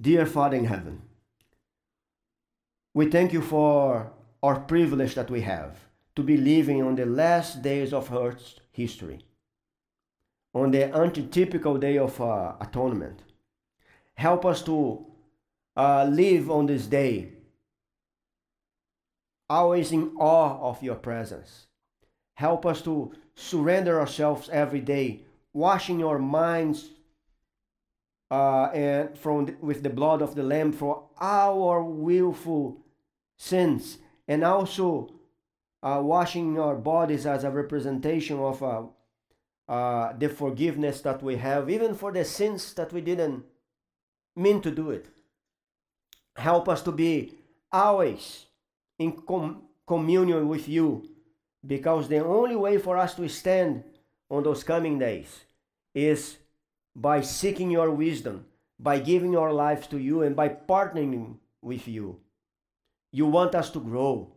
Dear 0.00 0.24
Father 0.24 0.56
in 0.56 0.64
heaven, 0.64 1.02
we 2.94 3.10
thank 3.10 3.34
you 3.34 3.42
for 3.42 4.10
our 4.42 4.60
privilege 4.60 5.14
that 5.14 5.30
we 5.30 5.42
have 5.42 5.76
to 6.14 6.22
be 6.22 6.38
living 6.38 6.82
on 6.82 6.94
the 6.94 7.04
last 7.04 7.60
days 7.60 7.92
of 7.92 8.10
Earth's 8.10 8.54
history, 8.72 9.26
on 10.54 10.70
the 10.70 10.88
antitypical 10.88 11.78
day 11.78 11.98
of 11.98 12.18
uh, 12.18 12.54
atonement. 12.62 13.20
Help 14.14 14.46
us 14.46 14.62
to 14.62 15.04
uh, 15.76 16.04
live 16.10 16.50
on 16.50 16.64
this 16.64 16.86
day 16.86 17.35
always 19.48 19.92
in 19.92 20.12
awe 20.18 20.58
of 20.60 20.82
your 20.82 20.96
presence. 20.96 21.66
Help 22.34 22.66
us 22.66 22.82
to 22.82 23.12
surrender 23.34 24.00
ourselves 24.00 24.48
every 24.50 24.80
day, 24.80 25.22
washing 25.52 26.04
our 26.04 26.18
minds 26.18 26.90
uh, 28.30 28.64
and 28.66 29.16
from 29.16 29.46
the, 29.46 29.56
with 29.60 29.82
the 29.82 29.90
blood 29.90 30.20
of 30.20 30.34
the 30.34 30.42
Lamb 30.42 30.72
for 30.72 31.08
our 31.20 31.82
willful 31.82 32.84
sins, 33.36 33.98
and 34.26 34.42
also 34.42 35.12
uh, 35.82 36.00
washing 36.02 36.58
our 36.58 36.74
bodies 36.74 37.26
as 37.26 37.44
a 37.44 37.50
representation 37.50 38.38
of 38.38 38.62
uh, 38.62 38.82
uh, 39.68 40.12
the 40.18 40.28
forgiveness 40.28 41.00
that 41.02 41.22
we 41.22 41.36
have, 41.36 41.70
even 41.70 41.94
for 41.94 42.12
the 42.12 42.24
sins 42.24 42.74
that 42.74 42.92
we 42.92 43.00
didn't 43.00 43.44
mean 44.34 44.60
to 44.60 44.70
do 44.70 44.90
it. 44.90 45.06
Help 46.36 46.68
us 46.68 46.82
to 46.82 46.92
be 46.92 47.34
always 47.72 48.45
in 48.98 49.12
com- 49.12 49.62
communion 49.86 50.48
with 50.48 50.68
you 50.68 51.08
because 51.66 52.08
the 52.08 52.24
only 52.24 52.56
way 52.56 52.78
for 52.78 52.96
us 52.96 53.14
to 53.14 53.28
stand 53.28 53.84
on 54.30 54.42
those 54.42 54.64
coming 54.64 54.98
days 54.98 55.44
is 55.94 56.38
by 56.94 57.20
seeking 57.20 57.70
your 57.70 57.90
wisdom, 57.90 58.46
by 58.78 58.98
giving 58.98 59.36
our 59.36 59.52
lives 59.52 59.86
to 59.88 59.98
you, 59.98 60.22
and 60.22 60.34
by 60.34 60.48
partnering 60.48 61.36
with 61.62 61.86
you. 61.88 62.20
You 63.12 63.26
want 63.26 63.54
us 63.54 63.70
to 63.70 63.80
grow 63.80 64.32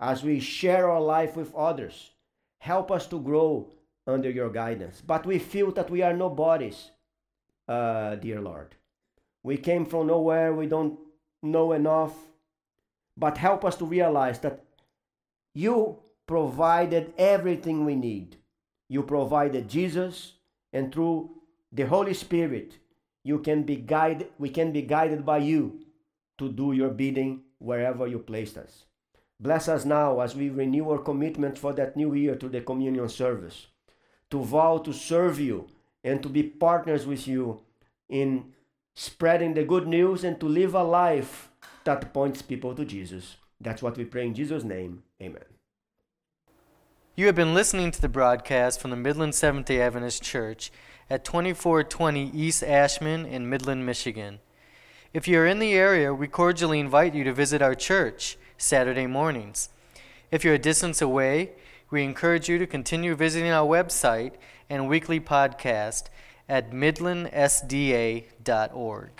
as 0.00 0.22
we 0.22 0.40
share 0.40 0.90
our 0.90 1.00
life 1.00 1.36
with 1.36 1.54
others. 1.54 2.10
Help 2.58 2.90
us 2.90 3.06
to 3.08 3.20
grow 3.20 3.70
under 4.06 4.30
your 4.30 4.50
guidance. 4.50 5.00
But 5.00 5.26
we 5.26 5.38
feel 5.38 5.70
that 5.72 5.90
we 5.90 6.02
are 6.02 6.12
nobodies, 6.12 6.90
uh, 7.68 8.16
dear 8.16 8.40
Lord. 8.40 8.74
We 9.42 9.56
came 9.56 9.84
from 9.86 10.06
nowhere, 10.08 10.52
we 10.54 10.66
don't 10.66 10.98
know 11.42 11.72
enough. 11.72 12.14
But 13.16 13.38
help 13.38 13.64
us 13.64 13.76
to 13.76 13.84
realize 13.84 14.38
that 14.40 14.64
you 15.54 15.98
provided 16.26 17.12
everything 17.18 17.84
we 17.84 17.94
need. 17.94 18.36
You 18.88 19.02
provided 19.02 19.68
Jesus, 19.68 20.34
and 20.72 20.92
through 20.92 21.30
the 21.70 21.86
Holy 21.86 22.14
Spirit, 22.14 22.78
you 23.24 23.38
can 23.38 23.62
be 23.62 23.76
guided, 23.76 24.28
we 24.38 24.48
can 24.48 24.72
be 24.72 24.82
guided 24.82 25.24
by 25.24 25.38
you 25.38 25.80
to 26.38 26.48
do 26.48 26.72
your 26.72 26.90
bidding 26.90 27.42
wherever 27.58 28.06
you 28.06 28.18
placed 28.18 28.56
us. 28.56 28.84
Bless 29.38 29.68
us 29.68 29.84
now 29.84 30.20
as 30.20 30.34
we 30.36 30.48
renew 30.50 30.90
our 30.90 30.98
commitment 30.98 31.58
for 31.58 31.72
that 31.72 31.96
new 31.96 32.14
year 32.14 32.36
to 32.36 32.48
the 32.48 32.60
communion 32.60 33.08
service, 33.08 33.66
to 34.30 34.42
vow 34.42 34.78
to 34.78 34.92
serve 34.92 35.40
you 35.40 35.68
and 36.04 36.22
to 36.22 36.28
be 36.28 36.42
partners 36.42 37.06
with 37.06 37.26
you 37.26 37.60
in 38.08 38.52
spreading 38.94 39.54
the 39.54 39.64
good 39.64 39.86
news 39.86 40.24
and 40.24 40.38
to 40.40 40.46
live 40.46 40.74
a 40.74 40.82
life 40.82 41.50
that 41.84 42.12
points 42.12 42.42
people 42.42 42.74
to 42.74 42.84
Jesus. 42.84 43.36
That's 43.60 43.82
what 43.82 43.96
we 43.96 44.04
pray 44.04 44.26
in 44.26 44.34
Jesus' 44.34 44.64
name. 44.64 45.02
Amen. 45.20 45.44
You 47.14 47.26
have 47.26 47.34
been 47.34 47.54
listening 47.54 47.90
to 47.90 48.00
the 48.00 48.08
broadcast 48.08 48.80
from 48.80 48.90
the 48.90 48.96
Midland 48.96 49.34
Seventh 49.34 49.66
day 49.66 49.80
Adventist 49.80 50.22
Church 50.22 50.72
at 51.10 51.24
2420 51.24 52.30
East 52.30 52.64
Ashman 52.64 53.26
in 53.26 53.50
Midland, 53.50 53.84
Michigan. 53.84 54.38
If 55.12 55.28
you 55.28 55.38
are 55.40 55.46
in 55.46 55.58
the 55.58 55.74
area, 55.74 56.14
we 56.14 56.26
cordially 56.26 56.80
invite 56.80 57.14
you 57.14 57.22
to 57.24 57.34
visit 57.34 57.60
our 57.60 57.74
church 57.74 58.38
Saturday 58.56 59.06
mornings. 59.06 59.68
If 60.30 60.42
you're 60.42 60.54
a 60.54 60.58
distance 60.58 61.02
away, 61.02 61.50
we 61.90 62.02
encourage 62.02 62.48
you 62.48 62.58
to 62.58 62.66
continue 62.66 63.14
visiting 63.14 63.50
our 63.50 63.66
website 63.66 64.32
and 64.70 64.88
weekly 64.88 65.20
podcast 65.20 66.04
at 66.48 66.70
midlandsda.org. 66.70 69.10